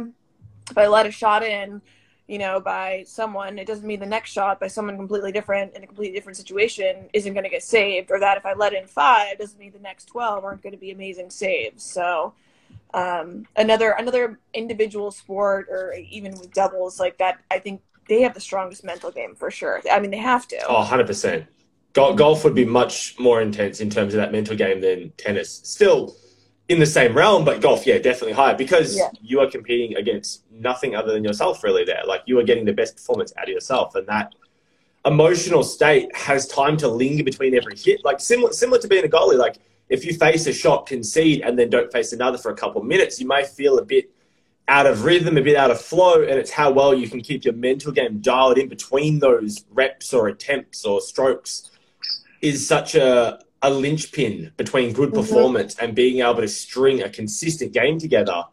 if 0.71 0.77
I 0.77 0.87
let 0.87 1.05
a 1.05 1.11
shot 1.11 1.43
in, 1.43 1.81
you 2.27 2.37
know, 2.37 2.59
by 2.59 3.03
someone, 3.07 3.57
it 3.57 3.65
doesn't 3.65 3.87
mean 3.87 3.99
the 3.99 4.05
next 4.05 4.31
shot 4.31 4.59
by 4.59 4.67
someone 4.67 4.97
completely 4.97 5.31
different 5.31 5.75
in 5.75 5.83
a 5.83 5.87
completely 5.87 6.15
different 6.15 6.37
situation 6.37 7.09
isn't 7.11 7.33
going 7.33 7.43
to 7.43 7.49
get 7.49 7.63
saved, 7.63 8.11
or 8.11 8.19
that 8.19 8.37
if 8.37 8.45
I 8.45 8.53
let 8.53 8.73
in 8.73 8.85
five, 8.85 9.39
doesn't 9.39 9.59
mean 9.59 9.71
the 9.71 9.79
next 9.79 10.05
twelve 10.05 10.43
aren't 10.43 10.61
going 10.61 10.73
to 10.73 10.79
be 10.79 10.91
amazing 10.91 11.31
saves. 11.31 11.83
So, 11.83 12.33
um, 12.93 13.47
another 13.55 13.91
another 13.91 14.39
individual 14.53 15.09
sport, 15.09 15.67
or 15.71 15.93
even 15.93 16.33
with 16.33 16.53
doubles 16.53 16.99
like 16.99 17.17
that, 17.17 17.39
I 17.49 17.57
think 17.57 17.81
they 18.07 18.21
have 18.21 18.33
the 18.35 18.41
strongest 18.41 18.83
mental 18.83 19.11
game 19.11 19.35
for 19.35 19.49
sure. 19.49 19.81
I 19.89 19.99
mean, 19.99 20.11
they 20.11 20.17
have 20.17 20.47
to. 20.49 20.59
Oh, 20.67 20.83
100%. 20.83 21.47
Golf 21.93 22.43
would 22.43 22.55
be 22.55 22.65
much 22.65 23.17
more 23.19 23.41
intense 23.41 23.81
in 23.81 23.89
terms 23.89 24.13
of 24.13 24.19
that 24.19 24.31
mental 24.31 24.55
game 24.55 24.81
than 24.81 25.11
tennis. 25.17 25.61
Still 25.63 26.15
in 26.69 26.79
the 26.79 26.85
same 26.85 27.13
realm, 27.15 27.43
but 27.43 27.61
golf, 27.61 27.85
yeah, 27.87 27.97
definitely 27.97 28.33
higher 28.33 28.55
because 28.55 28.95
Yeah. 28.95 29.09
you 29.21 29.39
are 29.39 29.49
competing 29.49 29.97
against 29.97 30.43
nothing 30.51 30.95
other 30.95 31.11
than 31.11 31.23
yourself, 31.23 31.63
really, 31.63 31.83
there. 31.83 32.03
Like 32.05 32.21
you 32.27 32.37
are 32.39 32.43
getting 32.43 32.63
the 32.63 32.73
best 32.73 32.95
performance 32.95 33.33
out 33.37 33.43
of 33.45 33.49
yourself. 33.49 33.95
And 33.95 34.07
that 34.07 34.35
emotional 35.03 35.63
state 35.63 36.15
has 36.15 36.47
time 36.47 36.77
to 36.77 36.87
linger 36.87 37.23
between 37.23 37.55
every 37.55 37.75
hit. 37.75 38.05
Like 38.05 38.19
similar, 38.19 38.53
similar 38.53 38.79
to 38.79 38.87
being 38.87 39.03
a 39.03 39.07
goalie, 39.07 39.37
like 39.37 39.57
if 39.89 40.05
you 40.05 40.13
face 40.13 40.45
a 40.45 40.53
shot, 40.53 40.85
concede, 40.85 41.41
and 41.41 41.57
then 41.57 41.71
don't 41.71 41.91
face 41.91 42.13
another 42.13 42.37
for 42.37 42.51
a 42.51 42.55
couple 42.55 42.79
of 42.81 42.87
minutes, 42.87 43.19
you 43.19 43.27
may 43.27 43.43
feel 43.43 43.79
a 43.79 43.83
bit 43.83 44.11
out 44.67 44.85
of 44.85 45.03
rhythm, 45.03 45.35
a 45.37 45.41
bit 45.41 45.55
out 45.55 45.71
of 45.71 45.81
flow, 45.81 46.21
and 46.21 46.37
it's 46.37 46.51
how 46.51 46.69
well 46.69 46.93
you 46.93 47.09
can 47.09 47.21
keep 47.21 47.43
your 47.43 47.55
mental 47.55 47.91
game 47.91 48.19
dialed 48.19 48.59
in 48.59 48.69
between 48.69 49.17
those 49.17 49.65
reps 49.71 50.13
or 50.13 50.27
attempts 50.27 50.85
or 50.85 51.01
strokes 51.01 51.71
is 52.43 52.67
such 52.67 52.93
a, 52.93 53.39
a 53.61 53.69
linchpin 53.69 54.51
between 54.57 54.93
good 54.93 55.09
Mhm. 55.11 55.15
performance 55.15 55.75
and 55.79 55.93
being 55.93 56.19
able 56.21 56.35
to 56.41 56.47
string 56.47 57.01
a 57.03 57.09
consistent 57.09 57.73
game 57.73 57.99
together. 57.99 58.43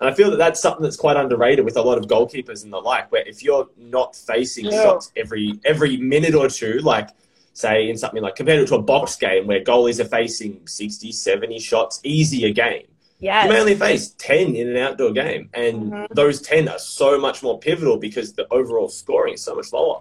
And 0.00 0.08
I 0.08 0.14
feel 0.14 0.30
that 0.30 0.36
that's 0.38 0.60
something 0.60 0.82
that's 0.82 0.96
quite 0.96 1.16
underrated 1.16 1.64
with 1.64 1.76
a 1.76 1.82
lot 1.82 1.98
of 1.98 2.06
goalkeepers 2.06 2.64
and 2.64 2.72
the 2.72 2.78
like, 2.78 3.10
where 3.12 3.26
if 3.26 3.42
you're 3.42 3.68
not 3.78 4.16
facing 4.16 4.66
Yeah. 4.66 4.82
shots 4.82 5.12
every 5.16 5.58
every 5.64 5.96
minute 5.96 6.34
or 6.34 6.48
two, 6.48 6.78
like 6.82 7.08
say 7.52 7.88
in 7.90 7.96
something 7.96 8.22
like 8.22 8.36
compared 8.36 8.66
to 8.66 8.74
a 8.74 8.82
box 8.82 9.16
game 9.16 9.46
where 9.46 9.60
goalies 9.60 9.98
are 10.00 10.04
facing 10.08 10.60
60, 10.66 11.10
70 11.12 11.58
shots 11.58 12.00
easy 12.04 12.44
a 12.44 12.50
game. 12.52 12.86
yes. 13.18 13.44
You 13.44 13.52
may 13.52 13.60
only 13.60 13.74
face 13.74 14.14
10 14.16 14.54
in 14.56 14.68
an 14.70 14.78
outdoor 14.78 15.10
game. 15.12 15.50
And 15.52 15.92
Mhm. 15.92 16.06
those 16.14 16.40
10 16.40 16.68
are 16.70 16.78
so 16.78 17.18
much 17.18 17.42
more 17.42 17.58
pivotal 17.58 17.98
because 17.98 18.32
the 18.32 18.46
overall 18.50 18.88
scoring 18.88 19.34
is 19.34 19.42
so 19.42 19.54
much 19.54 19.70
lower. 19.74 20.00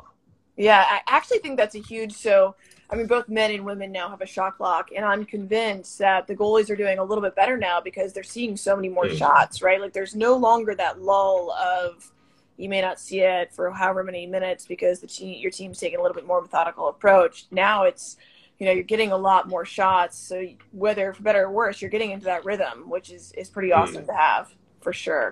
Yeah, 0.56 0.86
I 0.90 1.02
actually 1.08 1.40
think 1.40 1.58
that's 1.58 1.76
a 1.76 1.80
huge. 1.80 2.14
So, 2.14 2.56
I 2.92 2.96
mean, 2.96 3.06
both 3.06 3.30
men 3.30 3.52
and 3.52 3.66
women 3.66 3.92
now 3.92 4.10
have 4.10 4.22
a 4.22 4.26
shot 4.26 4.58
clock, 4.58 4.90
and 4.96 5.06
I'm 5.06 5.24
convinced 5.26 6.00
that 6.00 6.26
the 6.26 6.36
goalies 6.36 6.70
are 6.72 6.76
doing 6.76 6.98
a 6.98 7.04
little 7.04 7.22
bit 7.22 7.36
better 7.36 7.56
now 7.56 7.80
because 7.80 8.14
they're 8.14 8.24
seeing 8.24 8.58
so 8.58 8.76
many 8.76 8.90
more 8.90 9.06
Mm. 9.06 9.18
shots, 9.18 9.62
right? 9.62 9.80
Like, 9.80 9.94
there's 9.94 10.16
no 10.16 10.36
longer 10.36 10.74
that 10.76 11.00
lull 11.02 11.52
of 11.52 12.12
you 12.58 12.68
may 12.68 12.82
not 12.82 13.00
see 13.00 13.22
it 13.22 13.54
for 13.54 13.72
however 13.72 14.04
many 14.04 14.26
minutes 14.26 14.66
because 14.66 15.00
the 15.00 15.08
team, 15.08 15.40
your 15.40 15.52
team's 15.52 15.80
taking 15.80 15.98
a 15.98 16.02
little 16.02 16.16
bit 16.16 16.26
more 16.26 16.42
methodical 16.42 16.90
approach. 16.90 17.46
Now 17.52 17.84
it's, 17.84 18.18
you 18.58 18.66
know, 18.66 18.74
you're 18.74 18.84
getting 18.84 19.14
a 19.14 19.18
lot 19.18 19.48
more 19.48 19.64
shots. 19.64 20.18
So 20.18 20.46
whether 20.74 21.14
for 21.14 21.24
better 21.24 21.44
or 21.46 21.52
worse, 21.52 21.82
you're 21.82 21.90
getting 21.90 22.12
into 22.12 22.26
that 22.26 22.44
rhythm, 22.44 22.90
which 22.90 23.12
is 23.12 23.32
is 23.38 23.50
pretty 23.50 23.72
awesome 23.72 24.06
to 24.06 24.14
have 24.14 24.54
for 24.82 24.92
sure. 24.92 25.32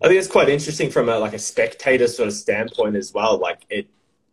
I 0.00 0.06
think 0.06 0.18
it's 0.18 0.28
quite 0.28 0.48
interesting 0.48 0.90
from 0.90 1.08
a 1.08 1.18
like 1.18 1.32
a 1.32 1.38
spectator 1.40 2.06
sort 2.06 2.28
of 2.28 2.34
standpoint 2.34 2.94
as 2.94 3.12
well. 3.12 3.36
Like 3.38 3.62
it, 3.68 3.88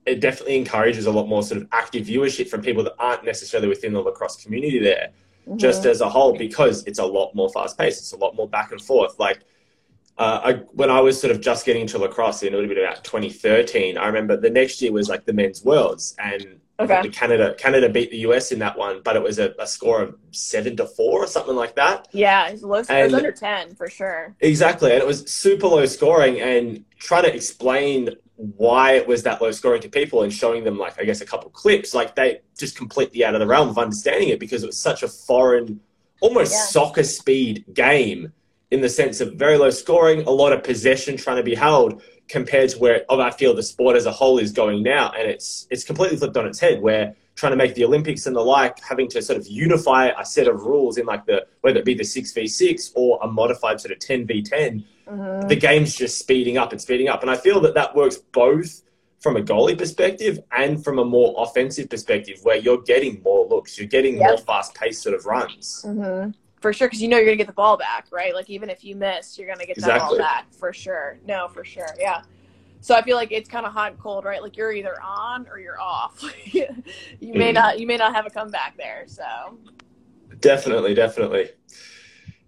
it 0.06 0.20
definitely 0.20 0.56
encourages 0.58 1.06
a 1.06 1.12
lot 1.12 1.28
more 1.28 1.44
sort 1.44 1.62
of 1.62 1.68
active 1.72 2.08
viewership 2.08 2.50
from 2.50 2.62
people 2.62 2.84
that 2.84 2.94
aren't 3.00 3.24
necessarily 3.24 3.68
within 3.68 3.94
the 3.94 4.00
lacrosse 4.02 4.42
community 4.44 4.80
there, 4.80 5.10
just 5.58 5.86
as 5.86 6.02
a 6.02 6.10
whole, 6.10 6.36
because 6.38 6.84
it's 6.86 7.00
a 7.00 7.06
lot 7.06 7.36
more 7.36 7.50
fast 7.50 7.78
paced. 7.78 8.00
It's 8.00 8.12
a 8.14 8.18
lot 8.18 8.36
more 8.36 8.48
back 8.48 8.72
and 8.72 8.82
forth. 8.82 9.20
Like 9.20 9.42
uh, 10.18 10.42
I, 10.44 10.54
when 10.74 10.90
I 10.90 11.00
was 11.02 11.20
sort 11.20 11.32
of 11.32 11.40
just 11.42 11.66
getting 11.66 11.84
into 11.84 11.98
lacrosse, 11.98 12.42
and 12.44 12.54
it 12.54 12.56
would 12.58 12.66
have 12.68 12.76
been 12.76 12.84
about 12.84 13.04
2013. 13.04 13.98
I 13.98 14.08
remember 14.08 14.38
the 14.38 14.50
next 14.50 14.82
year 14.82 14.92
was 14.92 15.08
like 15.10 15.26
the 15.26 15.34
men's 15.34 15.64
worlds, 15.64 16.16
and 16.20 16.58
Okay. 16.80 17.10
Canada 17.10 17.54
Canada 17.60 17.88
beat 17.90 18.10
the 18.10 18.18
US 18.30 18.52
in 18.52 18.58
that 18.58 18.76
one, 18.76 19.02
but 19.04 19.16
it 19.16 19.22
was 19.22 19.38
a, 19.38 19.54
a 19.60 19.68
score 19.68 20.02
of 20.02 20.16
seven 20.32 20.76
to 20.78 20.88
four 20.88 21.24
or 21.24 21.28
something 21.28 21.56
like 21.56 21.76
that. 21.76 22.08
yeah, 22.12 22.48
it's 22.48 22.64
low. 22.64 22.80
It's 22.80 22.90
And- 22.90 23.14
under 23.14 23.32
ten 23.32 23.76
for 23.76 23.88
sure. 23.88 24.36
Exactly, 24.40 24.92
and 24.92 25.00
it 25.00 25.06
was 25.06 25.30
super 25.32 25.68
low 25.68 25.86
scoring, 25.86 26.42
and 26.42 26.84
trying 26.98 27.24
to 27.26 27.36
explain 27.36 28.10
why 28.58 28.94
it 28.94 29.08
was 29.08 29.24
that 29.24 29.42
low 29.42 29.52
scoring 29.52 29.82
to 29.82 29.90
people 29.90 30.24
and 30.24 30.34
showing 30.34 30.64
them 30.64 30.78
like 30.78 31.00
I 31.00 31.04
guess 31.06 31.22
a 31.22 31.26
couple 31.26 31.50
clips, 31.52 31.94
like 31.94 32.16
they 32.16 32.42
just 32.58 32.76
completely 32.76 33.24
out 33.24 33.36
of 33.36 33.40
the 33.40 33.48
realm 33.48 33.70
of 33.70 33.78
understanding 33.78 34.30
it 34.30 34.40
because 34.40 34.64
it 34.64 34.68
was 34.68 34.78
such 34.78 35.04
a 35.04 35.08
foreign, 35.08 35.80
almost 36.22 36.52
Yeah. 36.52 36.66
soccer 36.66 37.04
speed 37.04 37.66
game 37.74 38.34
in 38.72 38.82
the 38.82 38.90
sense 38.90 39.22
of 39.22 39.34
very 39.34 39.58
low 39.58 39.70
scoring, 39.70 40.24
a 40.24 40.32
lot 40.32 40.54
of 40.54 40.64
possession 40.64 41.18
trying 41.18 41.38
to 41.38 41.44
be 41.44 41.56
held 41.56 42.02
compared 42.30 42.70
to 42.70 42.80
where 42.80 43.04
I 43.10 43.30
feel 43.32 43.54
the 43.54 43.62
sport 43.64 43.96
as 43.98 44.06
a 44.06 44.12
whole 44.12 44.40
is 44.40 44.52
going 44.54 44.82
now, 44.82 45.12
and 45.18 45.30
it's 45.30 45.68
it's 45.70 45.84
completely 45.84 46.18
flipped 46.18 46.38
on 46.38 46.48
its 46.48 46.60
head 46.60 46.82
where 46.82 47.14
trying 47.36 47.52
to 47.52 47.56
make 47.58 47.76
the 47.76 47.84
Olympics 47.86 48.26
and 48.28 48.36
the 48.36 48.42
like, 48.42 48.80
having 48.82 49.08
to 49.10 49.22
sort 49.22 49.40
of 49.40 49.48
unify 49.48 50.12
a 50.20 50.26
set 50.26 50.48
of 50.48 50.64
rules 50.64 50.98
in 50.98 51.06
like 51.06 51.26
the 51.26 51.46
whether 51.62 51.80
it 51.80 51.86
be 51.86 51.94
the 51.94 52.04
six 52.04 52.32
v 52.34 52.48
six 52.48 52.92
or 52.96 53.20
a 53.24 53.28
modified 53.28 53.80
sort 53.80 53.92
of 53.92 54.00
ten 54.00 54.26
v 54.26 54.42
ten 54.42 54.84
Mhm. 55.08 55.50
the 55.50 55.56
game's 55.56 55.94
just 55.96 56.20
speeding 56.20 56.58
up 56.58 56.72
and 56.72 56.80
speeding 56.80 57.10
up. 57.10 57.22
And 57.22 57.30
I 57.30 57.36
feel 57.36 57.60
that 57.62 57.74
that 57.74 57.94
works 57.96 58.18
both 58.18 58.82
from 59.20 59.36
a 59.36 59.42
goalie 59.42 59.78
perspective 59.78 60.40
and 60.52 60.82
from 60.84 61.00
a 61.00 61.06
more 61.06 61.34
offensive 61.38 61.90
perspective, 61.90 62.40
where 62.44 62.56
you're 62.58 62.82
getting 62.82 63.22
more 63.24 63.46
looks, 63.46 63.78
you're 63.78 63.88
getting 63.88 64.18
Yep. 64.18 64.28
more 64.28 64.38
fast 64.38 64.74
paced 64.76 65.02
sort 65.04 65.16
of 65.16 65.26
runs. 65.26 65.84
hmm 65.86 66.30
For 66.62 66.72
sure, 66.74 66.88
because 66.88 67.02
you 67.02 67.08
know 67.08 67.18
you're 67.18 67.26
gonna 67.26 67.36
get 67.38 67.48
the 67.48 67.54
ball 67.54 67.76
back, 67.76 68.06
right? 68.12 68.34
Like 68.36 68.50
even 68.50 68.70
if 68.70 68.84
you 68.84 68.96
miss, 68.96 69.38
you're 69.38 69.48
gonna 69.48 69.66
get 69.66 69.78
that 69.78 69.96
Exactly. 69.96 70.18
ball 70.20 70.26
back 70.28 70.46
for 70.54 70.72
sure. 70.72 71.18
No, 71.28 71.48
for 71.48 71.66
sure, 71.66 71.88
yeah. 72.00 72.22
So 72.82 72.96
I 72.96 73.02
feel 73.04 73.16
like 73.16 73.32
it's 73.32 73.48
kind 73.48 73.66
of 73.66 73.74
hot 73.74 73.92
and 73.92 74.00
cold, 74.02 74.26
right? 74.26 74.42
Like 74.42 74.58
you're 74.58 74.72
either 74.74 74.96
on 75.02 75.48
or 75.48 75.60
you're 75.60 75.80
off. 75.80 76.24
you 76.46 76.66
may 77.22 77.52
Mm. 77.52 77.54
not, 77.54 77.80
you 77.80 77.86
may 77.88 77.96
not 77.98 78.14
have 78.16 78.26
a 78.26 78.30
comeback 78.30 78.76
there. 78.78 79.04
So 79.08 79.24
Definitely, 80.40 80.94
definitely. 80.96 81.50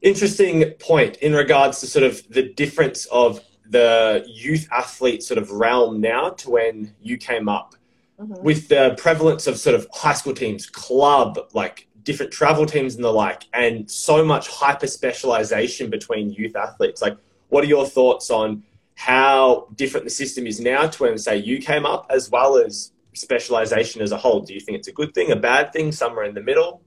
Interesting 0.02 0.72
point 0.80 1.18
in 1.18 1.34
regards 1.34 1.80
to 1.82 1.88
sort 1.88 2.04
of 2.04 2.28
the 2.30 2.44
difference 2.54 3.06
of 3.06 3.42
the 3.70 4.26
youth 4.28 4.68
athlete 4.72 5.24
sort 5.24 5.38
of 5.38 5.50
realm 5.52 6.02
now 6.02 6.30
to 6.32 6.50
when 6.50 6.94
you 7.02 7.18
came 7.18 7.48
up. 7.48 7.76
mhm. 8.20 8.42
with 8.44 8.68
the 8.68 8.94
prevalence 8.98 9.48
of 9.48 9.58
sort 9.58 9.76
of 9.76 9.88
high 9.94 10.14
school 10.14 10.34
teams, 10.34 10.68
club, 10.70 11.40
like 11.54 11.88
different 12.04 12.32
travel 12.32 12.66
teams 12.66 12.96
and 12.96 13.04
the 13.04 13.12
like, 13.12 13.44
and 13.54 13.90
so 13.90 14.24
much 14.24 14.48
hyper 14.50 14.86
specialization 14.88 15.90
between 15.90 16.32
youth 16.32 16.56
athletes. 16.56 17.02
Like, 17.02 17.18
what 17.50 17.64
are 17.64 17.68
your 17.68 17.86
thoughts 17.88 18.30
on 18.30 18.62
how 18.96 19.68
different 19.76 20.06
the 20.06 20.10
system 20.10 20.46
is 20.48 20.60
now 20.60 20.88
to 20.88 21.04
when, 21.04 21.18
say, 21.18 21.38
you 21.38 21.60
came 21.60 21.86
up, 21.86 22.08
as 22.10 22.30
well 22.30 22.58
as 22.58 22.92
specialization 23.14 24.02
as 24.02 24.12
a 24.12 24.18
whole? 24.18 24.42
Do 24.42 24.54
you 24.54 24.60
think 24.60 24.78
it's 24.78 24.88
a 24.88 24.94
good 24.94 25.14
thing, 25.14 25.32
a 25.32 25.36
bad 25.36 25.74
thing, 25.74 25.92
somewhere 25.92 26.26
in 26.26 26.34
the 26.34 26.42
middle? 26.42 26.82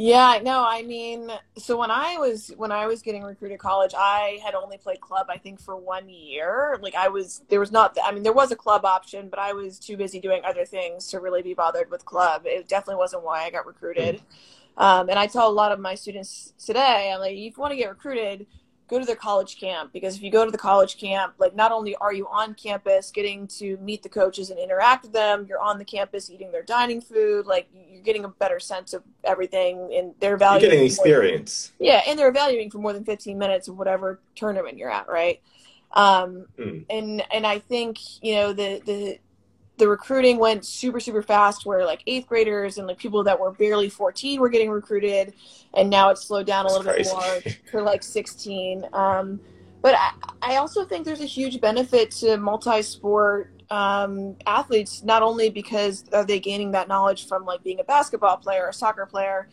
Yeah, 0.00 0.38
no, 0.44 0.64
I 0.64 0.82
mean, 0.82 1.28
so 1.56 1.76
when 1.76 1.90
I 1.90 2.18
was 2.18 2.52
when 2.56 2.70
I 2.70 2.86
was 2.86 3.02
getting 3.02 3.24
recruited 3.24 3.58
to 3.58 3.60
college, 3.60 3.94
I 3.98 4.38
had 4.44 4.54
only 4.54 4.78
played 4.78 5.00
club 5.00 5.26
I 5.28 5.38
think 5.38 5.60
for 5.60 5.74
one 5.74 6.08
year. 6.08 6.78
Like 6.80 6.94
I 6.94 7.08
was 7.08 7.42
there 7.48 7.58
was 7.58 7.72
not 7.72 7.98
I 8.04 8.12
mean 8.12 8.22
there 8.22 8.32
was 8.32 8.52
a 8.52 8.56
club 8.56 8.84
option, 8.84 9.28
but 9.28 9.40
I 9.40 9.54
was 9.54 9.80
too 9.80 9.96
busy 9.96 10.20
doing 10.20 10.42
other 10.44 10.64
things 10.64 11.08
to 11.08 11.18
really 11.18 11.42
be 11.42 11.52
bothered 11.52 11.90
with 11.90 12.04
club. 12.04 12.42
It 12.44 12.68
definitely 12.68 13.00
wasn't 13.00 13.24
why 13.24 13.42
I 13.42 13.50
got 13.50 13.66
recruited. 13.66 14.22
Um, 14.76 15.08
and 15.08 15.18
I 15.18 15.26
tell 15.26 15.48
a 15.48 15.50
lot 15.50 15.72
of 15.72 15.80
my 15.80 15.96
students 15.96 16.54
today, 16.64 17.10
I'm 17.12 17.18
like, 17.18 17.32
if 17.32 17.38
you 17.38 17.52
want 17.56 17.72
to 17.72 17.76
get 17.76 17.88
recruited, 17.88 18.46
go 18.88 18.98
to 18.98 19.04
their 19.04 19.16
college 19.16 19.60
camp 19.60 19.92
because 19.92 20.16
if 20.16 20.22
you 20.22 20.30
go 20.30 20.44
to 20.44 20.50
the 20.50 20.58
college 20.58 20.98
camp 20.98 21.34
like 21.38 21.54
not 21.54 21.70
only 21.70 21.94
are 21.96 22.12
you 22.12 22.26
on 22.28 22.54
campus 22.54 23.10
getting 23.10 23.46
to 23.46 23.76
meet 23.78 24.02
the 24.02 24.08
coaches 24.08 24.50
and 24.50 24.58
interact 24.58 25.04
with 25.04 25.12
them 25.12 25.46
you're 25.48 25.60
on 25.60 25.78
the 25.78 25.84
campus 25.84 26.30
eating 26.30 26.50
their 26.50 26.62
dining 26.62 27.00
food 27.00 27.46
like 27.46 27.68
you're 27.72 28.02
getting 28.02 28.24
a 28.24 28.28
better 28.28 28.58
sense 28.58 28.94
of 28.94 29.02
everything 29.24 29.92
and 29.94 30.14
they're 30.20 30.34
evaluating 30.34 30.70
you're 30.70 30.76
getting 30.78 30.86
experience 30.86 31.72
than, 31.78 31.86
yeah 31.86 32.02
and 32.06 32.18
they're 32.18 32.28
evaluating 32.28 32.70
for 32.70 32.78
more 32.78 32.92
than 32.92 33.04
15 33.04 33.38
minutes 33.38 33.68
of 33.68 33.78
whatever 33.78 34.20
tournament 34.34 34.78
you're 34.78 34.90
at 34.90 35.08
right 35.08 35.40
um, 35.92 36.46
mm. 36.58 36.84
and 36.90 37.22
and 37.32 37.46
i 37.46 37.58
think 37.58 37.98
you 38.22 38.34
know 38.34 38.52
the 38.52 38.82
the 38.86 39.18
the 39.78 39.88
recruiting 39.88 40.38
went 40.38 40.64
super 40.64 41.00
super 41.00 41.22
fast 41.22 41.64
where 41.64 41.84
like 41.86 42.02
eighth 42.06 42.26
graders 42.26 42.78
and 42.78 42.86
like 42.86 42.98
people 42.98 43.24
that 43.24 43.38
were 43.38 43.52
barely 43.52 43.88
14 43.88 44.40
were 44.40 44.48
getting 44.48 44.70
recruited 44.70 45.34
and 45.74 45.88
now 45.88 46.10
it's 46.10 46.24
slowed 46.24 46.46
down 46.46 46.66
a 46.66 46.68
little 46.68 46.92
bit 46.92 47.06
more 47.06 47.52
for 47.70 47.82
like 47.82 48.02
16 48.02 48.84
um, 48.92 49.40
but 49.80 49.94
I, 49.94 50.10
I, 50.42 50.56
also 50.56 50.84
think 50.84 51.04
there's 51.04 51.20
a 51.20 51.26
huge 51.26 51.60
benefit 51.60 52.10
to 52.12 52.36
multi-sport 52.36 53.52
um, 53.70 54.34
athletes 54.46 55.04
not 55.04 55.22
only 55.22 55.50
because 55.50 56.04
are 56.12 56.24
they 56.24 56.40
gaining 56.40 56.72
that 56.72 56.88
knowledge 56.88 57.28
from 57.28 57.44
like 57.44 57.62
being 57.62 57.78
a 57.80 57.84
basketball 57.84 58.36
player 58.36 58.64
or 58.64 58.68
a 58.70 58.72
soccer 58.72 59.06
player 59.06 59.48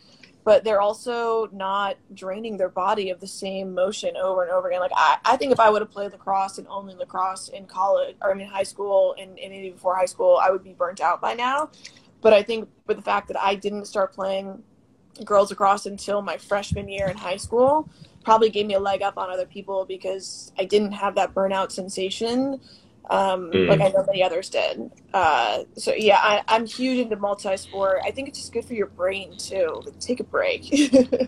but 0.46 0.62
they're 0.62 0.80
also 0.80 1.48
not 1.52 1.96
draining 2.14 2.56
their 2.56 2.68
body 2.68 3.10
of 3.10 3.18
the 3.18 3.26
same 3.26 3.74
motion 3.74 4.16
over 4.16 4.44
and 4.44 4.52
over 4.52 4.68
again. 4.68 4.78
Like 4.78 4.92
I, 4.94 5.18
I 5.24 5.36
think 5.36 5.50
if 5.50 5.58
I 5.58 5.68
would 5.68 5.82
have 5.82 5.90
played 5.90 6.12
lacrosse 6.12 6.58
and 6.58 6.68
only 6.68 6.94
lacrosse 6.94 7.48
in 7.48 7.66
college 7.66 8.14
or 8.22 8.30
I 8.30 8.34
mean 8.34 8.46
high 8.46 8.62
school 8.62 9.16
and, 9.18 9.36
and 9.40 9.50
maybe 9.50 9.70
before 9.70 9.96
high 9.96 10.04
school, 10.04 10.38
I 10.40 10.52
would 10.52 10.62
be 10.62 10.72
burnt 10.72 11.00
out 11.00 11.20
by 11.20 11.34
now. 11.34 11.70
But 12.20 12.32
I 12.32 12.44
think 12.44 12.68
with 12.86 12.96
the 12.96 13.02
fact 13.02 13.26
that 13.26 13.40
I 13.40 13.56
didn't 13.56 13.86
start 13.86 14.12
playing 14.12 14.62
girls 15.24 15.50
lacrosse 15.50 15.84
until 15.84 16.22
my 16.22 16.36
freshman 16.36 16.88
year 16.88 17.08
in 17.08 17.16
high 17.16 17.38
school 17.38 17.88
probably 18.22 18.48
gave 18.48 18.66
me 18.66 18.74
a 18.74 18.80
leg 18.80 19.02
up 19.02 19.18
on 19.18 19.28
other 19.28 19.46
people 19.46 19.84
because 19.84 20.52
I 20.56 20.64
didn't 20.64 20.92
have 20.92 21.16
that 21.16 21.34
burnout 21.34 21.72
sensation 21.72 22.60
um, 23.08 23.50
mm. 23.50 23.68
like 23.68 23.80
I 23.80 23.88
know 23.88 24.04
many 24.06 24.22
others 24.22 24.48
did. 24.48 24.90
Uh, 25.14 25.64
so 25.76 25.94
yeah, 25.94 26.18
I, 26.20 26.42
am 26.56 26.66
huge 26.66 26.98
into 26.98 27.16
multi-sport. 27.16 28.00
I 28.04 28.10
think 28.10 28.28
it's 28.28 28.38
just 28.38 28.52
good 28.52 28.64
for 28.64 28.74
your 28.74 28.88
brain 28.88 29.36
too. 29.36 29.82
Like, 29.84 29.98
take 30.00 30.20
a 30.20 30.24
break. 30.24 30.64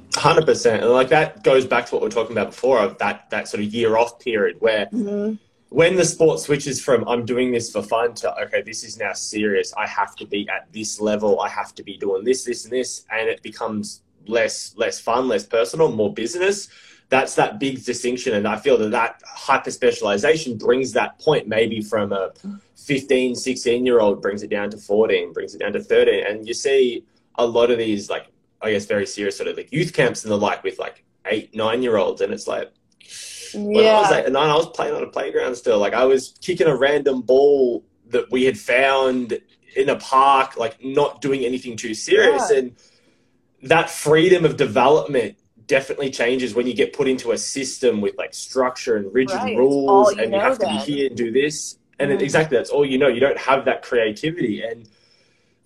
Hundred 0.14 0.46
percent, 0.46 0.82
and 0.82 0.92
like 0.92 1.08
that 1.08 1.44
goes 1.44 1.66
back 1.66 1.86
to 1.86 1.94
what 1.94 2.02
we 2.02 2.08
are 2.08 2.10
talking 2.10 2.32
about 2.32 2.50
before 2.50 2.80
of 2.80 2.98
that 2.98 3.30
that 3.30 3.48
sort 3.48 3.62
of 3.62 3.72
year 3.72 3.96
off 3.96 4.18
period 4.18 4.56
where. 4.60 4.86
Mm-hmm. 4.86 5.34
When 5.70 5.96
the 5.96 6.04
sport 6.06 6.40
switches 6.40 6.82
from 6.82 7.06
I'm 7.06 7.26
doing 7.26 7.52
this 7.52 7.70
for 7.70 7.82
fun 7.82 8.14
to 8.14 8.34
okay, 8.44 8.62
this 8.62 8.82
is 8.82 8.96
now 8.96 9.12
serious. 9.12 9.74
I 9.76 9.86
have 9.86 10.16
to 10.16 10.24
be 10.24 10.48
at 10.48 10.72
this 10.72 10.98
level. 10.98 11.42
I 11.42 11.50
have 11.50 11.74
to 11.74 11.82
be 11.82 11.98
doing 11.98 12.24
this, 12.24 12.44
this, 12.44 12.64
and 12.64 12.72
this, 12.72 13.04
and 13.10 13.28
it 13.28 13.42
becomes 13.42 14.00
less 14.26 14.74
less 14.78 14.98
fun, 14.98 15.28
less 15.28 15.44
personal, 15.44 15.92
more 15.92 16.14
business 16.14 16.70
that's 17.08 17.34
that 17.36 17.58
big 17.58 17.84
distinction. 17.84 18.34
And 18.34 18.46
I 18.46 18.56
feel 18.56 18.76
that 18.78 18.90
that 18.90 19.22
hyper 19.26 19.70
specialization 19.70 20.58
brings 20.58 20.92
that 20.92 21.18
point 21.18 21.48
maybe 21.48 21.80
from 21.80 22.12
a 22.12 22.32
15, 22.76 23.34
16 23.34 23.86
year 23.86 24.00
old, 24.00 24.20
brings 24.20 24.42
it 24.42 24.50
down 24.50 24.70
to 24.70 24.76
14, 24.76 25.32
brings 25.32 25.54
it 25.54 25.58
down 25.58 25.72
to 25.72 25.82
13. 25.82 26.26
And 26.26 26.46
you 26.46 26.54
see 26.54 27.04
a 27.36 27.46
lot 27.46 27.70
of 27.70 27.78
these, 27.78 28.10
like, 28.10 28.26
I 28.60 28.72
guess, 28.72 28.86
very 28.86 29.06
serious 29.06 29.36
sort 29.36 29.48
of 29.48 29.56
like 29.56 29.72
youth 29.72 29.92
camps 29.92 30.24
and 30.24 30.30
the 30.30 30.36
like 30.36 30.62
with 30.64 30.78
like 30.78 31.04
eight, 31.26 31.54
nine 31.54 31.82
year 31.82 31.96
olds. 31.96 32.20
And 32.20 32.32
it's 32.32 32.46
like, 32.46 32.72
when 33.54 33.70
yeah. 33.70 33.92
I 33.92 34.00
was 34.00 34.26
and 34.26 34.32
nine, 34.34 34.50
I 34.50 34.56
was 34.56 34.68
playing 34.70 34.94
on 34.94 35.02
a 35.02 35.08
playground 35.08 35.54
still. 35.54 35.78
Like, 35.78 35.94
I 35.94 36.04
was 36.04 36.34
kicking 36.42 36.66
a 36.66 36.76
random 36.76 37.22
ball 37.22 37.84
that 38.10 38.30
we 38.30 38.44
had 38.44 38.58
found 38.58 39.38
in 39.76 39.88
a 39.88 39.96
park, 39.96 40.56
like, 40.58 40.82
not 40.84 41.22
doing 41.22 41.44
anything 41.44 41.76
too 41.76 41.94
serious. 41.94 42.50
Yeah. 42.50 42.58
And 42.58 42.76
that 43.62 43.88
freedom 43.88 44.44
of 44.44 44.56
development 44.56 45.36
definitely 45.68 46.10
changes 46.10 46.54
when 46.54 46.66
you 46.66 46.74
get 46.74 46.92
put 46.92 47.06
into 47.06 47.30
a 47.32 47.38
system 47.38 48.00
with 48.00 48.16
like 48.16 48.34
structure 48.34 48.96
and 48.96 49.14
rigid 49.14 49.36
right. 49.36 49.56
rules 49.56 50.10
and 50.12 50.32
you 50.32 50.40
have 50.40 50.58
then. 50.58 50.80
to 50.80 50.86
be 50.86 50.92
here 50.92 51.06
and 51.06 51.16
do 51.16 51.30
this 51.30 51.78
and 52.00 52.10
mm. 52.10 52.20
exactly 52.20 52.56
that's 52.56 52.70
all 52.70 52.84
you 52.84 52.98
know 52.98 53.06
you 53.06 53.20
don't 53.20 53.38
have 53.38 53.66
that 53.66 53.82
creativity 53.82 54.62
and 54.62 54.88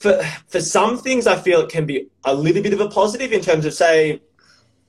for 0.01 0.21
for 0.49 0.61
some 0.61 0.99
things 0.99 1.27
i 1.27 1.37
feel 1.37 1.61
it 1.61 1.71
can 1.71 1.87
be 1.87 2.09
a 2.25 2.35
little 2.35 2.63
bit 2.63 2.73
of 2.73 2.81
a 2.81 2.89
positive 2.89 3.33
in 3.33 3.41
terms 3.41 3.65
of 3.65 3.73
say 3.73 4.21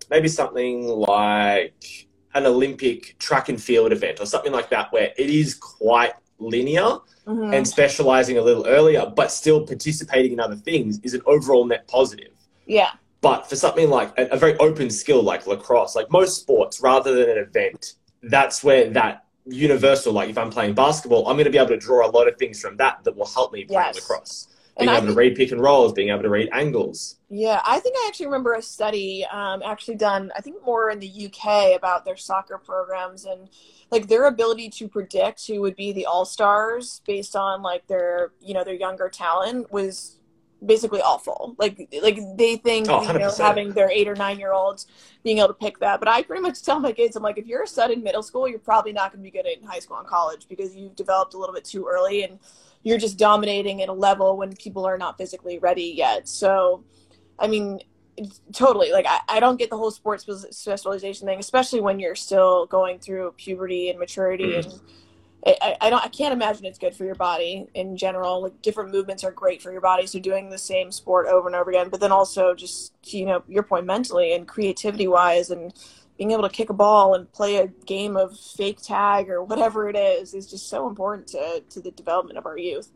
maybe 0.10 0.28
something 0.28 0.88
like 0.88 2.08
an 2.34 2.48
olympic 2.48 3.16
track 3.20 3.50
and 3.50 3.62
field 3.62 3.92
event 3.92 4.20
or 4.20 4.26
something 4.26 4.52
like 4.52 4.70
that 4.72 4.92
where 4.92 5.12
it 5.16 5.30
is 5.30 5.54
quite 5.54 6.14
linear 6.40 6.98
mm-hmm. 7.28 7.54
and 7.54 7.68
specializing 7.68 8.40
a 8.40 8.42
little 8.42 8.66
earlier 8.66 9.06
but 9.16 9.32
still 9.32 9.66
participating 9.66 10.34
in 10.34 10.40
other 10.40 10.56
things 10.56 11.00
is 11.04 11.14
an 11.14 11.22
overall 11.28 11.66
net 11.66 11.88
positive 11.88 12.32
yeah 12.66 12.90
but 13.24 13.50
for 13.50 13.56
something 13.56 13.90
like 13.90 14.12
a, 14.20 14.28
a 14.28 14.38
very 14.38 14.56
open 14.58 14.90
skill 14.90 15.24
like 15.24 15.48
lacrosse, 15.48 15.96
like 15.96 16.12
most 16.12 16.42
sports, 16.42 16.82
rather 16.82 17.16
than 17.16 17.30
an 17.30 17.38
event, 17.38 17.94
that's 18.22 18.64
where 18.64 18.90
that 18.90 19.26
universal, 19.46 20.12
like 20.12 20.30
if 20.30 20.38
I'm 20.38 20.52
playing 20.52 20.74
basketball, 20.76 21.28
I'm 21.28 21.36
going 21.36 21.46
to 21.46 21.52
be 21.52 21.58
able 21.58 21.70
to 21.70 21.78
draw 21.78 22.06
a 22.06 22.12
lot 22.12 22.28
of 22.28 22.38
things 22.38 22.60
from 22.60 22.76
that 22.78 23.04
that 23.06 23.16
will 23.16 23.26
help 23.26 23.54
me 23.54 23.64
play 23.64 23.76
yes. 23.76 23.96
lacrosse. 23.96 24.50
Being 24.78 24.90
and 24.90 24.98
able 24.98 25.06
think, 25.08 25.16
to 25.16 25.20
read 25.20 25.36
pick 25.36 25.52
and 25.52 25.62
rolls, 25.62 25.94
being 25.94 26.10
able 26.10 26.24
to 26.24 26.30
read 26.30 26.50
angles. 26.52 27.18
Yeah, 27.30 27.62
I 27.64 27.80
think 27.80 27.96
I 27.96 28.08
actually 28.08 28.26
remember 28.26 28.56
a 28.56 28.62
study 28.62 29.26
um, 29.32 29.62
actually 29.64 29.96
done, 29.96 30.32
I 30.36 30.42
think 30.42 30.66
more 30.66 30.90
in 30.90 31.00
the 31.00 31.28
UK 31.28 31.78
about 31.78 32.06
their 32.06 32.18
soccer 32.18 32.58
programs 32.58 33.24
and 33.24 33.50
like 33.92 34.08
their 34.08 34.26
ability 34.26 34.70
to 34.72 34.90
predict 34.90 35.46
who 35.48 35.62
would 35.62 35.76
be 35.76 35.92
the 35.92 36.08
all 36.08 36.26
stars 36.26 37.02
based 37.06 37.36
on 37.36 37.62
like 37.62 37.86
their 37.88 38.32
you 38.42 38.56
know 38.56 38.64
their 38.64 38.74
younger 38.74 39.10
talent 39.10 39.72
was 39.72 40.18
basically 40.66 41.02
awful. 41.02 41.56
Like 41.58 41.90
like 42.02 42.18
they 42.36 42.58
think 42.58 42.88
oh, 42.90 43.02
you 43.12 43.20
know 43.20 43.32
having 43.38 43.72
their 43.74 43.90
eight 43.90 44.08
or 44.08 44.16
nine 44.16 44.40
year 44.40 44.54
olds 44.54 44.88
being 45.24 45.38
able 45.40 45.50
to 45.50 45.54
pick 45.54 45.80
that. 45.80 46.00
But 46.00 46.08
I 46.10 46.24
pretty 46.24 46.42
much 46.42 46.62
tell 46.62 46.80
my 46.80 46.92
kids, 46.92 47.16
I'm 47.16 47.24
like, 47.24 47.38
if 47.38 47.46
you're 47.46 47.64
a 47.64 47.68
stud 47.68 47.92
in 47.92 48.04
middle 48.04 48.24
school, 48.24 48.48
you're 48.48 48.60
probably 48.60 48.94
not 48.94 49.12
going 49.12 49.24
to 49.24 49.32
be 49.32 49.32
good 49.32 49.46
in 49.46 49.64
high 49.64 49.80
school 49.80 49.98
and 49.98 50.08
college 50.08 50.48
because 50.48 50.76
you've 50.76 50.96
developed 50.96 51.34
a 51.34 51.38
little 51.38 51.56
bit 51.56 51.66
too 51.66 51.88
early 51.88 52.24
and 52.24 52.40
you're 52.84 52.98
just 52.98 53.18
dominating 53.18 53.82
at 53.82 53.90
a 53.90 53.94
level 53.94 54.38
when 54.38 54.56
people 54.56 54.86
are 54.86 54.98
not 54.98 55.18
physically 55.18 55.60
ready 55.60 55.94
yet. 55.96 56.28
So, 56.28 56.84
I 57.40 57.48
mean. 57.48 57.80
Totally. 58.54 58.92
Like, 58.92 59.08
I, 59.10 59.22
I 59.28 59.40
don't 59.40 59.58
get 59.58 59.72
the 59.72 59.76
whole 59.78 59.90
sports 59.90 60.24
specialization 60.52 61.26
thing, 61.26 61.40
especially 61.40 61.82
when 61.82 62.00
you're 62.00 62.14
still 62.14 62.68
going 62.68 63.00
through 63.00 63.34
puberty 63.38 63.90
and 63.90 63.98
maturity 63.98 64.52
mm. 64.52 64.64
and 64.64 64.82
I, 65.46 65.76
I, 65.82 65.90
don't 65.90 66.04
I 66.04 66.08
can't 66.08 66.34
imagine 66.34 66.66
it's 66.66 66.80
good 66.80 66.96
for 66.96 67.04
your 67.04 67.16
body 67.16 67.68
in 67.74 67.98
general. 67.98 68.42
Like 68.42 68.62
different 68.62 68.92
movements 68.92 69.24
are 69.24 69.32
great 69.32 69.62
for 69.62 69.72
your 69.72 69.82
body, 69.82 70.08
so 70.08 70.20
doing 70.20 70.50
the 70.50 70.58
same 70.58 70.92
sport 70.92 71.28
over 71.28 71.48
and 71.48 71.56
over 71.56 71.70
again. 71.70 71.90
But 71.90 72.00
then 72.00 72.12
also 72.12 72.56
just 72.56 72.94
you 73.04 73.26
know 73.26 73.44
your 73.48 73.64
point 73.64 73.86
mentally 73.86 74.34
and 74.34 74.48
creativity 74.48 75.08
wise, 75.08 75.50
and 75.50 75.74
being 76.18 76.32
able 76.32 76.44
to 76.44 76.50
kick 76.50 76.70
a 76.70 76.74
ball 76.74 77.14
and 77.14 77.32
play 77.34 77.58
a 77.58 77.68
game 77.68 78.16
of 78.16 78.40
fake 78.40 78.82
tag 78.82 79.30
or 79.30 79.44
whatever 79.44 79.90
it 79.90 79.98
is 79.98 80.34
is 80.34 80.50
just 80.50 80.70
so 80.70 80.88
important 80.88 81.28
to 81.28 81.62
to 81.70 81.82
the 81.82 81.92
development 81.92 82.38
of 82.38 82.46
our 82.46 82.58
youth. 82.58 82.92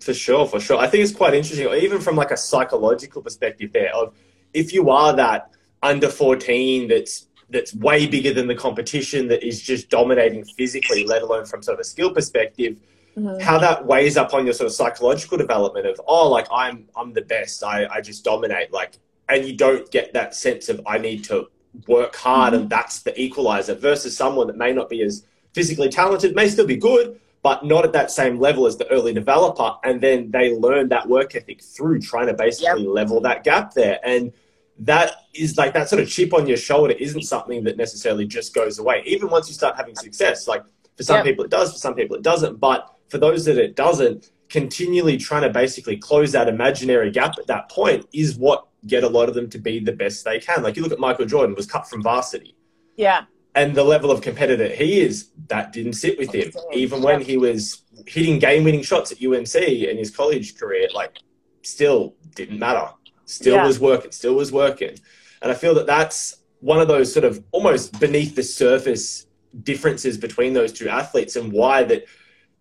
For 0.00 0.14
sure, 0.14 0.46
for 0.46 0.60
sure. 0.60 0.78
I 0.78 0.86
think 0.86 1.02
it's 1.02 1.12
quite 1.12 1.34
interesting, 1.34 1.68
even 1.82 2.00
from 2.00 2.16
like 2.16 2.30
a 2.30 2.36
psychological 2.36 3.20
perspective. 3.20 3.72
There 3.74 3.94
of 3.94 4.14
if 4.54 4.72
you 4.72 4.88
are 4.88 5.14
that 5.16 5.50
under 5.82 6.08
fourteen 6.08 6.88
that's 6.88 7.27
that's 7.50 7.74
way 7.74 8.06
bigger 8.06 8.32
than 8.32 8.46
the 8.46 8.54
competition 8.54 9.28
that 9.28 9.46
is 9.46 9.60
just 9.60 9.88
dominating 9.88 10.44
physically, 10.44 11.04
let 11.04 11.22
alone 11.22 11.46
from 11.46 11.62
sort 11.62 11.76
of 11.76 11.80
a 11.80 11.84
skill 11.84 12.12
perspective. 12.12 12.76
Mm-hmm. 13.16 13.40
How 13.40 13.58
that 13.58 13.86
weighs 13.86 14.16
up 14.16 14.34
on 14.34 14.44
your 14.44 14.54
sort 14.54 14.66
of 14.66 14.72
psychological 14.72 15.38
development 15.38 15.86
of 15.86 16.00
oh, 16.06 16.28
like 16.28 16.46
I'm 16.52 16.88
I'm 16.94 17.12
the 17.12 17.22
best, 17.22 17.64
I, 17.64 17.86
I 17.86 18.00
just 18.00 18.24
dominate, 18.24 18.72
like, 18.72 18.98
and 19.28 19.44
you 19.44 19.56
don't 19.56 19.90
get 19.90 20.12
that 20.12 20.34
sense 20.34 20.68
of 20.68 20.80
I 20.86 20.98
need 20.98 21.24
to 21.24 21.48
work 21.86 22.16
hard 22.16 22.52
mm-hmm. 22.52 22.62
and 22.62 22.70
that's 22.70 23.02
the 23.02 23.18
equalizer 23.20 23.74
versus 23.74 24.16
someone 24.16 24.46
that 24.46 24.56
may 24.56 24.72
not 24.72 24.88
be 24.88 25.02
as 25.02 25.24
physically 25.54 25.88
talented, 25.88 26.34
may 26.34 26.48
still 26.48 26.66
be 26.66 26.76
good, 26.76 27.20
but 27.42 27.64
not 27.64 27.84
at 27.84 27.92
that 27.92 28.10
same 28.10 28.38
level 28.38 28.66
as 28.66 28.76
the 28.76 28.88
early 28.90 29.12
developer. 29.12 29.74
And 29.84 30.00
then 30.00 30.30
they 30.30 30.56
learn 30.56 30.88
that 30.90 31.08
work 31.08 31.34
ethic 31.34 31.62
through 31.62 32.00
trying 32.00 32.26
to 32.26 32.34
basically 32.34 32.84
yep. 32.84 32.92
level 32.92 33.20
that 33.22 33.44
gap 33.44 33.74
there. 33.74 33.98
And 34.04 34.32
that 34.80 35.12
is 35.34 35.56
like 35.56 35.74
that 35.74 35.88
sort 35.88 36.02
of 36.02 36.08
chip 36.08 36.32
on 36.32 36.46
your 36.46 36.56
shoulder 36.56 36.94
isn't 36.98 37.22
something 37.22 37.64
that 37.64 37.76
necessarily 37.76 38.26
just 38.26 38.54
goes 38.54 38.78
away. 38.78 39.02
Even 39.06 39.28
once 39.28 39.48
you 39.48 39.54
start 39.54 39.76
having 39.76 39.96
success, 39.96 40.46
like 40.46 40.62
for 40.96 41.02
some 41.02 41.24
people 41.24 41.44
it 41.44 41.50
does, 41.50 41.72
for 41.72 41.78
some 41.78 41.94
people 41.94 42.16
it 42.16 42.22
doesn't. 42.22 42.60
But 42.60 42.94
for 43.08 43.18
those 43.18 43.44
that 43.46 43.58
it 43.58 43.74
doesn't, 43.74 44.30
continually 44.48 45.16
trying 45.16 45.42
to 45.42 45.50
basically 45.50 45.96
close 45.96 46.32
that 46.32 46.48
imaginary 46.48 47.10
gap 47.10 47.38
at 47.38 47.46
that 47.46 47.70
point 47.70 48.06
is 48.12 48.36
what 48.36 48.66
get 48.86 49.04
a 49.04 49.08
lot 49.08 49.28
of 49.28 49.34
them 49.34 49.50
to 49.50 49.58
be 49.58 49.78
the 49.78 49.92
best 49.92 50.24
they 50.24 50.38
can. 50.38 50.62
Like 50.62 50.76
you 50.76 50.82
look 50.82 50.92
at 50.92 50.98
Michael 50.98 51.26
Jordan 51.26 51.54
was 51.54 51.66
cut 51.66 51.88
from 51.88 52.02
varsity. 52.02 52.56
Yeah. 52.96 53.24
And 53.54 53.74
the 53.74 53.84
level 53.84 54.10
of 54.10 54.20
competitor 54.20 54.68
he 54.68 55.00
is, 55.00 55.30
that 55.48 55.72
didn't 55.72 55.94
sit 55.94 56.18
with 56.18 56.32
him. 56.32 56.52
Even 56.72 57.02
when 57.02 57.20
he 57.20 57.36
was 57.36 57.82
hitting 58.06 58.38
game 58.38 58.64
winning 58.64 58.82
shots 58.82 59.10
at 59.10 59.22
UNC 59.22 59.54
in 59.54 59.96
his 59.96 60.10
college 60.10 60.56
career, 60.56 60.88
like 60.94 61.16
still 61.62 62.14
didn't 62.34 62.58
matter 62.58 62.88
still 63.28 63.56
Yeah. 63.56 63.66
was 63.66 63.78
working, 63.78 64.12
still 64.12 64.34
was 64.34 64.50
working. 64.52 64.98
And 65.42 65.50
I 65.50 65.54
feel 65.54 65.74
that 65.74 65.86
that's 65.86 66.36
one 66.60 66.80
of 66.80 66.88
those 66.88 67.12
sort 67.12 67.24
of 67.24 67.42
almost 67.52 67.98
beneath 68.00 68.34
the 68.34 68.42
surface 68.42 69.26
differences 69.62 70.18
between 70.18 70.52
those 70.52 70.72
two 70.72 70.88
athletes 70.88 71.36
and 71.36 71.52
why 71.52 71.84
that 71.84 72.04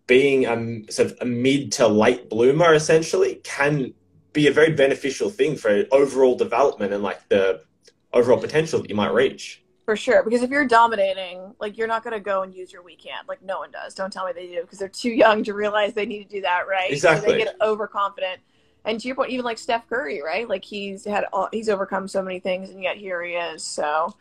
being 0.06 0.46
a 0.46 0.92
sort 0.92 1.12
of 1.12 1.18
a 1.22 1.26
mid 1.26 1.72
to 1.74 1.88
late 1.88 2.30
bloomer 2.30 2.74
essentially 2.74 3.42
can 3.44 3.94
be 4.34 4.48
a 4.48 4.52
very 4.52 4.72
beneficial 4.72 5.30
thing 5.30 5.56
for 5.56 5.86
overall 5.92 6.36
development 6.36 6.94
and 6.94 7.04
like 7.04 7.28
the 7.30 7.62
overall 8.14 8.40
potential 8.40 8.82
that 8.82 8.90
you 8.90 8.96
might 8.96 9.14
reach. 9.14 9.64
For 9.86 9.96
sure, 9.96 10.22
because 10.22 10.44
if 10.44 10.50
you're 10.50 10.68
dominating, 10.68 11.56
like 11.60 11.78
you're 11.78 11.88
not 11.88 12.04
going 12.04 12.14
to 12.14 12.20
go 12.20 12.44
and 12.44 12.54
use 12.54 12.74
your 12.74 12.84
weekend. 12.84 13.28
Like 13.28 13.42
no 13.42 13.60
one 13.60 13.72
does. 13.72 13.94
Don't 13.94 14.12
tell 14.12 14.26
me 14.26 14.34
they 14.34 14.48
do 14.48 14.62
because 14.62 14.80
they're 14.80 14.90
too 14.90 15.12
young 15.12 15.44
to 15.46 15.54
realize 15.54 15.94
they 15.94 16.06
need 16.06 16.24
to 16.24 16.30
do 16.30 16.42
that, 16.42 16.68
right? 16.68 16.92
Exactly. 16.92 17.30
So 17.30 17.32
they 17.38 17.44
get 17.46 17.56
overconfident. 17.62 18.42
And 18.88 19.00
to 19.02 19.08
your 19.08 19.16
point, 19.16 19.32
even 19.32 19.44
like 19.44 19.58
Steph 19.58 19.88
Curry, 19.90 20.22
right? 20.24 20.48
Like 20.48 20.64
he's 20.64 21.04
had 21.04 21.26
all, 21.34 21.50
he's 21.52 21.68
overcome 21.68 22.08
so 22.08 22.24
many 22.24 22.40
things, 22.40 22.70
and 22.70 22.82
yet 22.82 22.96
here 22.96 23.22
he 23.22 23.34
is. 23.34 23.62
So, 23.62 24.16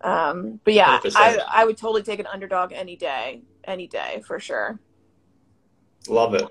um, 0.00 0.60
but 0.64 0.74
yeah, 0.74 0.98
100%. 0.98 1.12
I 1.14 1.38
I 1.50 1.64
would 1.64 1.76
totally 1.76 2.02
take 2.02 2.18
an 2.18 2.26
underdog 2.26 2.72
any 2.72 2.96
day, 2.96 3.42
any 3.64 3.86
day 3.86 4.20
for 4.26 4.40
sure. 4.40 4.80
Love 6.08 6.34
it. 6.34 6.44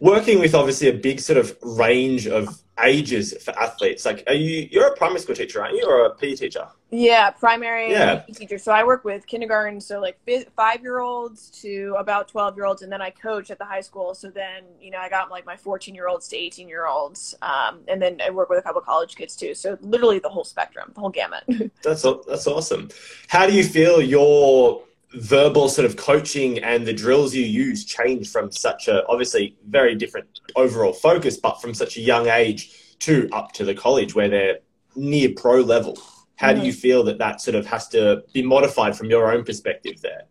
Working 0.00 0.40
with 0.40 0.52
obviously 0.52 0.88
a 0.88 0.92
big 0.92 1.20
sort 1.20 1.38
of 1.38 1.56
range 1.62 2.26
of 2.26 2.61
ages 2.82 3.34
for 3.44 3.50
athletes. 3.58 4.04
Like, 4.04 4.24
are 4.26 4.34
you 4.34 4.68
you're 4.70 4.86
a 4.88 4.96
primary 4.96 5.20
school 5.20 5.34
teacher, 5.34 5.62
aren't 5.62 5.76
you, 5.76 5.84
or 5.86 6.06
a 6.06 6.14
PE 6.14 6.34
teacher? 6.36 6.68
Yeah, 6.90 7.30
primary 7.30 7.90
Yeah. 7.90 8.20
teacher. 8.34 8.58
So 8.58 8.72
I 8.72 8.84
work 8.84 9.04
with 9.04 9.26
kindergarten, 9.26 9.80
so 9.80 10.00
like 10.00 10.18
five 10.56 10.82
year 10.82 10.98
olds 11.00 11.50
to 11.62 11.94
about 11.98 12.28
twelve 12.28 12.56
year 12.56 12.66
olds, 12.66 12.82
and 12.82 12.90
then 12.92 13.00
I 13.02 13.10
coach 13.10 13.50
at 13.50 13.58
the 13.58 13.64
high 13.64 13.80
school. 13.80 14.14
So 14.14 14.30
then 14.30 14.64
you 14.80 14.90
know 14.90 14.98
I 14.98 15.08
got 15.08 15.30
like 15.30 15.46
my 15.46 15.56
fourteen 15.56 15.94
year 15.94 16.08
olds 16.08 16.28
to 16.28 16.36
eighteen 16.36 16.68
year 16.68 16.86
olds, 16.86 17.34
um, 17.42 17.80
and 17.88 18.00
then 18.00 18.20
I 18.24 18.30
work 18.30 18.48
with 18.50 18.58
a 18.58 18.62
couple 18.62 18.80
college 18.80 19.16
kids 19.16 19.36
too. 19.36 19.54
So 19.54 19.78
literally 19.80 20.18
the 20.18 20.28
whole 20.28 20.44
spectrum, 20.44 20.92
the 20.94 21.00
whole 21.00 21.10
gamut. 21.10 21.44
That's 21.82 22.02
that's 22.02 22.46
awesome. 22.46 22.88
How 23.28 23.46
do 23.46 23.52
you 23.54 23.64
feel 23.64 24.00
your 24.00 24.82
verbal 25.14 25.68
sort 25.68 25.84
of 25.84 25.96
coaching 25.96 26.58
and 26.60 26.86
the 26.86 26.92
drills 26.92 27.34
you 27.34 27.44
use 27.44 27.84
change 27.84 28.30
from 28.30 28.50
such 28.50 28.88
a 28.88 29.06
obviously 29.06 29.56
very 29.68 29.94
different 29.94 30.40
overall 30.56 30.92
focus, 30.92 31.36
but 31.36 31.60
from 31.60 31.74
such 31.74 31.96
a 31.96 32.00
young 32.00 32.28
age 32.28 32.96
to 33.00 33.28
up 33.32 33.52
to 33.52 33.64
the 33.64 33.74
college 33.74 34.14
where 34.14 34.28
they're 34.28 34.58
near 34.94 35.30
pro 35.36 35.60
level? 35.60 35.98
How 36.36 36.52
do 36.52 36.62
you 36.62 36.72
feel 36.72 37.04
that 37.04 37.18
that 37.18 37.40
sort 37.40 37.54
of 37.54 37.66
has 37.66 37.86
to 37.88 38.24
be 38.32 38.42
modified 38.42 38.96
from 38.96 39.08
your 39.08 39.32
own 39.32 39.44
perspective 39.44 40.00
there? 40.00 40.24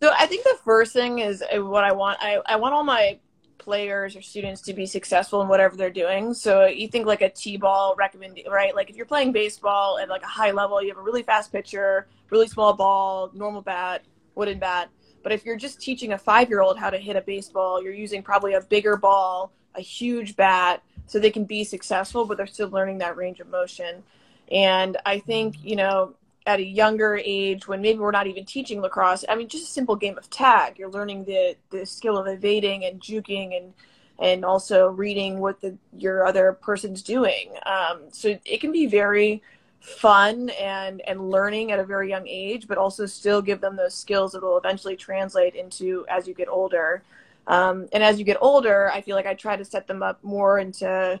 So 0.00 0.12
I 0.16 0.26
think 0.26 0.44
the 0.44 0.58
first 0.64 0.92
thing 0.92 1.20
is 1.20 1.42
uh, 1.42 1.64
what 1.64 1.82
I 1.82 1.92
want. 1.92 2.18
I, 2.20 2.38
I 2.46 2.56
want 2.56 2.74
all 2.74 2.84
my 2.84 3.18
players 3.58 4.16
or 4.16 4.22
students 4.22 4.60
to 4.62 4.74
be 4.74 4.86
successful 4.86 5.40
in 5.42 5.48
whatever 5.48 5.76
they're 5.76 5.90
doing. 5.90 6.34
So 6.34 6.66
you 6.66 6.88
think 6.88 7.06
like 7.06 7.22
a 7.22 7.30
T-ball 7.30 7.94
recommend, 7.96 8.38
right? 8.50 8.74
Like 8.74 8.90
if 8.90 8.96
you're 8.96 9.06
playing 9.06 9.32
baseball 9.32 9.98
at 9.98 10.08
like 10.08 10.22
a 10.22 10.26
high 10.26 10.50
level, 10.50 10.82
you 10.82 10.88
have 10.88 10.98
a 10.98 11.02
really 11.02 11.22
fast 11.22 11.52
pitcher, 11.52 12.06
really 12.30 12.48
small 12.48 12.72
ball, 12.74 13.30
normal 13.34 13.62
bat, 13.62 14.02
wooden 14.34 14.58
bat. 14.58 14.90
But 15.22 15.32
if 15.32 15.44
you're 15.44 15.56
just 15.56 15.80
teaching 15.80 16.12
a 16.12 16.18
five-year-old 16.18 16.78
how 16.78 16.90
to 16.90 16.98
hit 16.98 17.16
a 17.16 17.22
baseball, 17.22 17.82
you're 17.82 17.94
using 17.94 18.22
probably 18.22 18.54
a 18.54 18.60
bigger 18.60 18.96
ball, 18.96 19.52
a 19.74 19.80
huge 19.80 20.36
bat, 20.36 20.82
so 21.06 21.18
they 21.18 21.30
can 21.30 21.44
be 21.44 21.64
successful, 21.64 22.26
but 22.26 22.36
they're 22.36 22.46
still 22.46 22.68
learning 22.68 22.98
that 22.98 23.16
range 23.16 23.40
of 23.40 23.48
motion. 23.48 24.02
And 24.50 24.98
I 25.06 25.18
think, 25.18 25.56
you 25.62 25.76
know, 25.76 26.14
at 26.46 26.60
a 26.60 26.64
younger 26.64 27.20
age 27.22 27.66
when 27.66 27.80
maybe 27.80 27.98
we're 27.98 28.10
not 28.10 28.26
even 28.26 28.44
teaching 28.44 28.80
lacrosse. 28.80 29.24
I 29.28 29.34
mean 29.34 29.48
just 29.48 29.68
a 29.68 29.72
simple 29.72 29.96
game 29.96 30.18
of 30.18 30.28
tag. 30.30 30.78
You're 30.78 30.90
learning 30.90 31.24
the 31.24 31.56
the 31.70 31.86
skill 31.86 32.18
of 32.18 32.26
evading 32.26 32.84
and 32.84 33.00
juking 33.00 33.56
and 33.56 33.72
and 34.18 34.44
also 34.44 34.88
reading 34.88 35.38
what 35.38 35.60
the 35.60 35.76
your 35.96 36.26
other 36.26 36.52
person's 36.52 37.02
doing. 37.02 37.54
Um, 37.66 38.02
so 38.12 38.38
it 38.44 38.60
can 38.60 38.72
be 38.72 38.86
very 38.86 39.42
fun 39.80 40.50
and 40.50 41.00
and 41.02 41.30
learning 41.30 41.72
at 41.72 41.78
a 41.78 41.84
very 41.84 42.08
young 42.08 42.26
age 42.26 42.66
but 42.66 42.78
also 42.78 43.04
still 43.04 43.42
give 43.42 43.60
them 43.60 43.76
those 43.76 43.94
skills 43.94 44.32
that 44.32 44.42
will 44.42 44.56
eventually 44.56 44.96
translate 44.96 45.54
into 45.54 46.06
as 46.08 46.26
you 46.26 46.34
get 46.34 46.48
older. 46.48 47.02
Um, 47.46 47.88
and 47.92 48.02
as 48.02 48.18
you 48.18 48.24
get 48.24 48.38
older 48.40 48.90
i 48.90 49.02
feel 49.02 49.16
like 49.16 49.26
i 49.26 49.34
try 49.34 49.54
to 49.54 49.66
set 49.66 49.86
them 49.86 50.02
up 50.02 50.18
more 50.24 50.58
into 50.58 51.20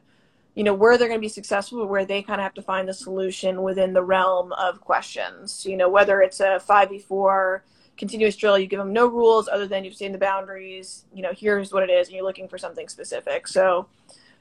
you 0.54 0.64
know 0.64 0.74
where 0.74 0.96
they're 0.96 1.08
going 1.08 1.20
to 1.20 1.24
be 1.24 1.28
successful 1.28 1.86
where 1.86 2.04
they 2.04 2.22
kind 2.22 2.40
of 2.40 2.44
have 2.44 2.54
to 2.54 2.62
find 2.62 2.88
the 2.88 2.94
solution 2.94 3.62
within 3.62 3.92
the 3.92 4.02
realm 4.02 4.52
of 4.52 4.80
questions. 4.80 5.64
You 5.66 5.76
know 5.76 5.88
whether 5.88 6.20
it's 6.22 6.40
a 6.40 6.60
5v4 6.68 7.60
continuous 7.96 8.36
drill 8.36 8.58
you 8.58 8.66
give 8.66 8.78
them 8.78 8.92
no 8.92 9.06
rules 9.06 9.46
other 9.48 9.68
than 9.68 9.84
you've 9.84 9.94
seen 9.94 10.10
the 10.10 10.18
boundaries 10.18 11.04
you 11.14 11.22
know 11.22 11.30
here's 11.32 11.72
what 11.72 11.84
it 11.84 11.90
is 11.90 12.08
and 12.08 12.16
you're 12.16 12.24
looking 12.24 12.48
for 12.48 12.58
something 12.58 12.88
specific. 12.88 13.46
So 13.48 13.88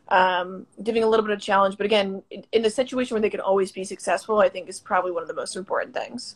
um, 0.10 0.68
giving 0.84 1.04
a 1.04 1.08
little 1.08 1.26
bit 1.26 1.34
of 1.34 1.42
challenge 1.42 1.78
but 1.78 1.86
again 1.86 2.24
in, 2.30 2.46
in 2.52 2.66
a 2.66 2.70
situation 2.70 3.16
where 3.16 3.22
they 3.22 3.30
can 3.30 3.40
always 3.40 3.72
be 3.72 3.86
successful 3.86 4.40
i 4.40 4.50
think 4.50 4.68
is 4.68 4.78
probably 4.80 5.12
one 5.12 5.22
of 5.22 5.30
the 5.30 5.34
most 5.34 5.56
important 5.56 5.94
things. 5.96 6.36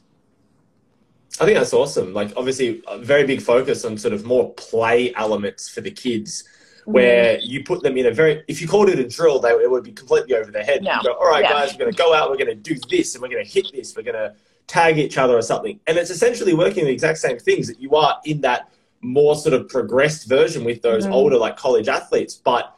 I 1.40 1.46
think 1.46 1.58
that's 1.58 1.74
awesome. 1.74 2.14
Like, 2.14 2.34
obviously, 2.36 2.82
a 2.88 2.98
very 2.98 3.26
big 3.26 3.42
focus 3.42 3.86
on 3.86 3.98
sort 3.98 4.14
of 4.14 4.26
more 4.26 4.54
play 4.54 5.14
elements 5.14 5.70
for 5.70 5.82
the 5.82 5.92
kids, 5.92 6.44
where 6.88 7.38
you 7.42 7.66
put 7.66 7.84
them 7.84 7.98
in 7.98 8.06
a 8.06 8.12
very. 8.12 8.44
If 8.48 8.62
you 8.62 8.68
called 8.68 8.88
it 8.88 8.98
a 8.98 9.08
drill, 9.08 9.40
they 9.40 9.50
it 9.50 9.70
would 9.70 9.84
be 9.84 9.92
completely 9.92 10.36
over 10.36 10.52
their 10.52 10.64
head. 10.64 10.84
No. 10.84 10.98
Go, 11.04 11.12
all 11.14 11.28
right, 11.30 11.44
Yeah. 11.44 11.52
guys, 11.52 11.74
we're 11.74 11.80
going 11.80 11.92
to 11.92 11.98
go 11.98 12.14
out, 12.14 12.30
we're 12.30 12.38
going 12.38 12.48
to 12.48 12.56
do 12.56 12.76
this, 12.90 13.14
and 13.14 13.22
we're 13.22 13.28
going 13.28 13.44
to 13.46 13.52
hit 13.52 13.68
this, 13.74 13.94
we're 13.96 14.04
going 14.04 14.16
to 14.16 14.34
tag 14.68 14.98
each 14.98 15.18
other 15.18 15.36
or 15.38 15.42
something, 15.42 15.80
and 15.88 15.98
it's 15.98 16.10
essentially 16.10 16.54
working 16.54 16.86
the 16.86 16.92
exact 16.92 17.18
same 17.18 17.40
things 17.40 17.68
that 17.68 17.82
you 17.82 17.96
are 17.96 18.20
in 18.24 18.40
that 18.42 18.70
more 19.02 19.36
sort 19.36 19.54
of 19.54 19.68
progressed 19.68 20.30
version 20.30 20.64
with 20.64 20.82
those 20.82 21.06
Mhm. 21.06 21.12
older 21.12 21.38
like 21.38 21.58
college 21.58 21.90
athletes, 21.90 22.36
but 22.36 22.74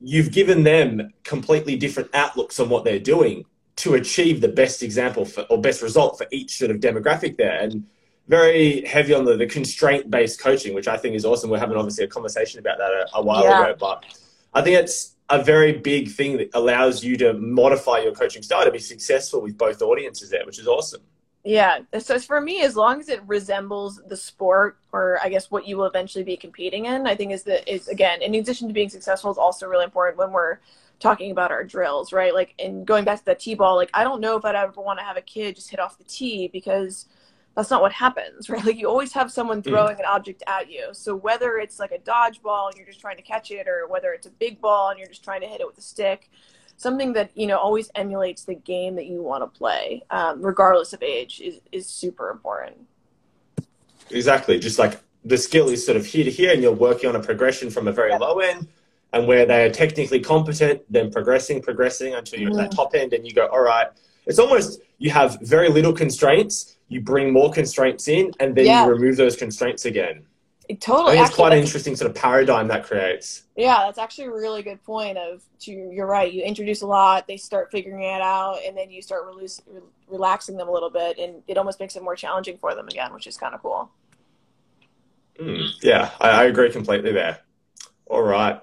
you've 0.00 0.32
given 0.32 0.64
them 0.64 1.12
completely 1.22 1.76
different 1.76 2.10
outlooks 2.14 2.58
on 2.58 2.68
what 2.68 2.82
they're 2.84 2.98
doing 2.98 3.44
to 3.76 3.94
achieve 3.94 4.40
the 4.40 4.48
best 4.48 4.82
example 4.82 5.24
for, 5.24 5.42
or 5.50 5.60
best 5.60 5.82
result 5.82 6.18
for 6.18 6.26
each 6.32 6.58
sort 6.58 6.70
of 6.72 6.78
demographic 6.78 7.36
there. 7.36 7.58
And 7.60 7.84
very 8.28 8.84
heavy 8.86 9.14
on 9.14 9.24
the, 9.24 9.36
the 9.36 9.46
constraint 9.46 10.10
based 10.10 10.40
coaching, 10.40 10.74
which 10.74 10.88
I 10.88 10.96
think 10.96 11.14
is 11.14 11.24
awesome. 11.24 11.50
We're 11.50 11.58
having 11.58 11.76
obviously 11.76 12.04
a 12.04 12.08
conversation 12.08 12.60
about 12.60 12.78
that 12.78 12.90
a, 12.90 13.06
a 13.14 13.22
while 13.22 13.44
Yeah. 13.44 13.62
ago, 13.62 13.76
but 13.78 14.04
I 14.54 14.62
think 14.62 14.78
it's 14.78 15.16
a 15.28 15.42
very 15.42 15.72
big 15.72 16.10
thing 16.10 16.36
that 16.36 16.50
allows 16.54 17.02
you 17.02 17.16
to 17.18 17.32
modify 17.34 17.98
your 17.98 18.12
coaching 18.12 18.42
style 18.42 18.64
to 18.64 18.70
be 18.70 18.78
successful 18.78 19.40
with 19.40 19.56
both 19.56 19.80
audiences 19.82 20.30
there, 20.30 20.44
which 20.44 20.58
is 20.58 20.66
awesome. 20.68 21.00
Yeah. 21.44 21.80
So 21.98 22.18
for 22.20 22.40
me, 22.40 22.62
as 22.62 22.76
long 22.76 23.00
as 23.00 23.08
it 23.08 23.20
resembles 23.26 24.00
the 24.06 24.16
sport, 24.16 24.78
or 24.92 25.18
I 25.22 25.28
guess 25.28 25.50
what 25.50 25.66
you 25.66 25.76
will 25.76 25.86
eventually 25.86 26.22
be 26.22 26.36
competing 26.36 26.84
in, 26.86 27.06
I 27.06 27.16
think 27.16 27.32
is 27.32 27.42
that 27.44 27.68
is 27.72 27.88
again, 27.88 28.22
in 28.22 28.34
addition 28.36 28.68
to 28.68 28.74
being 28.74 28.88
successful, 28.88 29.30
is 29.30 29.38
also 29.38 29.66
really 29.66 29.84
important 29.84 30.18
when 30.18 30.30
we're 30.30 30.58
talking 31.00 31.32
about 31.32 31.50
our 31.50 31.64
drills, 31.64 32.12
right? 32.12 32.32
Like, 32.32 32.54
and 32.60 32.86
going 32.86 33.04
back 33.04 33.18
to 33.18 33.24
the 33.24 33.34
t-ball, 33.34 33.74
like 33.74 33.90
I 33.92 34.04
don't 34.04 34.20
know 34.20 34.36
if 34.36 34.44
I'd 34.44 34.54
ever 34.54 34.80
want 34.80 35.00
to 35.00 35.04
have 35.04 35.16
a 35.16 35.22
kid 35.22 35.56
just 35.56 35.68
hit 35.70 35.80
off 35.80 35.98
the 35.98 36.04
tee 36.04 36.46
because 36.46 37.06
that's 37.54 37.70
not 37.70 37.82
what 37.82 37.92
happens, 37.92 38.48
right? 38.50 38.64
Like 38.64 38.76
you 38.76 38.88
always 38.88 39.12
have 39.12 39.30
someone 39.30 39.62
throwing 39.62 39.98
an 39.98 40.04
object 40.08 40.42
at 40.46 40.70
you. 40.70 40.88
So 40.92 41.14
whether 41.14 41.58
it's 41.58 41.78
like 41.78 41.92
a 41.92 41.98
dodgeball 41.98 42.68
and 42.68 42.76
you're 42.76 42.86
just 42.86 43.00
trying 43.00 43.16
to 43.16 43.22
catch 43.22 43.50
it, 43.50 43.68
or 43.68 43.86
whether 43.88 44.12
it's 44.12 44.26
a 44.26 44.30
big 44.30 44.60
ball 44.60 44.90
and 44.90 44.98
you're 44.98 45.08
just 45.08 45.24
trying 45.24 45.40
to 45.42 45.46
hit 45.46 45.60
it 45.60 45.66
with 45.66 45.78
a 45.78 45.82
stick, 45.82 46.30
something 46.76 47.12
that 47.12 47.30
you 47.34 47.46
know 47.46 47.58
always 47.58 47.90
emulates 47.94 48.44
the 48.44 48.54
game 48.54 48.96
that 48.96 49.06
you 49.06 49.22
want 49.22 49.42
to 49.42 49.58
play, 49.58 50.02
um, 50.10 50.42
regardless 50.42 50.92
of 50.92 51.02
age, 51.02 51.40
is 51.40 51.60
is 51.70 51.86
super 51.86 52.30
important. 52.30 52.76
Exactly. 54.10 54.58
Just 54.58 54.78
like 54.78 55.00
the 55.24 55.38
skill 55.38 55.68
is 55.68 55.84
sort 55.84 55.96
of 55.96 56.04
here 56.06 56.24
to 56.24 56.30
here, 56.30 56.52
and 56.52 56.62
you're 56.62 56.72
working 56.72 57.08
on 57.08 57.16
a 57.16 57.20
progression 57.20 57.70
from 57.70 57.88
a 57.88 57.92
very 57.92 58.10
Yeah. 58.10 58.18
low 58.18 58.38
end, 58.40 58.68
and 59.12 59.26
where 59.26 59.46
they 59.46 59.64
are 59.64 59.70
technically 59.70 60.20
competent, 60.20 60.82
then 60.90 61.10
progressing, 61.10 61.62
progressing 61.62 62.14
until 62.14 62.40
you're 62.40 62.50
at 62.50 62.56
that 62.56 62.72
top 62.72 62.94
end, 62.94 63.12
and 63.12 63.26
you 63.26 63.32
go, 63.32 63.46
all 63.46 63.60
right. 63.62 63.88
It's 64.24 64.38
almost 64.38 64.80
you 64.98 65.10
have 65.10 65.40
very 65.40 65.68
little 65.68 65.92
constraints, 65.92 66.76
you 66.92 67.00
bring 67.00 67.32
more 67.32 67.50
constraints 67.50 68.06
in, 68.08 68.32
and 68.38 68.54
then 68.54 68.66
Yeah. 68.66 68.84
you 68.84 68.90
remove 68.90 69.16
those 69.16 69.34
constraints 69.36 69.86
again. 69.86 70.26
It 70.68 70.74
I 70.74 70.76
totally. 70.76 71.16
think 71.16 71.26
it's 71.26 71.34
quite 71.34 71.52
an 71.52 71.58
interesting 71.58 71.96
sort 71.96 72.10
of 72.10 72.14
paradigm 72.16 72.68
that 72.68 72.84
creates. 72.84 73.44
Yeah, 73.56 73.78
that's 73.84 73.98
actually 73.98 74.26
a 74.26 74.32
really 74.32 74.62
good 74.62 74.82
point. 74.84 75.18
Of 75.18 75.42
to 75.60 75.72
you're 75.72 76.06
right. 76.06 76.32
You 76.32 76.42
introduce 76.42 76.82
a 76.82 76.86
lot, 76.86 77.26
they 77.26 77.36
start 77.36 77.70
figuring 77.72 78.04
it 78.04 78.22
out, 78.22 78.58
and 78.64 78.76
then 78.76 78.90
you 78.90 79.02
start 79.02 79.26
release, 79.26 79.60
re- 79.66 79.80
relaxing 80.06 80.56
them 80.56 80.68
a 80.68 80.72
little 80.72 80.90
bit, 80.90 81.18
and 81.18 81.42
it 81.48 81.58
almost 81.58 81.80
makes 81.80 81.96
it 81.96 82.02
more 82.02 82.14
challenging 82.14 82.58
for 82.58 82.74
them 82.74 82.86
again, 82.88 83.12
which 83.12 83.26
is 83.26 83.36
kind 83.36 83.54
of 83.54 83.62
cool. 83.62 83.90
Mm, 85.40 85.68
yeah, 85.82 86.10
I, 86.20 86.30
I 86.30 86.44
agree 86.44 86.70
completely 86.70 87.12
there. 87.12 87.38
All 88.06 88.22
right. 88.22 88.60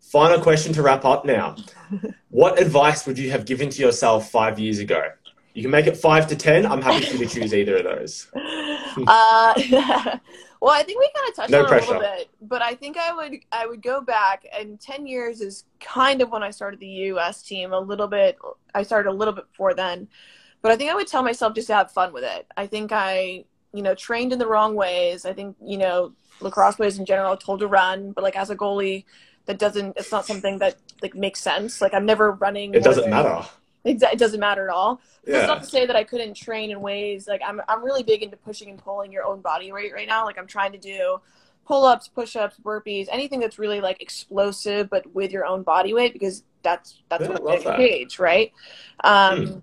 Final 0.00 0.40
question 0.40 0.72
to 0.74 0.82
wrap 0.82 1.04
up 1.04 1.24
now. 1.24 1.56
what 2.28 2.60
advice 2.60 3.06
would 3.06 3.18
you 3.18 3.30
have 3.30 3.46
given 3.46 3.68
to 3.70 3.80
yourself 3.82 4.30
five 4.30 4.58
years 4.58 4.78
ago? 4.78 5.02
You 5.54 5.62
can 5.62 5.70
make 5.70 5.86
it 5.86 5.96
five 5.96 6.26
to 6.28 6.36
ten. 6.36 6.64
I'm 6.64 6.80
happy 6.80 7.04
for 7.04 7.16
you 7.16 7.26
to 7.26 7.34
choose 7.34 7.52
either 7.52 7.76
of 7.76 7.84
those. 7.84 8.26
uh, 8.34 8.38
well, 10.60 10.72
I 10.72 10.82
think 10.82 10.98
we 10.98 11.10
kind 11.14 11.28
of 11.28 11.36
touched 11.36 11.50
No 11.50 11.66
on 11.66 11.74
it 11.74 11.82
a 11.82 11.86
little 11.86 12.00
bit, 12.00 12.30
but 12.40 12.62
I 12.62 12.74
think 12.74 12.96
I 12.96 13.14
would 13.14 13.36
I 13.52 13.66
would 13.66 13.82
go 13.82 14.00
back, 14.00 14.46
and 14.56 14.80
ten 14.80 15.06
years 15.06 15.40
is 15.40 15.64
kind 15.80 16.22
of 16.22 16.30
when 16.30 16.42
I 16.42 16.50
started 16.50 16.80
the 16.80 16.86
U.S. 16.86 17.42
team. 17.42 17.72
A 17.72 17.78
little 17.78 18.08
bit, 18.08 18.38
I 18.74 18.82
started 18.82 19.10
a 19.10 19.12
little 19.12 19.34
bit 19.34 19.46
before 19.50 19.74
then, 19.74 20.08
but 20.62 20.72
I 20.72 20.76
think 20.76 20.90
I 20.90 20.94
would 20.94 21.06
tell 21.06 21.22
myself 21.22 21.54
just 21.54 21.66
to 21.66 21.74
have 21.74 21.90
fun 21.90 22.14
with 22.14 22.24
it. 22.24 22.46
I 22.56 22.66
think 22.66 22.90
I, 22.90 23.44
you 23.74 23.82
know, 23.82 23.94
trained 23.94 24.32
in 24.32 24.38
the 24.38 24.46
wrong 24.46 24.74
ways. 24.74 25.26
I 25.26 25.34
think 25.34 25.56
you 25.62 25.76
know 25.76 26.12
lacrosse 26.40 26.76
players 26.76 26.98
in 26.98 27.04
general 27.04 27.34
are 27.34 27.36
told 27.36 27.60
to 27.60 27.66
run, 27.66 28.12
but 28.12 28.24
like 28.24 28.36
as 28.36 28.48
a 28.48 28.56
goalie, 28.56 29.04
that 29.44 29.58
doesn't. 29.58 29.98
It's 29.98 30.12
not 30.12 30.24
something 30.24 30.58
that 30.60 30.76
like 31.02 31.14
makes 31.14 31.40
sense. 31.40 31.82
Like 31.82 31.92
I'm 31.92 32.06
never 32.06 32.32
running. 32.32 32.72
It 32.72 32.84
doesn't 32.84 33.02
than, 33.02 33.10
matter. 33.10 33.46
It, 33.84 34.18
doesn't 34.18 34.38
matter 34.38 34.68
at 34.68 34.74
all. 34.74 35.00
Yeah. 35.26 35.32
That's 35.32 35.48
not 35.48 35.62
to 35.64 35.68
say 35.68 35.86
that 35.86 35.96
I 35.96 36.04
couldn't 36.04 36.34
train 36.34 36.70
in 36.70 36.80
ways 36.80 37.26
like 37.26 37.40
I'm. 37.44 37.60
I'm 37.68 37.84
really 37.84 38.02
big 38.02 38.22
into 38.22 38.36
pushing 38.36 38.70
and 38.70 38.78
pulling 38.78 39.10
your 39.10 39.24
own 39.24 39.40
body 39.40 39.72
weight 39.72 39.92
right 39.92 40.06
now. 40.06 40.24
Like 40.24 40.38
I'm 40.38 40.46
trying 40.46 40.72
to 40.72 40.78
do 40.78 41.20
pull-ups, 41.66 42.08
push-ups, 42.08 42.56
burpees, 42.62 43.06
anything 43.10 43.40
that's 43.40 43.58
really 43.58 43.80
like 43.80 44.02
explosive, 44.02 44.90
but 44.90 45.12
with 45.14 45.30
your 45.32 45.46
own 45.46 45.62
body 45.62 45.94
weight 45.94 46.12
because 46.12 46.44
that's 46.62 47.02
that's 47.08 47.22
Yeah, 47.22 47.38
what 47.38 47.58
I'm 47.58 47.64
that. 47.64 47.76
page, 47.76 48.18
right? 48.18 48.52
Um, 49.04 49.46
Hmm. 49.46 49.58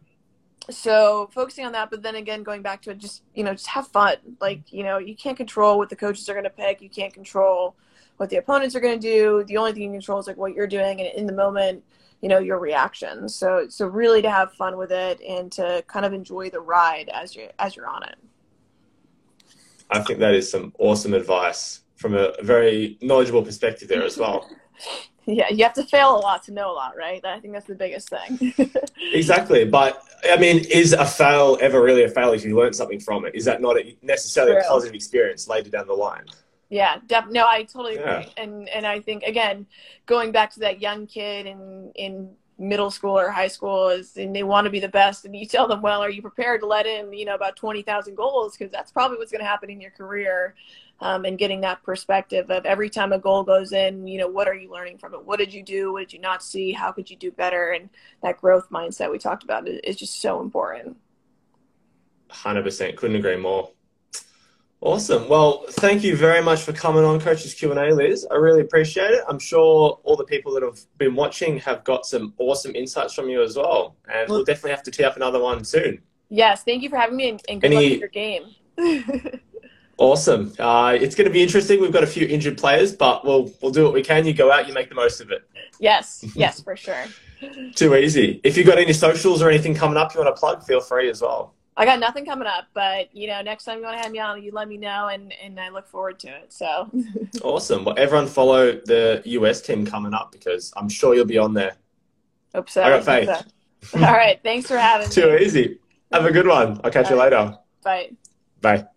So 0.72 1.30
focusing 1.34 1.66
on 1.66 1.72
that, 1.72 1.90
but 1.90 2.04
then 2.04 2.16
again, 2.16 2.44
going 2.44 2.62
back 2.62 2.82
to 2.84 2.92
it, 2.92 3.00
just 3.00 3.24
you 3.34 3.44
know, 3.44 3.54
just 3.54 3.68
have 3.68 3.88
fun. 3.88 4.18
Like 4.40 4.72
you 4.72 4.84
know, 4.84 4.98
you 5.00 5.16
can't 5.16 5.36
control 5.38 5.78
what 5.78 5.90
the 5.90 5.96
coaches 5.96 6.30
are 6.30 6.34
going 6.34 6.44
to 6.44 6.50
pick. 6.52 6.82
You 6.82 6.90
can't 6.90 7.14
control 7.14 7.76
what 8.18 8.30
the 8.30 8.38
opponents 8.38 8.76
are 8.76 8.80
going 8.80 9.00
to 9.00 9.08
do. 9.08 9.44
The 9.48 9.58
only 9.58 9.72
thing 9.74 9.84
you 9.84 9.92
control 9.92 10.20
is 10.20 10.28
like 10.28 10.38
what 10.38 10.54
you're 10.54 10.68
doing, 10.68 11.02
and 11.02 11.10
in 11.16 11.26
the 11.26 11.34
moment, 11.34 11.84
you 12.22 12.30
know, 12.30 12.40
your 12.40 12.60
reactions. 12.60 13.36
So 13.36 13.68
so 13.70 13.88
really 13.88 14.22
to 14.22 14.30
have 14.30 14.54
fun 14.54 14.78
with 14.78 14.92
it 14.92 15.22
and 15.22 15.52
to 15.54 15.84
kind 15.88 16.06
of 16.06 16.14
enjoy 16.14 16.50
the 16.50 16.62
ride 16.62 17.10
as 17.14 17.36
you 17.36 17.50
as 17.60 17.76
you're 17.76 17.88
on 17.88 18.04
it. 18.04 18.16
I 19.90 20.02
think 20.02 20.20
that 20.20 20.36
is 20.36 20.50
some 20.50 20.74
awesome 20.78 21.14
advice 21.14 21.82
from 21.96 22.16
a 22.16 22.34
very 22.42 22.98
knowledgeable 23.02 23.44
perspective 23.44 23.88
there 23.88 24.04
as 24.04 24.18
well. 24.18 24.50
Yeah, 25.26 25.50
you 25.50 25.64
have 25.64 25.74
to 25.74 25.84
fail 25.84 26.16
a 26.16 26.18
lot 26.18 26.42
to 26.44 26.52
know 26.52 26.72
a 26.72 26.74
lot, 26.74 26.98
right? 26.98 27.24
I 27.24 27.40
think 27.40 27.54
that's 27.54 27.68
the 27.68 27.76
biggest 27.76 28.10
thing. 28.10 28.52
exactly. 29.14 29.64
But 29.64 30.02
I 30.28 30.38
mean, 30.38 30.66
is 30.72 30.94
a 30.94 31.06
fail 31.06 31.56
ever 31.62 31.84
really 31.84 32.04
a 32.04 32.10
fail 32.10 32.34
if 32.34 32.44
you 32.44 32.58
learn 32.58 32.74
something 32.74 33.00
from 33.00 33.26
it? 33.26 33.36
Is 33.36 33.46
that 33.46 33.62
not 33.62 33.78
a, 33.78 33.96
necessarily 34.02 34.58
a 34.58 34.64
positive 34.64 34.96
experience 34.96 35.48
later 35.48 35.70
down 35.70 35.86
the 35.86 35.94
line? 35.94 36.26
Yeah, 36.70 36.98
def- 37.08 37.30
no, 37.30 37.46
I 37.48 37.64
totally 37.64 37.96
agree. 37.96 38.06
Yeah. 38.06 38.44
And 38.44 38.70
and 38.70 38.86
I 38.86 39.00
think 39.00 39.24
again, 39.24 39.66
going 40.06 40.32
back 40.32 40.54
to 40.54 40.60
that 40.62 40.82
young 40.82 41.08
kid 41.08 41.46
in 41.46 41.92
in 41.96 42.30
middle 42.60 42.92
school 42.92 43.18
or 43.18 43.30
high 43.30 43.48
school 43.48 43.88
is 43.88 44.18
and 44.18 44.36
they 44.36 44.44
want 44.44 44.66
to 44.66 44.70
be 44.70 44.82
the 44.82 44.90
best 44.90 45.24
and 45.24 45.34
you 45.34 45.46
tell 45.46 45.66
them 45.66 45.82
well 45.82 46.02
are 46.02 46.10
you 46.10 46.22
prepared 46.22 46.60
to 46.60 46.68
let 46.68 46.86
in 46.86 47.14
you 47.14 47.24
know 47.24 47.34
about 47.34 47.56
20,000 47.56 48.16
goals 48.16 48.58
because 48.58 48.70
that's 48.70 48.92
probably 48.92 49.18
what's 49.18 49.32
going 49.32 49.40
to 49.40 49.48
happen 49.48 49.70
in 49.70 49.80
your 49.80 49.92
career 49.92 50.56
um, 51.00 51.24
and 51.24 51.38
getting 51.38 51.62
that 51.62 51.82
perspective 51.84 52.52
of 52.52 52.66
every 52.66 52.90
time 52.90 53.14
a 53.14 53.18
goal 53.18 53.44
goes 53.44 53.72
in 53.72 54.06
you 54.06 54.20
know 54.20 54.28
what 54.28 54.46
are 54.46 54.54
you 54.54 54.70
learning 54.70 54.98
from 54.98 55.14
it 55.14 55.24
what 55.24 55.40
did 55.40 55.54
you 55.54 55.64
do 55.64 55.94
what 55.94 56.02
did 56.02 56.12
you 56.12 56.20
not 56.20 56.44
see 56.44 56.74
how 56.74 56.92
could 56.92 57.10
you 57.10 57.16
do 57.16 57.32
better 57.32 57.72
and 57.72 57.90
that 58.22 58.42
growth 58.42 58.70
mindset 58.70 59.10
we 59.10 59.18
talked 59.18 59.46
about 59.46 59.66
is, 59.66 59.80
is 59.86 59.96
just 59.96 60.20
so 60.20 60.42
important 60.42 60.98
100%. 62.30 62.96
Couldn't 62.96 63.16
agree 63.16 63.38
more. 63.38 63.72
Awesome. 64.82 65.28
Well, 65.28 65.66
thank 65.72 66.04
you 66.04 66.16
very 66.16 66.42
much 66.42 66.62
for 66.62 66.72
coming 66.72 67.04
on 67.04 67.20
Coaches 67.20 67.54
Q&A, 67.54 67.94
Liz. 67.94 68.26
I 68.32 68.36
really 68.36 68.62
appreciate 68.62 69.12
it. 69.12 69.24
I'm 69.28 69.40
sure 69.40 70.00
all 70.04 70.16
the 70.16 70.24
people 70.24 70.54
that 70.54 70.64
have 70.64 70.80
been 70.98 71.16
watching 71.16 71.60
have 71.60 71.84
got 71.84 72.06
some 72.06 72.34
awesome 72.38 72.74
insights 72.76 73.14
from 73.14 73.28
you 73.28 73.42
as 73.44 73.58
well. 73.58 73.98
And 74.08 74.30
we'll 74.30 74.46
definitely 74.46 74.72
have 74.72 74.84
to 74.84 74.92
tee 74.92 75.04
up 75.04 75.18
another 75.18 75.40
one 75.42 75.66
soon. 75.66 76.02
yes 76.30 76.64
thank 76.64 76.82
you 76.84 76.90
for 76.90 76.96
having 76.98 77.18
me 77.18 77.30
and, 77.30 77.42
and 77.50 77.62
good 77.62 77.72
luck 77.72 77.84
with 77.84 78.00
your 78.00 78.08
game 78.10 78.44
Awesome. 80.00 80.54
Uh, 80.58 80.98
it's 80.98 81.14
going 81.14 81.28
to 81.28 81.34
be 81.34 81.44
interesting. 81.44 81.82
We've 81.82 81.92
got 81.92 82.04
a 82.06 82.08
few 82.08 82.26
injured 82.26 82.58
players, 82.58 82.96
but 82.96 83.26
we'll 83.26 83.52
we'll 83.62 83.72
do 83.72 83.84
what 83.84 83.92
we 83.94 84.02
can. 84.02 84.26
You 84.26 84.34
go 84.34 84.50
out, 84.50 84.66
you 84.66 84.74
make 84.74 84.88
the 84.88 84.96
most 84.96 85.20
of 85.20 85.30
it. 85.30 85.42
yes 85.78 86.24
yes 86.36 86.62
for 86.62 86.78
sure 86.78 87.04
Too 87.76 87.94
easy. 87.96 88.40
If 88.46 88.56
you've 88.56 88.66
got 88.66 88.78
any 88.80 88.94
socials 88.94 89.42
or 89.42 89.50
anything 89.50 89.76
coming 89.76 89.98
up 89.98 90.14
you 90.14 90.22
want 90.22 90.34
to 90.34 90.40
plug, 90.40 90.64
feel 90.64 90.80
free 90.80 91.10
as 91.10 91.22
well. 91.22 91.54
I 91.80 91.86
got 91.86 92.02
nothing 92.02 92.26
coming 92.26 92.46
up, 92.46 92.66
but 92.74 93.16
you 93.16 93.28
know, 93.28 93.42
next 93.42 93.64
time 93.64 93.78
you 93.78 93.86
want 93.86 93.96
to 93.96 94.04
have 94.04 94.12
me 94.12 94.20
on, 94.20 94.44
you 94.44 94.52
let 94.52 94.68
me 94.68 94.76
know, 94.76 95.08
and 95.08 95.34
and 95.42 95.58
I 95.58 95.70
look 95.70 95.88
forward 95.88 96.20
to 96.20 96.28
it. 96.28 96.52
So, 96.52 96.92
Awesome. 97.42 97.86
Well, 97.86 97.96
everyone 97.98 98.28
follow 98.28 98.74
the 98.74 99.22
US 99.26 99.62
team 99.62 99.86
coming 99.86 100.14
up 100.14 100.34
because 100.34 100.74
I'm 100.76 100.90
sure 100.90 101.16
you'll 101.16 101.24
be 101.24 101.38
on 101.38 101.54
there. 101.54 101.78
hope 102.54 102.70
so. 102.70 102.84
I 102.84 102.90
got 102.90 103.06
faith. 103.06 103.28
So. 103.94 104.04
All 104.06 104.12
right, 104.12 104.38
thanks 104.44 104.68
for 104.68 104.78
having 104.78 105.10
Too 105.12 105.32
me. 105.32 105.38
Too 105.38 105.44
easy. 105.46 105.80
Have 106.12 106.26
a 106.26 106.32
good 106.34 106.48
one. 106.48 106.82
I'll 106.84 106.92
catch 106.92 107.10
you 107.10 107.16
later. 107.16 107.58
Bye. 107.82 108.10
Bye. 108.62 108.88